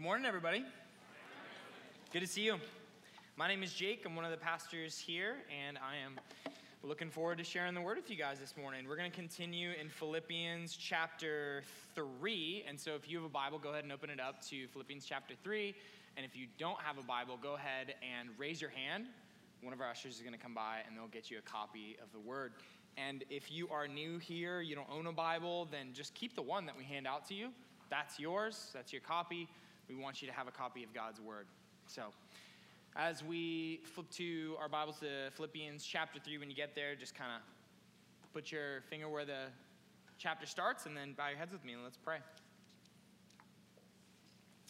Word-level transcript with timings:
Good 0.00 0.06
morning, 0.06 0.24
everybody. 0.24 0.64
Good 2.10 2.20
to 2.20 2.26
see 2.26 2.40
you. 2.40 2.56
My 3.36 3.48
name 3.48 3.62
is 3.62 3.70
Jake. 3.74 4.02
I'm 4.06 4.16
one 4.16 4.24
of 4.24 4.30
the 4.30 4.38
pastors 4.38 4.98
here, 4.98 5.36
and 5.54 5.76
I 5.76 5.96
am 6.02 6.18
looking 6.82 7.10
forward 7.10 7.36
to 7.36 7.44
sharing 7.44 7.74
the 7.74 7.82
word 7.82 7.98
with 7.98 8.08
you 8.08 8.16
guys 8.16 8.40
this 8.40 8.54
morning. 8.56 8.88
We're 8.88 8.96
going 8.96 9.10
to 9.10 9.14
continue 9.14 9.72
in 9.78 9.90
Philippians 9.90 10.74
chapter 10.74 11.64
3. 11.94 12.64
And 12.66 12.80
so, 12.80 12.94
if 12.94 13.10
you 13.10 13.18
have 13.18 13.26
a 13.26 13.28
Bible, 13.28 13.58
go 13.58 13.72
ahead 13.72 13.84
and 13.84 13.92
open 13.92 14.08
it 14.08 14.18
up 14.18 14.40
to 14.46 14.66
Philippians 14.68 15.04
chapter 15.04 15.34
3. 15.44 15.74
And 16.16 16.24
if 16.24 16.34
you 16.34 16.46
don't 16.56 16.80
have 16.80 16.96
a 16.96 17.02
Bible, 17.02 17.38
go 17.42 17.56
ahead 17.56 17.94
and 18.00 18.30
raise 18.38 18.58
your 18.58 18.70
hand. 18.70 19.04
One 19.60 19.74
of 19.74 19.82
our 19.82 19.90
ushers 19.90 20.16
is 20.16 20.22
going 20.22 20.32
to 20.32 20.40
come 20.40 20.54
by, 20.54 20.78
and 20.88 20.96
they'll 20.96 21.08
get 21.08 21.30
you 21.30 21.36
a 21.36 21.42
copy 21.42 21.98
of 22.02 22.10
the 22.12 22.20
word. 22.20 22.54
And 22.96 23.22
if 23.28 23.52
you 23.52 23.68
are 23.68 23.86
new 23.86 24.16
here, 24.16 24.62
you 24.62 24.74
don't 24.74 24.90
own 24.90 25.08
a 25.08 25.12
Bible, 25.12 25.68
then 25.70 25.88
just 25.92 26.14
keep 26.14 26.34
the 26.36 26.42
one 26.42 26.64
that 26.64 26.76
we 26.78 26.84
hand 26.84 27.06
out 27.06 27.28
to 27.28 27.34
you. 27.34 27.50
That's 27.90 28.18
yours, 28.18 28.70
that's 28.72 28.94
your 28.94 29.02
copy 29.02 29.46
we 29.90 30.00
want 30.00 30.22
you 30.22 30.28
to 30.28 30.34
have 30.34 30.46
a 30.46 30.52
copy 30.52 30.84
of 30.84 30.94
God's 30.94 31.20
Word. 31.20 31.46
So, 31.86 32.04
as 32.94 33.24
we 33.24 33.80
flip 33.84 34.08
to 34.12 34.54
our 34.60 34.68
Bibles 34.68 35.00
to 35.00 35.30
Philippians 35.32 35.84
chapter 35.84 36.20
3, 36.20 36.38
when 36.38 36.48
you 36.48 36.54
get 36.54 36.76
there, 36.76 36.94
just 36.94 37.14
kind 37.14 37.30
of 37.34 38.32
put 38.32 38.52
your 38.52 38.82
finger 38.88 39.08
where 39.08 39.24
the 39.24 39.46
chapter 40.18 40.46
starts 40.46 40.86
and 40.86 40.96
then 40.96 41.14
bow 41.14 41.28
your 41.28 41.38
heads 41.38 41.52
with 41.52 41.64
me 41.64 41.72
and 41.72 41.82
let's 41.82 41.96
pray. 41.96 42.18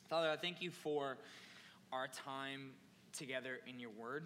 Father, 0.09 0.30
I 0.30 0.37
thank 0.37 0.62
you 0.62 0.70
for 0.70 1.19
our 1.93 2.09
time 2.09 2.71
together 3.12 3.59
in 3.66 3.79
your 3.79 3.91
Word. 3.91 4.24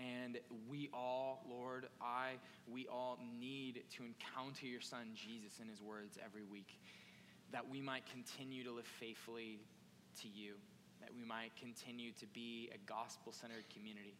And 0.00 0.38
we 0.68 0.90
all, 0.92 1.44
Lord, 1.48 1.86
I, 2.00 2.32
we 2.68 2.88
all 2.88 3.18
need 3.38 3.82
to 3.96 4.02
encounter 4.04 4.66
your 4.66 4.80
Son 4.80 5.10
Jesus 5.14 5.60
in 5.60 5.68
his 5.68 5.80
words 5.80 6.18
every 6.24 6.44
week 6.44 6.78
that 7.52 7.68
we 7.68 7.80
might 7.80 8.04
continue 8.06 8.64
to 8.64 8.72
live 8.72 8.86
faithfully 9.00 9.58
to 10.22 10.28
you, 10.28 10.54
that 11.00 11.10
we 11.14 11.24
might 11.24 11.54
continue 11.56 12.12
to 12.20 12.26
be 12.26 12.70
a 12.74 12.78
gospel 12.90 13.32
centered 13.32 13.64
community. 13.72 14.16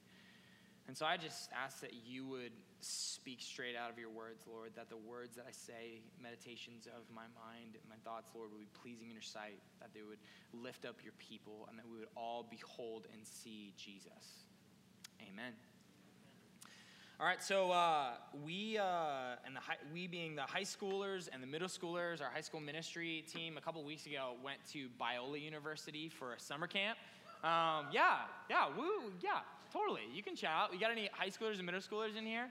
And 0.86 0.96
so 0.96 1.04
I 1.04 1.18
just 1.18 1.50
ask 1.52 1.80
that 1.80 1.92
you 1.92 2.26
would 2.26 2.52
speak 2.80 3.42
straight 3.42 3.76
out 3.76 3.90
of 3.90 3.98
your 3.98 4.08
words, 4.08 4.44
Lord, 4.48 4.72
that 4.76 4.88
the 4.88 4.96
words 4.96 5.36
that 5.36 5.44
I 5.46 5.52
say, 5.52 6.00
meditations 6.22 6.86
of 6.86 7.04
my 7.14 7.28
mind, 7.36 7.76
my 7.90 8.00
thoughts, 8.04 8.30
Lord, 8.34 8.48
would 8.52 8.60
be 8.60 8.72
pleasing 8.80 9.08
in 9.08 9.12
your 9.12 9.20
sight, 9.20 9.60
that 9.80 9.92
they 9.92 10.00
would 10.00 10.18
lift 10.54 10.86
up 10.86 10.96
your 11.04 11.12
people, 11.18 11.68
and 11.68 11.78
that 11.78 11.84
we 11.84 11.98
would 11.98 12.08
all 12.16 12.46
behold 12.48 13.06
and 13.12 13.20
see 13.26 13.74
Jesus. 13.76 14.48
Amen. 15.20 15.52
All 17.20 17.26
right, 17.26 17.42
so 17.42 17.72
uh, 17.72 18.10
we 18.46 18.78
uh, 18.78 19.34
and 19.44 19.56
the 19.56 19.58
high, 19.58 19.74
we 19.92 20.06
being 20.06 20.36
the 20.36 20.42
high 20.42 20.62
schoolers 20.62 21.28
and 21.32 21.42
the 21.42 21.48
middle 21.48 21.66
schoolers, 21.66 22.22
our 22.22 22.30
high 22.32 22.42
school 22.42 22.60
ministry 22.60 23.24
team, 23.26 23.56
a 23.56 23.60
couple 23.60 23.82
weeks 23.82 24.06
ago 24.06 24.34
went 24.44 24.60
to 24.70 24.86
Biola 25.00 25.42
University 25.42 26.08
for 26.08 26.34
a 26.34 26.38
summer 26.38 26.68
camp. 26.68 26.96
Um, 27.42 27.86
yeah, 27.90 28.18
yeah, 28.48 28.68
woo, 28.68 29.10
yeah, 29.20 29.40
totally. 29.72 30.02
You 30.14 30.22
can 30.22 30.36
shout. 30.36 30.72
You 30.72 30.78
got 30.78 30.92
any 30.92 31.10
high 31.12 31.30
schoolers 31.30 31.56
and 31.56 31.66
middle 31.66 31.80
schoolers 31.80 32.16
in 32.16 32.24
here? 32.24 32.50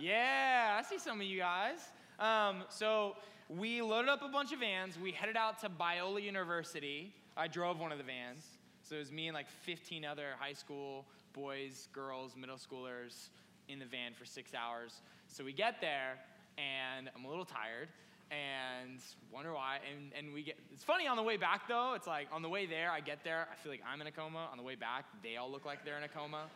Yeah, 0.00 0.76
I 0.80 0.82
see 0.82 0.98
some 0.98 1.20
of 1.20 1.26
you 1.28 1.38
guys. 1.38 1.78
Um, 2.18 2.64
so 2.70 3.14
we 3.48 3.82
loaded 3.82 4.08
up 4.08 4.22
a 4.22 4.28
bunch 4.28 4.52
of 4.52 4.58
vans. 4.58 4.98
We 5.00 5.12
headed 5.12 5.36
out 5.36 5.60
to 5.60 5.68
Biola 5.68 6.20
University. 6.20 7.14
I 7.36 7.46
drove 7.46 7.78
one 7.78 7.92
of 7.92 7.98
the 7.98 8.04
vans. 8.04 8.44
So 8.82 8.96
it 8.96 8.98
was 8.98 9.12
me 9.12 9.28
and 9.28 9.34
like 9.36 9.48
15 9.48 10.04
other 10.04 10.30
high 10.40 10.54
school 10.54 11.04
boys, 11.34 11.86
girls, 11.92 12.34
middle 12.36 12.56
schoolers 12.56 13.28
in 13.68 13.78
the 13.78 13.86
van 13.86 14.14
for 14.14 14.24
six 14.24 14.52
hours. 14.54 15.02
So 15.26 15.44
we 15.44 15.52
get 15.52 15.80
there, 15.80 16.18
and 16.56 17.10
I'm 17.14 17.24
a 17.24 17.28
little 17.28 17.44
tired 17.44 17.88
and 18.30 19.00
wonder 19.32 19.54
why. 19.54 19.78
And, 19.90 20.12
and 20.16 20.34
we 20.34 20.42
get, 20.42 20.56
it's 20.72 20.84
funny 20.84 21.06
on 21.06 21.16
the 21.16 21.22
way 21.22 21.36
back 21.36 21.66
though, 21.68 21.94
it's 21.94 22.06
like 22.06 22.28
on 22.32 22.42
the 22.42 22.48
way 22.48 22.66
there, 22.66 22.90
I 22.90 23.00
get 23.00 23.24
there, 23.24 23.48
I 23.50 23.56
feel 23.56 23.72
like 23.72 23.82
I'm 23.90 24.00
in 24.00 24.06
a 24.06 24.12
coma. 24.12 24.48
On 24.50 24.58
the 24.58 24.62
way 24.62 24.74
back, 24.74 25.04
they 25.22 25.36
all 25.36 25.50
look 25.50 25.64
like 25.64 25.84
they're 25.84 25.98
in 25.98 26.04
a 26.04 26.08
coma. 26.08 26.44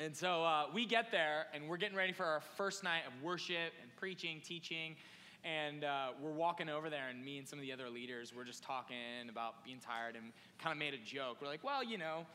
And 0.00 0.16
so 0.16 0.44
uh, 0.44 0.66
we 0.72 0.86
get 0.86 1.10
there, 1.10 1.46
and 1.52 1.68
we're 1.68 1.76
getting 1.76 1.96
ready 1.96 2.12
for 2.12 2.24
our 2.24 2.40
first 2.56 2.84
night 2.84 3.02
of 3.04 3.20
worship 3.20 3.72
and 3.82 3.90
preaching, 3.96 4.40
teaching. 4.44 4.94
And 5.42 5.82
uh, 5.82 6.10
we're 6.22 6.30
walking 6.30 6.68
over 6.68 6.88
there, 6.88 7.08
and 7.10 7.24
me 7.24 7.38
and 7.38 7.48
some 7.48 7.58
of 7.58 7.64
the 7.64 7.72
other 7.72 7.88
leaders, 7.88 8.32
we're 8.32 8.44
just 8.44 8.62
talking 8.62 9.28
about 9.28 9.64
being 9.64 9.80
tired 9.80 10.14
and 10.14 10.26
kind 10.60 10.72
of 10.72 10.78
made 10.78 10.94
a 10.94 11.04
joke. 11.04 11.38
We're 11.42 11.48
like, 11.48 11.64
well, 11.64 11.82
you 11.82 11.98
know, 11.98 12.26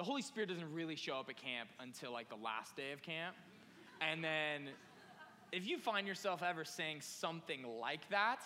the 0.00 0.04
Holy 0.04 0.22
Spirit 0.22 0.48
doesn't 0.48 0.72
really 0.72 0.96
show 0.96 1.16
up 1.16 1.28
at 1.28 1.36
camp 1.36 1.68
until 1.78 2.10
like 2.10 2.30
the 2.30 2.42
last 2.42 2.74
day 2.74 2.92
of 2.92 3.02
camp. 3.02 3.36
And 4.00 4.24
then 4.24 4.70
if 5.52 5.66
you 5.68 5.76
find 5.76 6.06
yourself 6.06 6.42
ever 6.42 6.64
saying 6.64 7.02
something 7.02 7.66
like 7.78 8.08
that, 8.08 8.40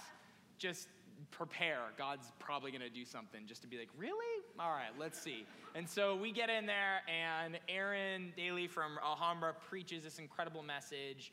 just 0.59 0.89
prepare. 1.31 1.79
God's 1.97 2.33
probably 2.41 2.73
going 2.73 2.83
to 2.83 2.91
do 2.91 3.05
something 3.05 3.43
just 3.47 3.63
to 3.63 3.69
be 3.69 3.79
like, 3.79 3.89
really? 3.97 4.43
All 4.59 4.73
right, 4.73 4.91
let's 4.99 5.17
see. 5.17 5.47
And 5.77 5.89
so 5.89 6.17
we 6.17 6.33
get 6.33 6.51
in 6.51 6.67
there, 6.67 7.03
and 7.07 7.57
Aaron 7.69 8.33
Daly 8.37 8.67
from 8.67 8.99
Alhambra 9.01 9.55
preaches 9.69 10.03
this 10.03 10.19
incredible 10.19 10.65
message. 10.65 11.31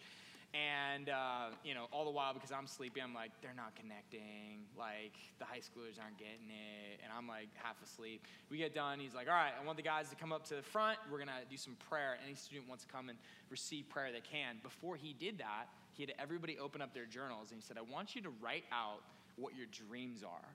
And, 0.54 1.08
uh, 1.08 1.56
you 1.64 1.74
know, 1.74 1.88
all 1.94 2.04
the 2.04 2.12
while 2.12 2.34
because 2.34 2.52
I'm 2.52 2.68
sleepy, 2.68 3.02
I'm 3.02 3.14
like, 3.14 3.32
they're 3.42 3.56
not 3.56 3.74
connecting. 3.76 4.68
Like, 4.78 5.16
the 5.40 5.46
high 5.46 5.64
schoolers 5.64 5.96
aren't 5.96 6.18
getting 6.18 6.52
it. 6.52 7.00
And 7.02 7.12
I'm 7.16 7.26
like 7.26 7.48
half 7.56 7.82
asleep. 7.82 8.28
We 8.50 8.58
get 8.58 8.76
done. 8.76 9.00
He's 9.00 9.16
like, 9.16 9.30
all 9.30 9.34
right, 9.34 9.54
I 9.56 9.66
want 9.66 9.78
the 9.78 9.84
guys 9.84 10.10
to 10.10 10.16
come 10.18 10.34
up 10.34 10.44
to 10.48 10.56
the 10.56 10.62
front. 10.62 10.98
We're 11.10 11.20
going 11.20 11.30
to 11.30 11.48
do 11.50 11.56
some 11.56 11.78
prayer. 11.88 12.18
Any 12.26 12.36
student 12.36 12.68
wants 12.68 12.84
to 12.84 12.92
come 12.92 13.08
and 13.08 13.18
receive 13.50 13.88
prayer, 13.88 14.12
they 14.12 14.20
can. 14.20 14.58
Before 14.62 14.98
he 14.98 15.14
did 15.14 15.38
that, 15.38 15.68
he 15.94 16.04
had 16.04 16.14
everybody 16.20 16.60
open 16.60 16.82
up 16.82 16.94
their 16.94 17.06
journals. 17.06 17.52
And 17.52 17.62
he 17.62 17.66
said, 17.66 17.78
I 17.78 17.90
want 17.90 18.14
you 18.14 18.22
to 18.24 18.32
write 18.42 18.66
out 18.74 19.00
what 19.38 19.56
your 19.56 19.68
dreams 19.88 20.22
are, 20.22 20.50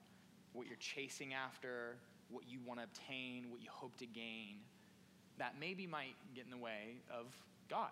what 0.53 0.67
you're 0.67 0.77
chasing 0.77 1.33
after, 1.33 1.97
what 2.29 2.45
you 2.47 2.59
want 2.67 2.81
to 2.81 2.85
obtain, 2.85 3.47
what 3.51 3.63
you 3.63 3.69
hope 3.71 3.97
to 3.99 4.07
gain. 4.07 4.61
That 5.39 5.55
maybe 5.59 5.87
might 5.87 6.17
get 6.35 6.45
in 6.45 6.51
the 6.51 6.63
way 6.63 7.01
of 7.11 7.27
God. 7.71 7.91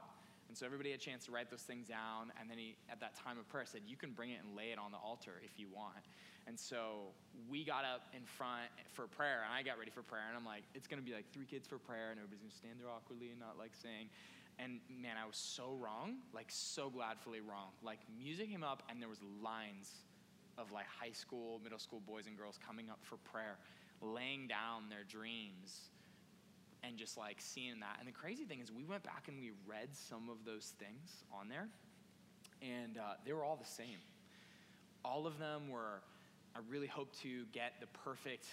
And 0.54 0.58
so 0.62 0.66
everybody 0.70 0.94
had 0.94 1.00
a 1.00 1.02
chance 1.02 1.26
to 1.26 1.34
write 1.34 1.50
those 1.50 1.66
things 1.66 1.90
down. 1.90 2.30
And 2.38 2.46
then 2.46 2.62
he, 2.62 2.78
at 2.86 3.02
that 3.02 3.18
time 3.18 3.42
of 3.42 3.48
prayer, 3.50 3.66
said, 3.66 3.80
You 3.90 3.96
can 3.96 4.14
bring 4.14 4.30
it 4.30 4.38
and 4.38 4.54
lay 4.54 4.70
it 4.70 4.78
on 4.78 4.92
the 4.94 5.02
altar 5.02 5.42
if 5.42 5.58
you 5.58 5.66
want. 5.66 6.06
And 6.46 6.54
so 6.54 7.10
we 7.50 7.64
got 7.64 7.82
up 7.82 8.06
in 8.14 8.22
front 8.22 8.70
for 8.92 9.10
prayer, 9.10 9.42
and 9.42 9.50
I 9.50 9.66
got 9.66 9.82
ready 9.82 9.90
for 9.90 10.06
prayer. 10.06 10.22
And 10.28 10.38
I'm 10.38 10.46
like, 10.46 10.62
It's 10.72 10.86
going 10.86 11.02
to 11.02 11.04
be 11.04 11.10
like 11.10 11.26
three 11.34 11.44
kids 11.44 11.66
for 11.66 11.82
prayer, 11.82 12.14
and 12.14 12.22
everybody's 12.22 12.38
going 12.38 12.54
to 12.54 12.56
stand 12.56 12.74
there 12.78 12.86
awkwardly 12.86 13.34
and 13.34 13.40
not 13.42 13.58
like 13.58 13.74
saying. 13.74 14.14
And 14.62 14.78
man, 14.86 15.18
I 15.18 15.26
was 15.26 15.34
so 15.34 15.74
wrong, 15.74 16.22
like 16.30 16.54
so 16.54 16.86
gladfully 16.86 17.42
wrong. 17.42 17.74
Like 17.82 17.98
music 18.14 18.46
came 18.46 18.62
up, 18.62 18.86
and 18.86 19.02
there 19.02 19.10
was 19.10 19.18
lines 19.42 20.06
of 20.54 20.70
like 20.70 20.86
high 20.86 21.18
school, 21.18 21.58
middle 21.66 21.82
school 21.82 21.98
boys 22.06 22.30
and 22.30 22.38
girls 22.38 22.62
coming 22.62 22.94
up 22.94 23.02
for 23.02 23.18
prayer, 23.26 23.58
laying 23.98 24.46
down 24.46 24.86
their 24.86 25.02
dreams 25.02 25.90
and 26.94 26.98
just 27.00 27.18
like 27.18 27.38
seeing 27.40 27.80
that. 27.80 27.96
And 27.98 28.06
the 28.06 28.12
crazy 28.12 28.44
thing 28.44 28.60
is, 28.60 28.70
we 28.70 28.84
went 28.84 29.02
back 29.02 29.24
and 29.26 29.40
we 29.40 29.50
read 29.66 29.88
some 29.90 30.30
of 30.30 30.44
those 30.46 30.74
things 30.78 31.24
on 31.32 31.48
there, 31.48 31.66
and 32.62 32.96
uh, 32.96 33.14
they 33.26 33.32
were 33.32 33.42
all 33.42 33.56
the 33.56 33.68
same. 33.68 33.98
All 35.04 35.26
of 35.26 35.40
them 35.40 35.68
were, 35.68 36.02
I 36.54 36.60
really 36.70 36.86
hope 36.86 37.12
to 37.22 37.46
get 37.50 37.72
the 37.80 37.88
perfect 38.04 38.46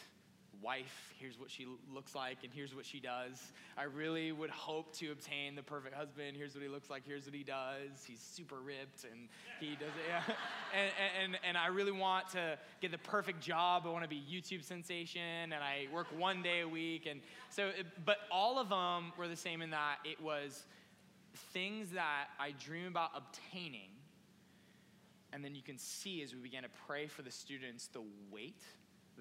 wife, 0.61 1.13
here's 1.17 1.39
what 1.39 1.49
she 1.49 1.67
looks 1.93 2.13
like, 2.13 2.39
and 2.43 2.51
here's 2.53 2.75
what 2.75 2.85
she 2.85 2.99
does. 2.99 3.51
I 3.77 3.83
really 3.83 4.31
would 4.31 4.49
hope 4.49 4.93
to 4.97 5.11
obtain 5.11 5.55
the 5.55 5.63
perfect 5.63 5.95
husband. 5.95 6.35
Here's 6.35 6.53
what 6.53 6.63
he 6.63 6.69
looks 6.69 6.89
like, 6.89 7.03
here's 7.05 7.25
what 7.25 7.33
he 7.33 7.43
does. 7.43 8.03
He's 8.05 8.19
super 8.19 8.59
ripped, 8.59 9.05
and 9.05 9.27
he 9.59 9.75
does 9.75 9.89
it. 9.89 10.01
Yeah. 10.07 10.35
and, 10.75 10.91
and, 11.23 11.39
and 11.47 11.57
I 11.57 11.67
really 11.67 11.91
want 11.91 12.29
to 12.29 12.57
get 12.81 12.91
the 12.91 12.97
perfect 12.97 13.41
job. 13.41 13.83
I 13.85 13.89
want 13.89 14.03
to 14.03 14.09
be 14.09 14.21
YouTube 14.29 14.63
sensation, 14.63 15.21
and 15.21 15.53
I 15.53 15.87
work 15.93 16.07
one 16.17 16.41
day 16.41 16.61
a 16.61 16.67
week. 16.67 17.07
And 17.09 17.21
so, 17.49 17.71
but 18.03 18.17
all 18.31 18.59
of 18.59 18.69
them 18.69 19.13
were 19.17 19.27
the 19.27 19.35
same 19.35 19.61
in 19.61 19.69
that 19.69 19.97
it 20.03 20.19
was 20.21 20.65
things 21.53 21.91
that 21.91 22.27
I 22.39 22.53
dream 22.59 22.87
about 22.87 23.11
obtaining. 23.15 23.89
And 25.33 25.45
then 25.45 25.55
you 25.55 25.61
can 25.61 25.77
see 25.77 26.21
as 26.23 26.33
we 26.35 26.41
began 26.41 26.63
to 26.63 26.69
pray 26.87 27.07
for 27.07 27.21
the 27.21 27.31
students 27.31 27.87
the 27.87 28.03
weight 28.31 28.61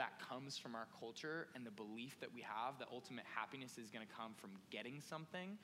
that 0.00 0.18
comes 0.18 0.56
from 0.56 0.74
our 0.74 0.86
culture 0.98 1.48
and 1.54 1.66
the 1.66 1.70
belief 1.70 2.18
that 2.20 2.32
we 2.32 2.40
have 2.40 2.78
that 2.78 2.88
ultimate 2.90 3.26
happiness 3.36 3.76
is 3.76 3.90
going 3.90 4.00
to 4.00 4.10
come 4.10 4.32
from 4.40 4.48
getting 4.70 4.98
something 4.98 5.58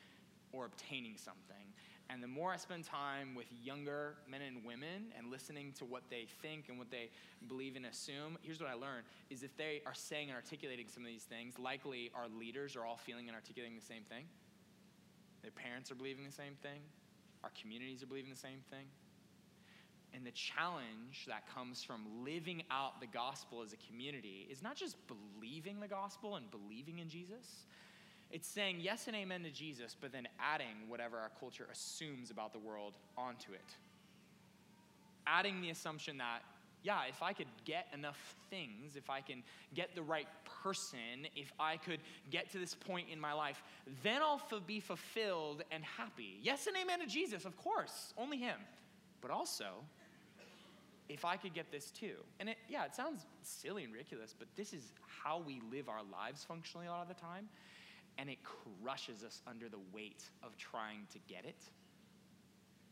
or 0.52 0.66
obtaining 0.66 1.16
something. 1.16 1.72
And 2.10 2.22
the 2.22 2.28
more 2.28 2.52
I 2.52 2.58
spend 2.58 2.84
time 2.84 3.34
with 3.34 3.46
younger 3.64 4.16
men 4.28 4.42
and 4.42 4.62
women 4.62 5.08
and 5.16 5.30
listening 5.30 5.72
to 5.78 5.86
what 5.86 6.02
they 6.10 6.26
think 6.42 6.68
and 6.68 6.76
what 6.76 6.90
they 6.90 7.08
believe 7.48 7.76
and 7.76 7.86
assume, 7.86 8.36
here's 8.42 8.60
what 8.60 8.68
I 8.68 8.74
learned 8.74 9.08
is 9.30 9.42
if 9.42 9.56
they 9.56 9.80
are 9.86 9.94
saying 9.94 10.28
and 10.28 10.36
articulating 10.36 10.86
some 10.86 11.02
of 11.02 11.08
these 11.08 11.24
things, 11.24 11.58
likely 11.58 12.10
our 12.14 12.28
leaders 12.28 12.76
are 12.76 12.84
all 12.84 12.98
feeling 12.98 13.28
and 13.28 13.34
articulating 13.34 13.74
the 13.74 13.86
same 13.86 14.02
thing. 14.02 14.24
Their 15.40 15.50
parents 15.50 15.90
are 15.90 15.96
believing 15.96 16.26
the 16.26 16.36
same 16.36 16.60
thing. 16.62 16.84
Our 17.42 17.50
communities 17.58 18.02
are 18.02 18.06
believing 18.06 18.32
the 18.32 18.36
same 18.36 18.60
thing 18.68 18.84
and 20.14 20.26
the 20.26 20.30
challenge 20.30 21.26
that 21.28 21.42
comes 21.54 21.82
from 21.82 22.02
living 22.24 22.62
out 22.70 23.00
the 23.00 23.06
gospel 23.06 23.62
as 23.62 23.72
a 23.72 23.76
community 23.88 24.46
is 24.50 24.62
not 24.62 24.76
just 24.76 24.96
believing 25.06 25.80
the 25.80 25.88
gospel 25.88 26.36
and 26.36 26.50
believing 26.50 26.98
in 26.98 27.08
Jesus. 27.08 27.66
It's 28.30 28.48
saying 28.48 28.78
yes 28.80 29.06
and 29.06 29.16
amen 29.16 29.42
to 29.44 29.50
Jesus, 29.50 29.96
but 29.98 30.12
then 30.12 30.26
adding 30.40 30.88
whatever 30.88 31.18
our 31.18 31.30
culture 31.38 31.68
assumes 31.70 32.30
about 32.30 32.52
the 32.52 32.58
world 32.58 32.94
onto 33.16 33.52
it. 33.52 33.76
Adding 35.26 35.60
the 35.60 35.70
assumption 35.70 36.18
that 36.18 36.42
yeah, 36.86 37.00
if 37.08 37.20
I 37.20 37.32
could 37.32 37.48
get 37.64 37.88
enough 37.92 38.36
things, 38.48 38.94
if 38.94 39.10
I 39.10 39.20
can 39.20 39.42
get 39.74 39.96
the 39.96 40.02
right 40.02 40.28
person, 40.62 41.26
if 41.34 41.52
I 41.58 41.78
could 41.78 41.98
get 42.30 42.52
to 42.52 42.58
this 42.58 42.76
point 42.76 43.08
in 43.10 43.18
my 43.18 43.32
life, 43.32 43.60
then 44.04 44.22
I'll 44.22 44.40
be 44.66 44.78
fulfilled 44.78 45.64
and 45.72 45.82
happy. 45.82 46.38
Yes 46.42 46.68
and 46.68 46.76
amen 46.76 47.00
to 47.00 47.06
Jesus, 47.06 47.44
of 47.44 47.56
course, 47.56 48.14
only 48.16 48.38
Him. 48.38 48.58
But 49.26 49.34
also, 49.34 49.82
if 51.08 51.24
I 51.24 51.36
could 51.36 51.52
get 51.52 51.72
this 51.72 51.90
too. 51.90 52.14
And 52.38 52.48
it, 52.48 52.58
yeah, 52.68 52.84
it 52.84 52.94
sounds 52.94 53.26
silly 53.42 53.82
and 53.82 53.92
ridiculous, 53.92 54.32
but 54.38 54.46
this 54.54 54.72
is 54.72 54.92
how 55.04 55.42
we 55.44 55.60
live 55.72 55.88
our 55.88 56.02
lives 56.12 56.44
functionally 56.44 56.86
a 56.86 56.90
lot 56.90 57.02
of 57.02 57.08
the 57.08 57.20
time. 57.20 57.48
And 58.18 58.30
it 58.30 58.38
crushes 58.44 59.24
us 59.24 59.42
under 59.44 59.68
the 59.68 59.80
weight 59.92 60.22
of 60.44 60.56
trying 60.56 61.08
to 61.12 61.18
get 61.26 61.44
it. 61.44 61.60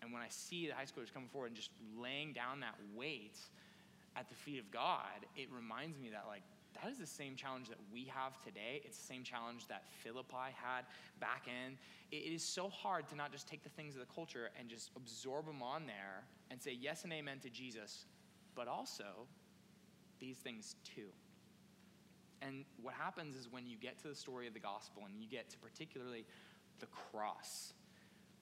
And 0.03 0.13
when 0.13 0.23
I 0.23 0.29
see 0.29 0.67
the 0.67 0.75
high 0.75 0.87
schoolers 0.87 1.15
coming 1.15 1.29
forward 1.29 1.49
and 1.49 1.57
just 1.57 1.71
laying 1.97 2.33
down 2.33 2.59
that 2.61 2.75
weight, 2.97 3.39
at 4.17 4.29
the 4.29 4.35
feet 4.35 4.59
of 4.59 4.71
God, 4.73 5.27
it 5.37 5.49
reminds 5.55 5.99
me 5.99 6.11
that, 6.11 6.25
like, 6.27 6.43
that 6.83 6.91
is 6.91 6.99
the 6.99 7.07
same 7.07 7.37
challenge 7.37 7.69
that 7.69 7.79
we 7.93 8.05
have 8.07 8.41
today. 8.43 8.83
It's 8.85 8.99
the 8.99 9.07
same 9.07 9.23
challenge 9.23 9.67
that 9.69 9.85
Philippi 10.03 10.53
had 10.55 10.85
back 11.21 11.47
in. 11.47 11.79
It 12.11 12.33
is 12.33 12.45
so 12.45 12.69
hard 12.69 13.09
to 13.09 13.17
not 13.17 13.33
just 13.33 13.49
take 13.49 13.63
the 13.63 13.69
things 13.71 13.95
of 13.95 14.01
the 14.01 14.13
culture 14.13 14.51
and 14.59 14.69
just 14.69 14.91
absorb 14.97 15.47
them 15.47 15.63
on 15.63 15.87
there 15.87 16.25
and 16.51 16.61
say 16.61 16.77
yes 16.79 17.05
and 17.05 17.13
amen 17.13 17.39
to 17.41 17.51
Jesus, 17.51 18.07
but 18.55 18.69
also 18.69 19.27
these 20.21 20.39
things 20.39 20.77
too. 20.85 21.09
And 22.43 22.65
what 22.83 22.95
happens 22.95 23.37
is 23.37 23.51
when 23.51 23.67
you 23.67 23.77
get 23.77 23.99
to 24.03 24.09
the 24.09 24.15
story 24.15 24.47
of 24.47 24.55
the 24.55 24.61
gospel 24.61 25.05
and 25.07 25.19
you 25.19 25.29
get 25.29 25.49
to 25.51 25.59
particularly 25.59 26.27
the 26.81 26.87
cross, 26.87 27.73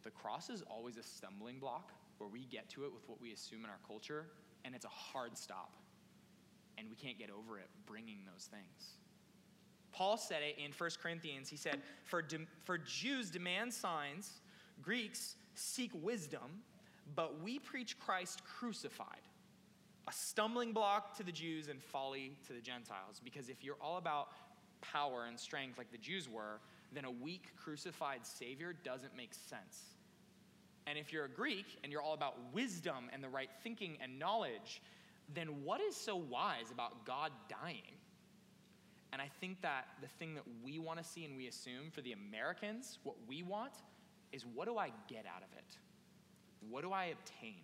the 0.02 0.10
cross 0.10 0.50
is 0.50 0.62
always 0.62 0.96
a 0.96 1.02
stumbling 1.02 1.58
block 1.58 1.92
where 2.18 2.28
we 2.28 2.46
get 2.46 2.68
to 2.70 2.84
it 2.84 2.92
with 2.92 3.08
what 3.08 3.20
we 3.20 3.32
assume 3.32 3.64
in 3.64 3.70
our 3.70 3.78
culture 3.86 4.26
and 4.64 4.74
it's 4.74 4.84
a 4.84 4.88
hard 4.88 5.36
stop. 5.36 5.74
And 6.82 6.90
we 6.90 6.96
can't 6.96 7.16
get 7.16 7.30
over 7.30 7.58
it 7.58 7.68
bringing 7.86 8.18
those 8.26 8.46
things. 8.46 8.96
Paul 9.92 10.16
said 10.16 10.42
it 10.42 10.58
in 10.58 10.72
1 10.72 10.90
Corinthians. 11.00 11.48
He 11.48 11.56
said, 11.56 11.80
For, 12.02 12.22
de- 12.22 12.46
for 12.64 12.76
Jews 12.76 13.30
demand 13.30 13.72
signs, 13.72 14.40
Greeks 14.82 15.36
seek 15.54 15.92
wisdom, 15.94 16.62
but 17.14 17.40
we 17.40 17.60
preach 17.60 17.98
Christ 18.00 18.42
crucified. 18.44 19.20
A 20.08 20.12
stumbling 20.12 20.72
block 20.72 21.16
to 21.18 21.22
the 21.22 21.30
Jews 21.30 21.68
and 21.68 21.80
folly 21.80 22.36
to 22.48 22.52
the 22.52 22.60
Gentiles. 22.60 23.20
Because 23.22 23.48
if 23.48 23.62
you're 23.62 23.76
all 23.80 23.98
about 23.98 24.30
power 24.80 25.26
and 25.28 25.38
strength 25.38 25.78
like 25.78 25.92
the 25.92 25.98
Jews 25.98 26.28
were, 26.28 26.58
then 26.92 27.04
a 27.04 27.10
weak 27.10 27.52
crucified 27.56 28.26
Savior 28.26 28.74
doesn't 28.82 29.16
make 29.16 29.34
sense. 29.34 29.94
And 30.88 30.98
if 30.98 31.12
you're 31.12 31.26
a 31.26 31.30
Greek 31.30 31.78
and 31.84 31.92
you're 31.92 32.02
all 32.02 32.14
about 32.14 32.34
wisdom 32.52 33.08
and 33.12 33.22
the 33.22 33.28
right 33.28 33.50
thinking 33.62 33.96
and 34.02 34.18
knowledge, 34.18 34.82
then 35.34 35.64
what 35.64 35.80
is 35.80 35.96
so 35.96 36.16
wise 36.16 36.70
about 36.72 37.04
God 37.04 37.32
dying? 37.48 37.96
And 39.12 39.20
I 39.20 39.28
think 39.40 39.60
that 39.62 39.86
the 40.00 40.08
thing 40.08 40.34
that 40.34 40.44
we 40.64 40.78
want 40.78 40.98
to 40.98 41.04
see 41.04 41.24
and 41.24 41.36
we 41.36 41.46
assume 41.46 41.90
for 41.90 42.00
the 42.00 42.12
Americans, 42.12 42.98
what 43.02 43.16
we 43.28 43.42
want 43.42 43.72
is 44.32 44.44
what 44.54 44.66
do 44.66 44.78
I 44.78 44.90
get 45.08 45.26
out 45.26 45.42
of 45.42 45.56
it? 45.56 45.76
What 46.68 46.82
do 46.82 46.92
I 46.92 47.06
obtain? 47.06 47.60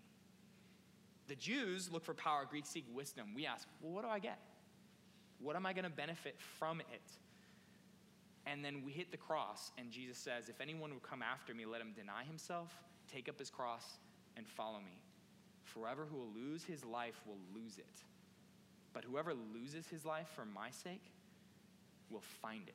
The 1.26 1.36
Jews 1.36 1.90
look 1.90 2.04
for 2.04 2.14
power, 2.14 2.46
Greeks 2.48 2.68
seek 2.68 2.84
wisdom. 2.92 3.28
We 3.34 3.46
ask, 3.46 3.66
well, 3.80 3.92
what 3.92 4.02
do 4.02 4.08
I 4.08 4.18
get? 4.18 4.38
What 5.40 5.56
am 5.56 5.66
I 5.66 5.72
going 5.72 5.84
to 5.84 5.90
benefit 5.90 6.36
from 6.58 6.80
it? 6.80 7.12
And 8.46 8.64
then 8.64 8.82
we 8.84 8.92
hit 8.92 9.10
the 9.10 9.18
cross, 9.18 9.72
and 9.76 9.90
Jesus 9.90 10.16
says, 10.16 10.48
If 10.48 10.60
anyone 10.60 10.92
would 10.94 11.02
come 11.02 11.22
after 11.22 11.54
me, 11.54 11.66
let 11.66 11.82
him 11.82 11.92
deny 11.94 12.24
himself, 12.24 12.72
take 13.12 13.28
up 13.28 13.38
his 13.38 13.50
cross, 13.50 13.98
and 14.36 14.46
follow 14.46 14.78
me. 14.78 15.02
Forever 15.74 16.06
who 16.10 16.18
will 16.18 16.32
lose 16.34 16.64
his 16.64 16.84
life 16.84 17.20
will 17.26 17.38
lose 17.54 17.78
it. 17.78 18.02
But 18.92 19.04
whoever 19.04 19.34
loses 19.34 19.86
his 19.88 20.04
life 20.04 20.28
for 20.34 20.44
my 20.44 20.70
sake 20.70 21.12
will 22.10 22.22
find 22.42 22.68
it. 22.68 22.74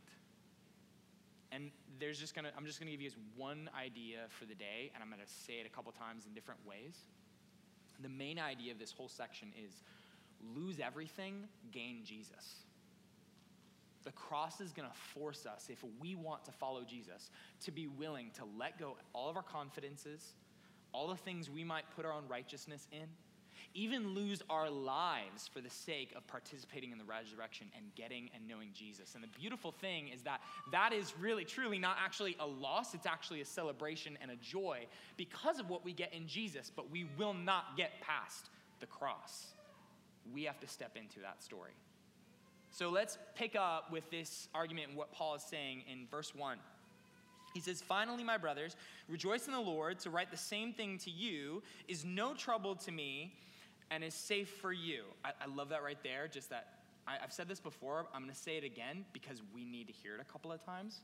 And 1.51 1.71
there's 1.99 2.19
just 2.19 2.35
gonna, 2.35 2.51
I'm 2.57 2.65
just 2.65 2.79
gonna 2.79 2.91
give 2.91 3.01
you 3.01 3.09
guys 3.09 3.17
one 3.35 3.69
idea 3.79 4.19
for 4.29 4.45
the 4.45 4.55
day, 4.55 4.91
and 4.93 5.03
I'm 5.03 5.09
gonna 5.09 5.27
say 5.27 5.53
it 5.53 5.65
a 5.65 5.69
couple 5.69 5.91
times 5.91 6.25
in 6.25 6.33
different 6.33 6.59
ways. 6.65 6.97
The 8.01 8.09
main 8.09 8.39
idea 8.39 8.71
of 8.71 8.79
this 8.79 8.91
whole 8.91 9.07
section 9.07 9.49
is 9.63 9.83
lose 10.55 10.79
everything, 10.79 11.47
gain 11.71 12.01
Jesus. 12.03 12.65
The 14.03 14.11
cross 14.11 14.59
is 14.59 14.71
going 14.73 14.87
to 14.89 14.95
force 15.17 15.45
us, 15.45 15.67
if 15.69 15.83
we 16.01 16.15
want 16.15 16.43
to 16.45 16.51
follow 16.51 16.83
Jesus, 16.83 17.29
to 17.63 17.71
be 17.71 17.87
willing 17.87 18.31
to 18.35 18.43
let 18.59 18.77
go 18.77 18.97
all 19.13 19.29
of 19.29 19.37
our 19.37 19.43
confidences, 19.43 20.33
all 20.93 21.07
the 21.07 21.15
things 21.15 21.49
we 21.49 21.63
might 21.63 21.83
put 21.95 22.05
our 22.05 22.13
own 22.13 22.23
righteousness 22.27 22.87
in, 22.91 23.07
even 23.75 24.13
lose 24.13 24.41
our 24.49 24.69
lives 24.69 25.49
for 25.51 25.59
the 25.59 25.69
sake 25.69 26.13
of 26.15 26.25
participating 26.27 26.91
in 26.91 26.97
the 26.97 27.03
resurrection 27.03 27.67
and 27.75 27.85
getting 27.95 28.29
and 28.35 28.47
knowing 28.47 28.69
Jesus. 28.73 29.15
And 29.15 29.23
the 29.23 29.39
beautiful 29.39 29.71
thing 29.71 30.09
is 30.09 30.21
that 30.23 30.41
that 30.71 30.93
is 30.93 31.13
really, 31.19 31.43
truly 31.43 31.79
not 31.79 31.97
actually 31.99 32.35
a 32.39 32.45
loss, 32.45 32.93
it's 32.93 33.07
actually 33.07 33.41
a 33.41 33.45
celebration 33.45 34.17
and 34.21 34.29
a 34.29 34.35
joy 34.35 34.85
because 35.17 35.59
of 35.59 35.69
what 35.69 35.83
we 35.83 35.91
get 35.91 36.13
in 36.13 36.27
Jesus, 36.27 36.71
but 36.75 36.91
we 36.91 37.07
will 37.17 37.33
not 37.33 37.75
get 37.75 37.99
past 38.01 38.49
the 38.79 38.85
cross. 38.85 39.47
We 40.33 40.43
have 40.43 40.59
to 40.59 40.67
step 40.67 40.95
into 40.95 41.19
that 41.21 41.41
story. 41.41 41.71
So 42.69 42.89
let's 42.89 43.17
pick 43.35 43.55
up 43.55 43.91
with 43.91 44.09
this 44.09 44.49
argument 44.53 44.89
and 44.89 44.97
what 44.97 45.11
Paul 45.11 45.35
is 45.35 45.43
saying 45.43 45.83
in 45.91 46.07
verse 46.09 46.33
1. 46.33 46.57
He 47.53 47.59
says, 47.59 47.81
Finally, 47.81 48.23
my 48.23 48.37
brothers, 48.37 48.75
rejoice 49.07 49.47
in 49.47 49.53
the 49.53 49.59
Lord. 49.59 49.99
To 49.99 50.09
write 50.09 50.31
the 50.31 50.37
same 50.37 50.73
thing 50.73 50.97
to 50.99 51.11
you 51.11 51.61
is 51.87 52.03
no 52.03 52.33
trouble 52.33 52.75
to 52.75 52.91
me 52.91 53.33
and 53.91 54.03
is 54.03 54.13
safe 54.13 54.49
for 54.49 54.73
you. 54.73 55.03
I, 55.23 55.29
I 55.41 55.55
love 55.55 55.69
that 55.69 55.83
right 55.83 56.01
there. 56.03 56.27
Just 56.27 56.49
that 56.49 56.67
I, 57.07 57.17
I've 57.23 57.33
said 57.33 57.47
this 57.47 57.59
before. 57.59 58.05
I'm 58.13 58.21
going 58.21 58.33
to 58.33 58.39
say 58.39 58.57
it 58.57 58.63
again 58.63 59.05
because 59.13 59.41
we 59.53 59.65
need 59.65 59.87
to 59.87 59.93
hear 59.93 60.15
it 60.15 60.21
a 60.21 60.31
couple 60.31 60.51
of 60.51 60.63
times. 60.65 61.01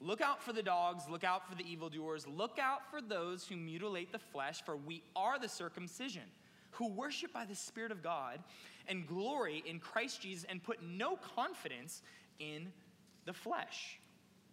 Look 0.00 0.20
out 0.20 0.40
for 0.40 0.52
the 0.52 0.62
dogs, 0.62 1.04
look 1.10 1.24
out 1.24 1.48
for 1.48 1.56
the 1.56 1.68
evildoers, 1.68 2.24
look 2.28 2.58
out 2.60 2.88
for 2.88 3.00
those 3.00 3.44
who 3.48 3.56
mutilate 3.56 4.12
the 4.12 4.18
flesh, 4.18 4.62
for 4.64 4.76
we 4.76 5.02
are 5.16 5.40
the 5.40 5.48
circumcision, 5.48 6.22
who 6.70 6.88
worship 6.88 7.32
by 7.32 7.44
the 7.44 7.56
Spirit 7.56 7.90
of 7.90 8.00
God 8.00 8.38
and 8.86 9.08
glory 9.08 9.64
in 9.66 9.80
Christ 9.80 10.22
Jesus 10.22 10.46
and 10.48 10.62
put 10.62 10.82
no 10.84 11.16
confidence 11.16 12.02
in 12.38 12.68
the 13.24 13.32
flesh. 13.32 13.98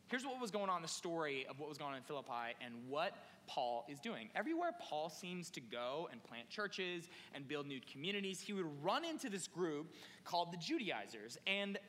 Here's 0.07 0.24
what 0.24 0.40
was 0.40 0.52
going 0.52 0.69
on 0.69 0.81
the 0.81 0.88
story 0.88 1.48
of 1.50 1.60
what 1.60 1.68
was 1.68 1.78
going 1.78 1.92
on 1.92 1.98
in 1.98 2.04
Philippi 2.04 2.54
and 2.63 2.74
what 2.88 3.16
Paul 3.48 3.86
is 3.90 4.00
doing. 4.00 4.30
Everywhere 4.36 4.72
Paul 4.80 5.10
seems 5.10 5.50
to 5.52 5.60
go 5.60 6.07
and 6.12 6.24
plant 6.24 6.50
churches 6.50 7.10
and 7.34 7.48
build 7.48 7.68
new 7.68 7.80
communities, 7.92 8.40
he 8.40 8.54
would 8.54 8.68
run 8.84 9.04
into 9.04 9.30
this 9.30 9.48
group 9.48 9.94
called 10.24 10.54
the 10.54 10.57
Judaizers. 10.57 11.38
And, 11.47 11.80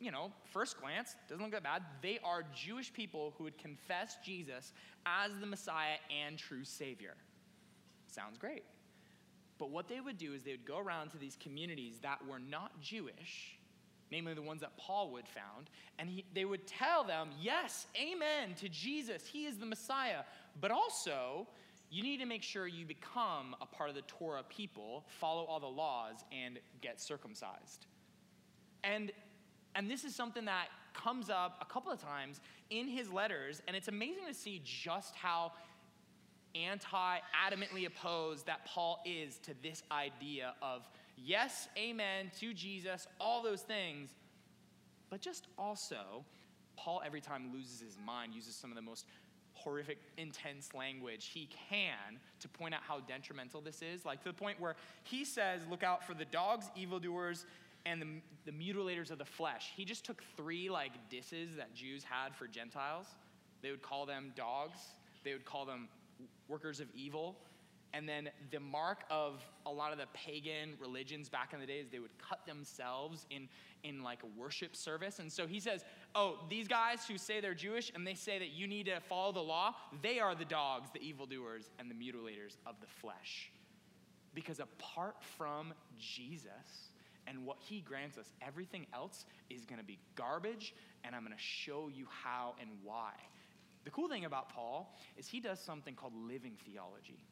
you 0.00 0.10
know, 0.10 0.32
first 0.52 0.80
glance, 0.80 1.14
doesn't 1.28 1.42
look 1.42 1.52
that 1.52 1.62
bad. 1.62 1.82
They 2.02 2.18
are 2.24 2.44
Jewish 2.54 2.92
people 2.92 3.34
who 3.38 3.44
would 3.44 3.58
confess 3.58 4.16
Jesus 4.24 4.72
as 5.06 5.30
the 5.40 5.46
Messiah 5.46 5.96
and 6.26 6.38
true 6.38 6.64
Savior. 6.64 7.14
Sounds 8.08 8.36
great. 8.36 8.64
But 9.58 9.70
what 9.70 9.88
they 9.88 10.00
would 10.00 10.18
do 10.18 10.32
is 10.32 10.42
they 10.42 10.52
would 10.52 10.64
go 10.64 10.78
around 10.78 11.10
to 11.10 11.18
these 11.18 11.36
communities 11.38 11.98
that 12.02 12.18
were 12.26 12.38
not 12.38 12.80
Jewish, 12.80 13.59
namely 14.10 14.34
the 14.34 14.42
ones 14.42 14.60
that 14.60 14.76
Paul 14.76 15.10
would 15.12 15.26
found, 15.26 15.70
and 15.98 16.08
he, 16.08 16.24
they 16.34 16.44
would 16.44 16.66
tell 16.66 17.04
them, 17.04 17.30
yes, 17.40 17.86
amen 18.00 18.54
to 18.56 18.68
Jesus, 18.68 19.26
he 19.26 19.46
is 19.46 19.58
the 19.58 19.66
Messiah, 19.66 20.22
but 20.60 20.70
also 20.70 21.46
you 21.90 22.02
need 22.02 22.18
to 22.18 22.26
make 22.26 22.42
sure 22.42 22.66
you 22.66 22.86
become 22.86 23.56
a 23.60 23.66
part 23.66 23.88
of 23.88 23.96
the 23.96 24.02
Torah 24.02 24.44
people, 24.48 25.04
follow 25.18 25.44
all 25.44 25.58
the 25.58 25.66
laws, 25.66 26.24
and 26.32 26.58
get 26.80 27.00
circumcised. 27.00 27.86
And 28.84 29.12
and 29.74 29.88
this 29.88 30.04
is 30.04 30.16
something 30.16 30.46
that 30.46 30.66
comes 30.94 31.30
up 31.30 31.58
a 31.60 31.64
couple 31.64 31.92
of 31.92 32.00
times 32.00 32.40
in 32.70 32.88
his 32.88 33.12
letters, 33.12 33.62
and 33.66 33.76
it's 33.76 33.88
amazing 33.88 34.26
to 34.26 34.34
see 34.34 34.60
just 34.64 35.14
how 35.14 35.52
anti 36.54 37.18
adamantly 37.46 37.86
opposed 37.86 38.46
that 38.46 38.64
Paul 38.66 39.00
is 39.04 39.38
to 39.38 39.54
this 39.62 39.82
idea 39.92 40.54
of 40.62 40.88
yes, 41.24 41.68
amen 41.76 42.30
to 42.40 42.54
Jesus, 42.54 43.06
all 43.20 43.42
those 43.42 43.62
things, 43.62 44.10
but 45.10 45.20
just 45.20 45.46
also, 45.58 46.24
Paul 46.76 47.02
every 47.04 47.20
time 47.20 47.50
loses 47.52 47.80
his 47.80 47.96
mind, 48.04 48.34
uses 48.34 48.54
some 48.54 48.70
of 48.70 48.76
the 48.76 48.82
most 48.82 49.06
horrific, 49.52 49.98
intense 50.16 50.72
language 50.74 51.30
he 51.32 51.48
can 51.68 52.18
to 52.40 52.48
point 52.48 52.74
out 52.74 52.80
how 52.86 53.00
detrimental 53.00 53.60
this 53.60 53.82
is. 53.82 54.04
Like 54.04 54.22
to 54.22 54.28
the 54.28 54.34
point 54.34 54.60
where 54.60 54.76
he 55.04 55.24
says, 55.24 55.60
Look 55.68 55.82
out 55.82 56.04
for 56.04 56.14
the 56.14 56.24
dogs, 56.24 56.70
evildoers, 56.76 57.44
and 57.86 58.00
the, 58.00 58.06
the 58.50 58.52
mutilators 58.52 59.10
of 59.10 59.18
the 59.18 59.24
flesh. 59.24 59.72
He 59.76 59.84
just 59.84 60.04
took 60.04 60.22
three 60.36 60.68
like 60.70 60.92
disses 61.10 61.56
that 61.56 61.74
Jews 61.74 62.04
had 62.04 62.34
for 62.34 62.46
Gentiles. 62.46 63.06
They 63.62 63.70
would 63.70 63.82
call 63.82 64.06
them 64.06 64.32
dogs, 64.36 64.80
they 65.24 65.32
would 65.32 65.44
call 65.44 65.64
them 65.66 65.88
workers 66.48 66.80
of 66.80 66.88
evil. 66.94 67.36
And 67.92 68.08
then 68.08 68.30
the 68.50 68.60
mark 68.60 69.04
of 69.10 69.44
a 69.66 69.70
lot 69.70 69.92
of 69.92 69.98
the 69.98 70.06
pagan 70.14 70.74
religions 70.80 71.28
back 71.28 71.52
in 71.52 71.60
the 71.60 71.66
days, 71.66 71.86
they 71.90 71.98
would 71.98 72.16
cut 72.18 72.46
themselves 72.46 73.26
in, 73.30 73.48
in 73.82 74.02
like 74.02 74.22
a 74.22 74.40
worship 74.40 74.76
service. 74.76 75.18
And 75.18 75.30
so 75.30 75.46
he 75.46 75.58
says, 75.58 75.84
Oh, 76.14 76.38
these 76.48 76.68
guys 76.68 77.06
who 77.06 77.18
say 77.18 77.40
they're 77.40 77.54
Jewish 77.54 77.90
and 77.94 78.06
they 78.06 78.14
say 78.14 78.38
that 78.38 78.50
you 78.50 78.68
need 78.68 78.86
to 78.86 79.00
follow 79.00 79.32
the 79.32 79.40
law, 79.40 79.74
they 80.02 80.20
are 80.20 80.34
the 80.34 80.44
dogs, 80.44 80.90
the 80.92 81.00
evildoers, 81.00 81.70
and 81.78 81.90
the 81.90 81.94
mutilators 81.94 82.56
of 82.64 82.76
the 82.80 82.86
flesh. 82.86 83.50
Because 84.34 84.60
apart 84.60 85.16
from 85.36 85.72
Jesus 85.98 86.90
and 87.26 87.44
what 87.44 87.58
he 87.58 87.80
grants 87.80 88.18
us, 88.18 88.32
everything 88.40 88.86
else 88.94 89.24
is 89.50 89.64
going 89.64 89.80
to 89.80 89.84
be 89.84 89.98
garbage, 90.14 90.74
and 91.04 91.14
I'm 91.14 91.22
going 91.22 91.36
to 91.36 91.42
show 91.42 91.88
you 91.92 92.06
how 92.08 92.54
and 92.60 92.70
why. 92.84 93.12
The 93.84 93.90
cool 93.90 94.08
thing 94.08 94.24
about 94.24 94.50
Paul 94.50 94.96
is 95.16 95.26
he 95.26 95.40
does 95.40 95.58
something 95.58 95.94
called 95.94 96.12
living 96.14 96.56
theology, 96.64 97.24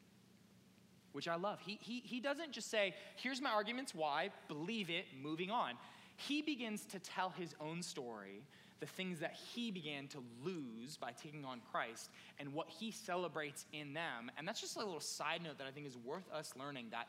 which 1.11 1.27
I 1.27 1.35
love. 1.35 1.59
He, 1.65 1.79
he, 1.81 2.01
he 2.05 2.19
doesn't 2.19 2.51
just 2.51 2.69
say, 2.69 2.93
here's 3.15 3.41
my 3.41 3.51
arguments 3.51 3.93
why, 3.93 4.29
believe 4.47 4.89
it, 4.89 5.05
moving 5.21 5.51
on. 5.51 5.73
He 6.15 6.41
begins 6.41 6.85
to 6.85 6.99
tell 6.99 7.29
his 7.29 7.55
own 7.61 7.81
story, 7.81 8.41
the 8.79 8.85
things 8.85 9.19
that 9.19 9.33
he 9.33 9.71
began 9.71 10.07
to 10.07 10.23
lose 10.43 10.97
by 10.97 11.11
taking 11.11 11.45
on 11.45 11.61
Christ, 11.71 12.09
and 12.39 12.53
what 12.53 12.69
he 12.69 12.91
celebrates 12.91 13.65
in 13.73 13.93
them. 13.93 14.31
And 14.37 14.47
that's 14.47 14.61
just 14.61 14.75
a 14.75 14.79
little 14.79 14.99
side 14.99 15.41
note 15.43 15.57
that 15.57 15.67
I 15.67 15.71
think 15.71 15.87
is 15.87 15.97
worth 15.97 16.29
us 16.33 16.53
learning 16.57 16.87
that 16.91 17.07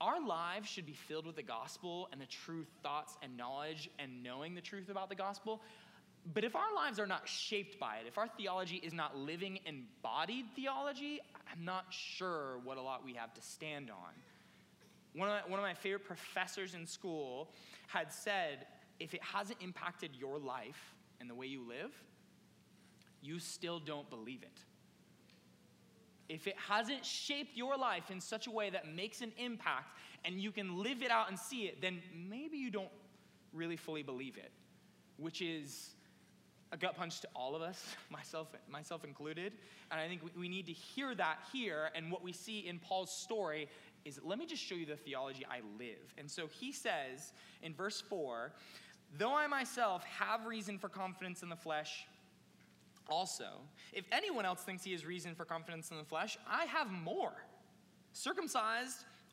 our 0.00 0.24
lives 0.24 0.68
should 0.68 0.86
be 0.86 0.92
filled 0.92 1.26
with 1.26 1.34
the 1.34 1.42
gospel 1.42 2.08
and 2.12 2.20
the 2.20 2.26
true 2.26 2.64
thoughts 2.82 3.16
and 3.22 3.36
knowledge 3.36 3.90
and 3.98 4.22
knowing 4.22 4.54
the 4.54 4.60
truth 4.60 4.90
about 4.90 5.08
the 5.08 5.16
gospel. 5.16 5.60
But 6.34 6.44
if 6.44 6.54
our 6.54 6.74
lives 6.74 6.98
are 6.98 7.06
not 7.06 7.26
shaped 7.26 7.78
by 7.78 7.96
it, 7.96 8.06
if 8.06 8.18
our 8.18 8.28
theology 8.28 8.76
is 8.76 8.92
not 8.92 9.16
living 9.16 9.60
embodied 9.64 10.46
theology, 10.54 11.20
I'm 11.50 11.64
not 11.64 11.86
sure 11.90 12.58
what 12.64 12.76
a 12.76 12.82
lot 12.82 13.04
we 13.04 13.14
have 13.14 13.32
to 13.34 13.40
stand 13.40 13.90
on. 13.90 14.12
One 15.14 15.30
of, 15.30 15.34
my, 15.34 15.50
one 15.50 15.58
of 15.58 15.64
my 15.64 15.74
favorite 15.74 16.04
professors 16.04 16.74
in 16.74 16.86
school 16.86 17.50
had 17.86 18.12
said 18.12 18.66
if 19.00 19.14
it 19.14 19.22
hasn't 19.22 19.62
impacted 19.62 20.10
your 20.18 20.38
life 20.38 20.94
and 21.20 21.30
the 21.30 21.34
way 21.34 21.46
you 21.46 21.66
live, 21.66 21.92
you 23.22 23.38
still 23.38 23.80
don't 23.80 24.08
believe 24.10 24.42
it. 24.42 24.60
If 26.28 26.46
it 26.46 26.56
hasn't 26.58 27.06
shaped 27.06 27.56
your 27.56 27.76
life 27.78 28.10
in 28.10 28.20
such 28.20 28.46
a 28.46 28.50
way 28.50 28.68
that 28.68 28.86
makes 28.94 29.22
an 29.22 29.32
impact 29.38 29.96
and 30.26 30.38
you 30.40 30.52
can 30.52 30.82
live 30.82 31.02
it 31.02 31.10
out 31.10 31.30
and 31.30 31.38
see 31.38 31.62
it, 31.62 31.80
then 31.80 32.02
maybe 32.14 32.58
you 32.58 32.70
don't 32.70 32.90
really 33.54 33.76
fully 33.76 34.02
believe 34.02 34.36
it, 34.36 34.52
which 35.16 35.40
is 35.40 35.94
a 36.72 36.76
gut 36.76 36.96
punch 36.96 37.20
to 37.20 37.28
all 37.34 37.56
of 37.56 37.62
us, 37.62 37.84
myself, 38.10 38.48
myself 38.68 39.04
included. 39.04 39.52
And 39.90 40.00
I 40.00 40.06
think 40.06 40.22
we, 40.22 40.42
we 40.42 40.48
need 40.48 40.66
to 40.66 40.72
hear 40.72 41.14
that 41.14 41.38
here. 41.52 41.90
And 41.94 42.10
what 42.10 42.22
we 42.22 42.32
see 42.32 42.66
in 42.66 42.78
Paul's 42.78 43.12
story 43.12 43.68
is 44.04 44.20
let 44.24 44.38
me 44.38 44.46
just 44.46 44.62
show 44.62 44.74
you 44.74 44.86
the 44.86 44.96
theology 44.96 45.44
I 45.50 45.60
live. 45.78 46.14
And 46.16 46.30
so 46.30 46.46
he 46.46 46.72
says 46.72 47.32
in 47.62 47.74
verse 47.74 48.00
4 48.00 48.52
Though 49.16 49.34
I 49.34 49.46
myself 49.46 50.04
have 50.04 50.44
reason 50.44 50.78
for 50.78 50.90
confidence 50.90 51.42
in 51.42 51.48
the 51.48 51.56
flesh, 51.56 52.06
also, 53.08 53.62
if 53.94 54.04
anyone 54.12 54.44
else 54.44 54.60
thinks 54.60 54.84
he 54.84 54.92
has 54.92 55.06
reason 55.06 55.34
for 55.34 55.46
confidence 55.46 55.90
in 55.90 55.96
the 55.96 56.04
flesh, 56.04 56.36
I 56.46 56.66
have 56.66 56.90
more. 56.90 57.32
Circumcised 58.12 59.04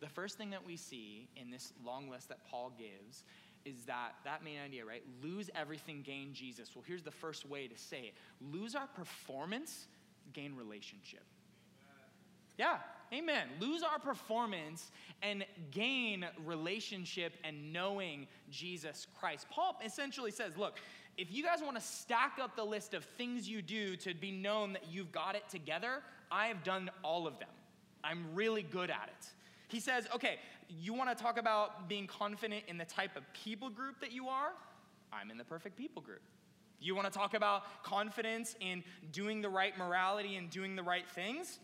The 0.00 0.08
first 0.08 0.38
thing 0.38 0.50
that 0.50 0.64
we 0.64 0.76
see 0.76 1.28
in 1.36 1.50
this 1.50 1.72
long 1.84 2.08
list 2.08 2.28
that 2.28 2.44
Paul 2.48 2.72
gives 2.78 3.24
is 3.64 3.84
that 3.86 4.14
that 4.24 4.44
main 4.44 4.58
idea, 4.64 4.84
right? 4.84 5.02
Lose 5.22 5.50
everything, 5.54 6.02
gain 6.02 6.32
Jesus. 6.32 6.70
Well, 6.74 6.84
here's 6.86 7.02
the 7.02 7.10
first 7.10 7.46
way 7.46 7.66
to 7.66 7.76
say 7.76 7.98
it 7.98 8.14
lose 8.52 8.74
our 8.74 8.86
performance, 8.86 9.86
gain 10.32 10.54
relationship. 10.56 11.24
Yeah, 12.58 12.78
amen. 13.12 13.46
Lose 13.60 13.82
our 13.82 14.00
performance 14.00 14.90
and 15.22 15.44
gain 15.70 16.26
relationship 16.44 17.34
and 17.44 17.72
knowing 17.72 18.26
Jesus 18.50 19.06
Christ. 19.18 19.46
Paul 19.48 19.78
essentially 19.84 20.32
says, 20.32 20.56
look, 20.56 20.78
if 21.16 21.32
you 21.32 21.44
guys 21.44 21.60
want 21.62 21.76
to 21.76 21.82
stack 21.82 22.38
up 22.40 22.56
the 22.56 22.64
list 22.64 22.94
of 22.94 23.04
things 23.04 23.48
you 23.48 23.62
do 23.62 23.96
to 23.96 24.12
be 24.14 24.32
known 24.32 24.72
that 24.72 24.86
you've 24.90 25.12
got 25.12 25.36
it 25.36 25.48
together, 25.48 26.02
I 26.32 26.48
have 26.48 26.64
done 26.64 26.90
all 27.04 27.28
of 27.28 27.38
them. 27.38 27.48
I'm 28.02 28.24
really 28.34 28.62
good 28.62 28.90
at 28.90 29.08
it. 29.08 29.26
He 29.68 29.80
says, 29.80 30.06
okay, 30.14 30.38
you 30.68 30.94
want 30.94 31.16
to 31.16 31.22
talk 31.22 31.38
about 31.38 31.88
being 31.88 32.06
confident 32.06 32.64
in 32.68 32.78
the 32.78 32.84
type 32.84 33.16
of 33.16 33.22
people 33.32 33.70
group 33.70 34.00
that 34.00 34.12
you 34.12 34.28
are? 34.28 34.50
I'm 35.12 35.30
in 35.30 35.38
the 35.38 35.44
perfect 35.44 35.76
people 35.76 36.02
group. 36.02 36.22
You 36.80 36.94
want 36.94 37.10
to 37.12 37.16
talk 37.16 37.34
about 37.34 37.82
confidence 37.82 38.54
in 38.60 38.84
doing 39.12 39.42
the 39.42 39.48
right 39.48 39.76
morality 39.76 40.36
and 40.36 40.48
doing 40.48 40.76
the 40.76 40.82
right 40.82 41.08
things? 41.08 41.58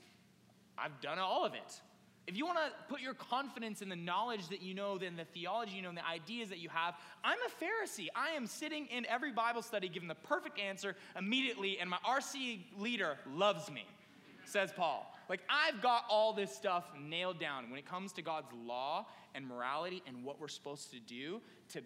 I've 0.76 1.00
done 1.00 1.18
all 1.18 1.44
of 1.44 1.54
it. 1.54 1.80
If 2.26 2.36
you 2.38 2.46
want 2.46 2.58
to 2.58 2.72
put 2.88 3.00
your 3.00 3.14
confidence 3.14 3.82
in 3.82 3.88
the 3.90 3.96
knowledge 3.96 4.48
that 4.48 4.62
you 4.62 4.74
know, 4.74 4.96
then 4.96 5.14
the 5.14 5.26
theology 5.26 5.76
you 5.76 5.82
know, 5.82 5.90
and 5.90 5.98
the 5.98 6.06
ideas 6.06 6.48
that 6.48 6.58
you 6.58 6.70
have, 6.70 6.94
I'm 7.22 7.38
a 7.38 7.64
Pharisee. 7.64 8.08
I 8.16 8.30
am 8.30 8.46
sitting 8.46 8.86
in 8.86 9.04
every 9.06 9.30
Bible 9.30 9.60
study 9.60 9.88
giving 9.88 10.08
the 10.08 10.14
perfect 10.14 10.58
answer 10.58 10.96
immediately, 11.18 11.78
and 11.78 11.90
my 11.90 11.98
RC 11.98 12.60
leader 12.78 13.18
loves 13.30 13.70
me, 13.70 13.86
says 14.46 14.72
Paul. 14.74 15.13
Like, 15.28 15.40
I've 15.48 15.80
got 15.80 16.04
all 16.08 16.32
this 16.32 16.54
stuff 16.54 16.84
nailed 17.00 17.40
down. 17.40 17.70
When 17.70 17.78
it 17.78 17.86
comes 17.86 18.12
to 18.12 18.22
God's 18.22 18.48
law 18.64 19.06
and 19.34 19.46
morality 19.46 20.02
and 20.06 20.24
what 20.24 20.40
we're 20.40 20.48
supposed 20.48 20.90
to 20.92 21.00
do 21.00 21.40
to 21.70 21.80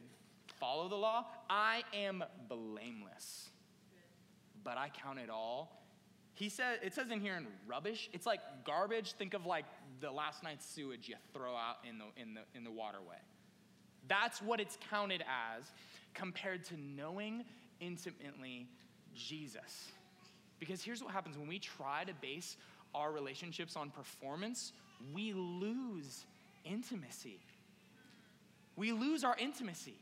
follow 0.58 0.88
the 0.88 0.96
law, 0.96 1.26
I 1.48 1.82
am 1.94 2.24
blameless. 2.48 3.50
But 4.64 4.76
I 4.76 4.88
count 4.88 5.18
it 5.18 5.30
all. 5.30 5.84
He 6.34 6.48
said, 6.48 6.80
it 6.84 6.94
says 6.94 7.10
in 7.10 7.20
here 7.20 7.36
in 7.36 7.46
rubbish, 7.66 8.08
it's 8.12 8.26
like 8.26 8.40
garbage. 8.64 9.12
Think 9.12 9.34
of 9.34 9.46
like 9.46 9.64
the 10.00 10.10
last 10.10 10.42
night's 10.42 10.64
sewage 10.66 11.08
you 11.08 11.16
throw 11.32 11.56
out 11.56 11.76
in 11.88 11.98
the, 11.98 12.04
in 12.20 12.34
the, 12.34 12.40
in 12.54 12.64
the 12.64 12.70
waterway. 12.70 13.16
That's 14.06 14.40
what 14.40 14.60
it's 14.60 14.78
counted 14.88 15.22
as 15.22 15.64
compared 16.14 16.64
to 16.66 16.74
knowing 16.76 17.44
intimately 17.80 18.68
Jesus. 19.14 19.90
Because 20.58 20.82
here's 20.82 21.02
what 21.02 21.12
happens 21.12 21.36
when 21.36 21.48
we 21.48 21.58
try 21.58 22.04
to 22.04 22.12
base 22.14 22.56
our 22.94 23.12
relationships 23.12 23.76
on 23.76 23.90
performance, 23.90 24.72
we 25.12 25.32
lose 25.32 26.24
intimacy. 26.64 27.38
We 28.76 28.92
lose 28.92 29.24
our 29.24 29.36
intimacy. 29.38 29.98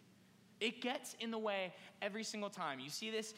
It 0.60 0.80
gets 0.80 1.14
in 1.20 1.30
the 1.30 1.38
way 1.38 1.72
every 2.00 2.24
single 2.24 2.50
time. 2.50 2.80
You 2.80 2.90
see 2.90 3.10
this 3.10 3.34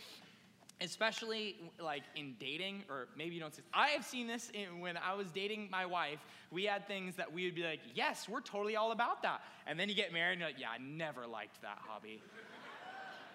especially 0.80 1.56
like 1.80 2.02
in 2.14 2.34
dating 2.38 2.84
or 2.88 3.08
maybe 3.16 3.34
you 3.34 3.40
don't 3.40 3.54
see 3.54 3.62
this. 3.62 3.70
i 3.74 3.88
have 3.88 4.04
seen 4.04 4.26
this 4.26 4.50
in, 4.54 4.80
when 4.80 4.96
i 4.96 5.14
was 5.14 5.30
dating 5.32 5.68
my 5.70 5.84
wife 5.84 6.18
we 6.50 6.64
had 6.64 6.86
things 6.86 7.16
that 7.16 7.32
we 7.32 7.44
would 7.44 7.54
be 7.54 7.64
like 7.64 7.80
yes 7.94 8.28
we're 8.28 8.40
totally 8.40 8.76
all 8.76 8.92
about 8.92 9.22
that 9.22 9.40
and 9.66 9.78
then 9.78 9.88
you 9.88 9.94
get 9.94 10.12
married 10.12 10.32
and 10.32 10.40
you're 10.40 10.48
like 10.50 10.60
yeah 10.60 10.70
i 10.70 10.78
never 10.78 11.26
liked 11.26 11.60
that 11.62 11.78
hobby 11.80 12.22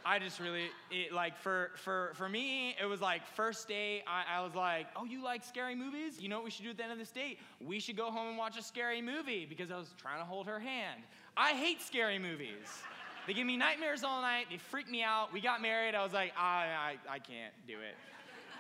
I 0.06 0.20
just 0.20 0.40
really 0.40 0.66
it, 0.92 1.14
like 1.14 1.38
for 1.38 1.72
for 1.76 2.12
for 2.16 2.28
me 2.28 2.76
it 2.82 2.86
was 2.86 3.00
like 3.00 3.26
first 3.36 3.68
date 3.68 4.04
I, 4.06 4.38
I 4.38 4.44
was 4.44 4.54
like 4.54 4.88
oh 4.96 5.06
you 5.06 5.24
like 5.24 5.44
scary 5.44 5.76
movies? 5.76 6.20
You 6.20 6.30
know 6.30 6.38
what 6.38 6.46
we 6.46 6.52
should 6.52 6.66
do 6.66 6.72
at 6.72 6.78
the 6.78 6.84
end 6.84 6.92
of 6.92 6.98
this 6.98 7.12
date? 7.12 7.40
We 7.66 7.80
should 7.80 7.96
go 7.96 8.12
home 8.12 8.28
and 8.28 8.38
watch 8.38 8.58
a 8.58 8.64
scary 8.64 9.02
movie 9.02 9.46
because 9.46 9.72
I 9.72 9.78
was 9.78 9.94
trying 9.98 10.20
to 10.20 10.26
hold 10.26 10.48
her 10.48 10.60
hand. 10.60 11.02
I 11.38 11.52
hate 11.52 11.82
scary 11.82 12.20
movies. 12.20 12.68
They 13.26 13.34
give 13.34 13.48
me 13.48 13.56
nightmares 13.56 14.04
all 14.04 14.22
night. 14.22 14.48
They 14.50 14.58
freak 14.58 14.90
me 14.90 15.02
out. 15.02 15.32
We 15.32 15.40
got 15.40 15.62
married. 15.62 15.96
I 15.96 16.04
was 16.04 16.14
like 16.14 16.34
I 16.38 16.98
I, 17.10 17.14
I 17.14 17.20
can't 17.20 17.54
do 17.68 17.76
it. 17.76 17.96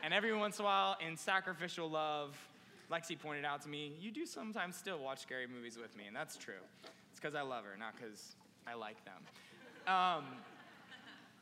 And 0.03 0.13
every 0.13 0.35
once 0.35 0.59
in 0.59 0.65
a 0.65 0.67
while 0.67 0.97
in 1.05 1.17
sacrificial 1.17 1.89
love 1.89 2.37
Lexi 2.91 3.19
pointed 3.19 3.43
out 3.43 3.61
to 3.63 3.69
me 3.69 3.93
you 3.99 4.11
do 4.11 4.25
sometimes 4.25 4.75
still 4.75 4.99
watch 4.99 5.21
scary 5.21 5.47
movies 5.47 5.77
with 5.77 5.95
me 5.97 6.05
and 6.07 6.15
that's 6.15 6.37
true. 6.37 6.63
It's 7.11 7.19
because 7.19 7.35
I 7.35 7.41
love 7.41 7.65
her 7.65 7.77
not 7.77 7.95
because 7.97 8.35
I 8.65 8.75
like 8.75 8.97
them. 9.03 9.13
Um, 9.85 10.23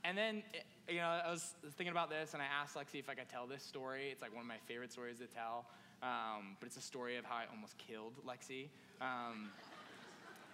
and 0.04 0.18
then, 0.18 0.44
you 0.88 0.98
know, 0.98 1.22
I 1.26 1.30
was 1.30 1.54
thinking 1.78 1.92
about 1.92 2.10
this 2.10 2.34
and 2.34 2.42
I 2.42 2.46
asked 2.46 2.76
Lexi 2.76 3.00
if 3.00 3.10
I 3.10 3.14
could 3.14 3.30
tell 3.30 3.48
this 3.48 3.64
story. 3.64 4.10
It's 4.12 4.22
like 4.22 4.34
one 4.34 4.42
of 4.42 4.48
my 4.48 4.60
favorite 4.68 4.92
stories 4.92 5.20
to 5.20 5.28
tell. 5.28 5.66
Um, 6.02 6.58
but 6.60 6.68
it's 6.68 6.78
a 6.78 6.82
story 6.82 7.18
of 7.18 7.26
how 7.26 7.36
I 7.36 7.44
almost 7.54 7.78
killed 7.78 8.14
Lexi. 8.26 8.68
Um, 9.00 9.52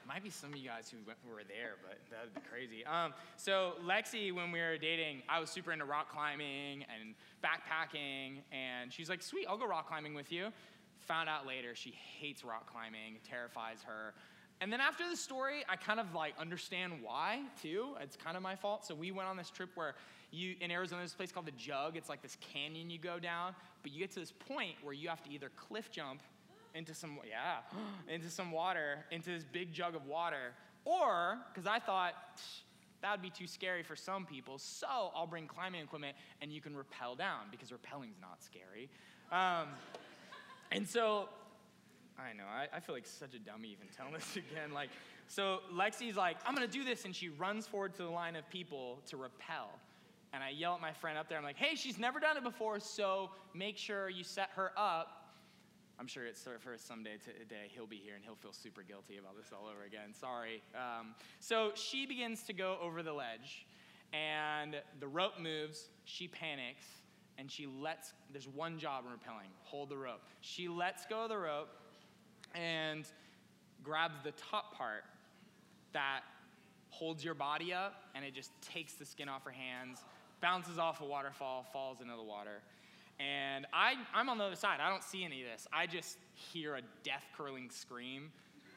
might 0.08 0.24
be 0.24 0.30
some 0.30 0.54
of 0.54 0.58
you 0.58 0.68
guys 0.68 0.90
who, 0.90 0.98
were 1.30 1.44
there, 1.44 1.76
but 1.84 2.00
that 2.10 2.24
would 2.24 2.34
be 2.34 2.50
crazy. 2.50 2.86
Um, 2.86 3.14
so 3.36 3.74
Lexi, 3.86 4.34
when 4.34 4.52
we 4.52 4.60
were 4.60 4.78
dating, 4.78 5.22
I 5.28 5.40
was 5.40 5.50
super 5.50 5.72
into 5.72 5.86
rock 5.86 6.10
climbing 6.12 6.86
and 6.88 7.14
backpacking, 7.44 8.40
and 8.52 8.92
she's 8.92 9.10
like, 9.10 9.22
"Sweet, 9.22 9.48
I'll 9.50 9.58
go 9.58 9.68
rock 9.68 9.88
climbing 9.88 10.14
with 10.14 10.32
you." 10.32 10.48
Found 11.08 11.28
out 11.30 11.46
later 11.46 11.76
she 11.76 11.92
hates 11.92 12.44
rock 12.44 12.72
climbing, 12.72 13.20
terrifies 13.30 13.84
her. 13.84 14.14
And 14.60 14.74
then 14.74 14.82
after 14.82 15.08
the 15.10 15.16
story, 15.16 15.64
I 15.70 15.76
kind 15.76 16.00
of 16.00 16.14
like 16.14 16.34
understand 16.40 16.94
why 17.02 17.42
too. 17.62 17.96
It's 18.02 18.16
kind 18.16 18.36
of 18.36 18.44
my 18.44 18.56
fault. 18.56 18.86
So 18.86 18.96
we 18.96 19.12
went 19.12 19.30
on 19.30 19.38
this 19.38 19.50
trip 19.50 19.70
where 19.76 19.96
you 20.32 20.56
in 20.60 20.72
Arizona, 20.72 21.02
there's 21.02 21.14
a 21.14 21.18
place 21.18 21.32
called 21.32 21.46
the 21.46 21.52
Jug. 21.52 21.96
It's 21.96 22.10
like 22.10 22.22
this 22.22 22.38
canyon 22.54 22.90
you 22.90 22.98
go 22.98 23.20
down, 23.20 23.56
but 23.84 23.92
you 23.92 24.00
get 24.00 24.12
to 24.12 24.20
this 24.20 24.32
point 24.32 24.76
where 24.82 24.94
you 24.94 25.10
have 25.10 25.24
to 25.24 25.32
either 25.32 25.52
cliff 25.56 25.92
jump 25.92 26.22
into 26.74 26.94
some, 26.94 27.20
yeah, 27.28 27.58
into 28.14 28.30
some 28.30 28.52
water, 28.52 29.06
into 29.12 29.30
this 29.30 29.44
big 29.44 29.74
jug 29.74 29.96
of 29.96 30.06
water. 30.06 30.54
Or, 30.86 31.38
because 31.54 31.68
I 31.68 31.80
thought, 31.80 32.14
that 33.02 33.12
would 33.12 33.22
be 33.22 33.30
too 33.30 33.48
scary 33.48 33.84
for 33.84 33.96
some 33.96 34.26
people, 34.26 34.58
so 34.58 34.88
I'll 34.88 35.28
bring 35.28 35.48
climbing 35.48 35.82
equipment 35.82 36.16
and 36.42 36.52
you 36.52 36.62
can 36.62 36.76
rappel 36.76 37.16
down 37.16 37.48
because 37.52 37.72
rappelling's 37.72 38.20
not 38.22 38.42
scary. 38.42 38.90
Um, 39.32 39.68
and 40.72 40.88
so, 40.88 41.30
I 42.20 42.34
know, 42.34 42.46
I, 42.46 42.68
I 42.76 42.80
feel 42.80 42.96
like 42.96 43.06
such 43.06 43.34
a 43.36 43.40
dummy 43.40 43.70
even 43.70 43.88
telling 43.96 44.14
this 44.14 44.36
again. 44.52 44.74
Like, 44.74 44.90
so 45.28 45.60
Lexi's 45.74 46.18
like, 46.18 46.38
I'm 46.46 46.56
gonna 46.56 46.68
do 46.68 46.84
this, 46.84 47.06
and 47.06 47.16
she 47.16 47.30
runs 47.30 47.68
forward 47.68 47.94
to 47.96 48.04
the 48.04 48.10
line 48.10 48.36
of 48.36 48.50
people 48.50 49.00
to 49.08 49.18
rappel. 49.18 49.70
And 50.34 50.44
I 50.44 50.50
yell 50.50 50.74
at 50.76 50.82
my 50.82 50.94
friend 50.94 51.18
up 51.18 51.30
there, 51.30 51.38
I'm 51.38 51.44
like, 51.44 51.58
hey, 51.58 51.76
she's 51.76 51.98
never 51.98 52.20
done 52.20 52.38
it 52.38 52.44
before, 52.44 52.80
so 52.80 53.30
make 53.54 53.78
sure 53.78 54.10
you 54.10 54.24
set 54.24 54.50
her 54.56 54.72
up 54.76 55.28
I'm 56.00 56.06
sure 56.06 56.26
it's 56.28 56.44
for 56.44 56.78
someday 56.78 57.18
today 57.18 57.72
he'll 57.74 57.88
be 57.88 57.98
here 57.98 58.14
and 58.14 58.24
he'll 58.24 58.36
feel 58.36 58.54
super 58.54 58.84
guilty 58.84 59.18
about 59.18 59.36
this 59.36 59.48
all 59.52 59.68
over 59.68 59.84
again. 59.84 60.14
Sorry. 60.14 60.62
Um, 60.76 61.16
so 61.40 61.72
she 61.74 62.06
begins 62.06 62.44
to 62.44 62.54
go 62.54 62.78
over 62.82 63.02
the 63.02 63.14
ledge, 63.14 63.66
and 64.14 64.76
the 65.00 65.08
rope 65.08 65.40
moves. 65.40 65.90
She 66.06 66.28
panics, 66.28 66.86
and 67.40 67.50
she 67.52 67.66
lets. 67.66 68.14
There's 68.32 68.48
one 68.48 68.78
job 68.78 69.06
in 69.06 69.12
rappelling: 69.12 69.50
hold 69.64 69.90
the 69.90 69.98
rope. 69.98 70.22
She 70.42 70.68
lets 70.68 71.06
go 71.08 71.24
of 71.24 71.30
the 71.30 71.38
rope, 71.38 71.70
and 72.58 73.06
grabs 73.84 74.16
the 74.24 74.34
top 74.50 74.76
part 74.76 75.04
that 75.94 76.22
holds 76.90 77.24
your 77.24 77.34
body 77.34 77.74
up, 77.74 78.04
and 78.16 78.26
it 78.26 78.34
just 78.34 78.52
takes 78.62 78.94
the 78.94 79.06
skin 79.06 79.30
off 79.30 79.44
her 79.44 79.52
hands, 79.52 80.04
bounces 80.42 80.78
off 80.78 81.02
a 81.02 81.06
waterfall, 81.06 81.66
falls 81.72 82.02
into 82.02 82.16
the 82.16 82.24
water. 82.24 82.62
And 83.20 83.66
I, 83.74 83.96
I'm 84.14 84.30
on 84.30 84.38
the 84.38 84.44
other 84.44 84.56
side. 84.56 84.80
I 84.80 84.90
don't 84.90 85.04
see 85.04 85.24
any 85.24 85.42
of 85.42 85.50
this. 85.50 85.68
I 85.74 85.88
just 85.88 86.18
hear 86.34 86.76
a 86.76 86.82
death 87.04 87.26
curling 87.36 87.70
scream 87.70 88.32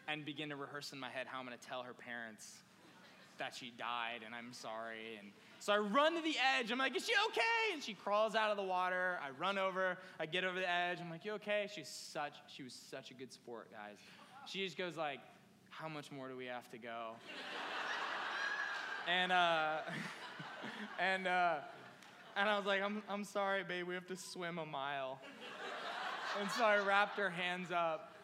and 0.08 0.24
begin 0.24 0.48
to 0.48 0.56
rehearse 0.56 0.92
in 0.92 0.98
my 0.98 1.10
head 1.10 1.26
how 1.26 1.38
I'm 1.38 1.46
going 1.46 1.58
to 1.58 1.66
tell 1.66 1.82
her 1.82 1.92
parents 1.92 2.54
that 3.38 3.54
she 3.54 3.72
died 3.78 4.20
and 4.24 4.34
I'm 4.34 4.52
sorry. 4.52 5.18
And 5.18 5.28
so 5.60 5.74
I 5.74 5.78
run 5.78 6.14
to 6.16 6.22
the 6.22 6.36
edge. 6.58 6.70
I'm 6.72 6.78
like, 6.78 6.96
is 6.96 7.06
she 7.06 7.12
okay? 7.28 7.74
And 7.74 7.82
she 7.82 7.92
crawls 7.92 8.34
out 8.34 8.50
of 8.50 8.56
the 8.56 8.62
water. 8.62 9.18
I 9.22 9.28
run 9.38 9.58
over. 9.58 9.98
I 10.18 10.24
get 10.24 10.42
over 10.42 10.58
the 10.58 10.68
edge. 10.68 10.98
I'm 11.02 11.10
like, 11.10 11.22
you 11.22 11.32
okay? 11.32 11.68
She's 11.74 11.88
such, 11.88 12.32
she 12.46 12.62
was 12.62 12.72
such 12.72 13.10
a 13.10 13.14
good 13.14 13.30
sport, 13.30 13.70
guys. 13.70 13.98
She 14.46 14.64
just 14.64 14.78
goes 14.78 14.96
like, 14.96 15.20
how 15.68 15.86
much 15.86 16.10
more 16.10 16.28
do 16.28 16.36
we 16.36 16.46
have 16.46 16.70
to 16.70 16.78
go? 16.78 17.10
and, 19.08 19.30
uh, 19.30 19.76
and, 20.98 21.26
uh, 21.26 21.56
and 22.36 22.48
I 22.48 22.56
was 22.56 22.64
like, 22.64 22.80
I'm, 22.80 23.02
I'm 23.06 23.24
sorry, 23.24 23.62
babe, 23.62 23.86
we 23.86 23.92
have 23.92 24.06
to 24.06 24.16
swim 24.16 24.58
a 24.58 24.66
mile. 24.66 25.20
and 26.40 26.50
so 26.52 26.64
I 26.64 26.78
wrapped 26.78 27.18
her 27.18 27.28
hands 27.28 27.70
up. 27.70 28.14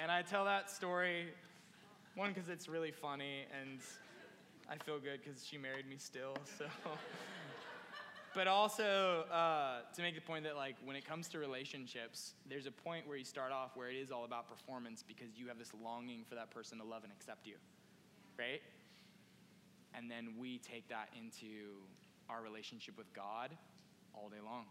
And 0.00 0.10
I 0.10 0.22
tell 0.22 0.46
that 0.46 0.70
story, 0.70 1.26
one, 2.14 2.32
because 2.32 2.48
it's 2.48 2.70
really 2.70 2.90
funny, 2.90 3.44
and 3.60 3.80
I 4.70 4.76
feel 4.76 5.00
good 5.00 5.18
because 5.24 5.44
she 5.44 5.58
married 5.58 5.88
me 5.88 5.96
still, 5.98 6.36
so. 6.56 6.66
but 8.36 8.46
also 8.46 9.24
uh, 9.32 9.80
to 9.96 10.02
make 10.02 10.14
the 10.14 10.20
point 10.20 10.44
that, 10.44 10.54
like, 10.54 10.76
when 10.84 10.94
it 10.94 11.04
comes 11.04 11.26
to 11.30 11.40
relationships, 11.40 12.34
there's 12.48 12.66
a 12.66 12.70
point 12.70 13.08
where 13.08 13.16
you 13.16 13.24
start 13.24 13.50
off 13.50 13.72
where 13.74 13.90
it 13.90 13.96
is 13.96 14.12
all 14.12 14.24
about 14.24 14.48
performance 14.48 15.02
because 15.06 15.36
you 15.36 15.48
have 15.48 15.58
this 15.58 15.72
longing 15.82 16.24
for 16.28 16.36
that 16.36 16.52
person 16.52 16.78
to 16.78 16.84
love 16.84 17.02
and 17.02 17.12
accept 17.12 17.48
you, 17.48 17.56
right? 18.38 18.62
And 19.92 20.08
then 20.08 20.34
we 20.38 20.58
take 20.58 20.88
that 20.88 21.08
into 21.18 21.82
our 22.28 22.40
relationship 22.40 22.96
with 22.96 23.12
God 23.12 23.50
all 24.14 24.28
day 24.28 24.40
long. 24.44 24.66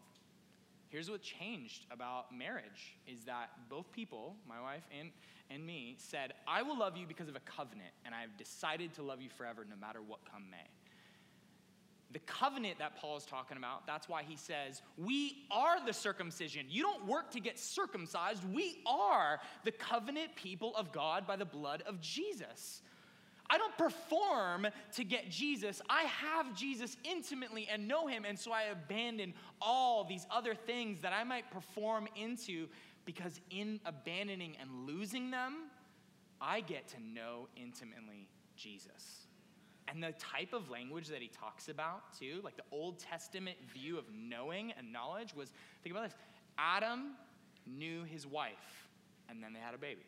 Here's 0.90 1.10
what 1.10 1.22
changed 1.22 1.86
about 1.92 2.36
marriage 2.36 2.98
is 3.08 3.24
that 3.26 3.52
both 3.70 3.92
people, 3.92 4.36
my 4.48 4.60
wife 4.60 4.84
and, 5.00 5.12
and 5.52 5.64
me, 5.66 5.96
said, 6.00 6.34
I 6.48 6.64
will 6.64 6.78
love 6.78 6.98
you 6.98 7.06
because 7.06 7.30
of 7.30 7.36
a 7.36 7.42
covenant, 7.42 7.92
and 8.06 8.16
I've 8.16 8.36
decided 8.38 8.94
to 8.96 9.04
love 9.04 9.22
you 9.22 9.30
forever 9.30 9.66
no 9.70 9.76
matter 9.76 10.00
what 10.02 10.20
come 10.32 10.50
may. 10.50 10.58
The 12.12 12.20
covenant 12.20 12.80
that 12.80 12.96
Paul 12.96 13.18
is 13.18 13.26
talking 13.26 13.56
about, 13.56 13.86
that's 13.86 14.10
why 14.10 14.24
he 14.24 14.36
says, 14.36 14.82
We 14.98 15.46
are 15.52 15.86
the 15.86 15.94
circumcision. 15.94 16.66
You 16.68 16.82
don't 16.82 17.06
work 17.06 17.30
to 17.32 17.40
get 17.40 17.60
circumcised. 17.60 18.44
We 18.52 18.80
are 18.88 19.40
the 19.64 19.72
covenant 19.72 20.36
people 20.36 20.76
of 20.76 20.92
God 20.92 21.28
by 21.28 21.36
the 21.36 21.46
blood 21.46 21.84
of 21.86 22.02
Jesus. 22.02 22.82
I 23.50 23.58
don't 23.58 23.76
perform 23.78 24.68
to 24.96 25.04
get 25.04 25.30
Jesus. 25.30 25.82
I 25.90 26.04
have 26.04 26.56
Jesus 26.56 26.98
intimately 27.04 27.68
and 27.72 27.88
know 27.88 28.06
him. 28.06 28.24
And 28.26 28.38
so 28.38 28.52
I 28.52 28.64
abandon 28.64 29.34
all 29.60 30.04
these 30.04 30.28
other 30.30 30.54
things 30.54 31.02
that 31.02 31.14
I 31.14 31.24
might 31.24 31.50
perform 31.50 32.08
into 32.16 32.68
because 33.06 33.40
in 33.50 33.80
abandoning 33.86 34.56
and 34.62 34.86
losing 34.86 35.32
them, 35.32 35.70
I 36.40 36.62
get 36.62 36.88
to 36.90 37.02
know 37.02 37.48
intimately 37.56 38.30
Jesus. 38.56 39.28
And 39.88 40.04
the 40.04 40.14
type 40.20 40.54
of 40.54 40.70
language 40.70 41.08
that 41.08 41.22
he 41.22 41.30
talks 41.30 41.68
about, 41.70 42.14
too, 42.20 42.42
like 42.44 42.56
the 42.56 42.64
Old 42.72 43.00
Testament 43.00 43.58
view 43.74 43.98
of 43.98 44.06
knowing 44.14 44.72
and 44.78 44.94
knowledge, 44.94 45.34
was 45.34 45.52
think 45.82 45.96
about 45.96 46.08
this 46.08 46.18
Adam 46.60 47.14
knew 47.66 48.04
his 48.04 48.28
wife, 48.28 48.88
and 49.28 49.42
then 49.42 49.54
they 49.54 49.60
had 49.60 49.74
a 49.74 49.80
baby 49.80 50.06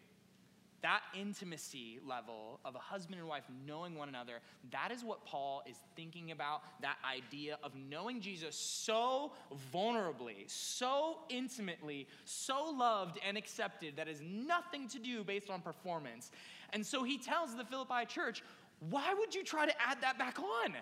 that 0.82 1.02
intimacy 1.18 2.00
level 2.08 2.60
of 2.66 2.76
a 2.76 2.80
husband 2.80 3.20
and 3.20 3.28
wife 3.28 3.44
knowing 3.68 3.96
one 3.96 4.10
another, 4.10 4.40
that 4.72 4.92
is 4.92 5.04
what 5.04 5.26
Paul 5.26 5.62
is 5.70 5.76
thinking 5.96 6.32
about. 6.32 6.62
That 6.82 6.98
idea 7.10 7.58
of 7.64 7.74
knowing 7.76 8.20
Jesus 8.20 8.56
so 8.56 9.32
vulnerably, 9.74 10.50
so 10.50 11.20
intimately, 11.30 12.08
so 12.26 12.74
loved 12.76 13.20
and 13.28 13.38
accepted 13.38 13.96
that 13.98 14.08
has 14.08 14.22
nothing 14.22 14.88
to 14.90 15.00
do 15.00 15.24
based 15.24 15.50
on 15.50 15.62
performance. 15.62 16.32
And 16.74 16.86
so 16.86 17.04
he 17.04 17.18
tells 17.18 17.56
the 17.56 17.66
Philippi 17.66 18.06
church, 18.08 18.44
why 18.90 19.14
would 19.14 19.36
you 19.36 19.44
try 19.44 19.66
to 19.66 19.82
add 19.82 20.02
that 20.02 20.18
back 20.18 20.40
on? 20.40 20.74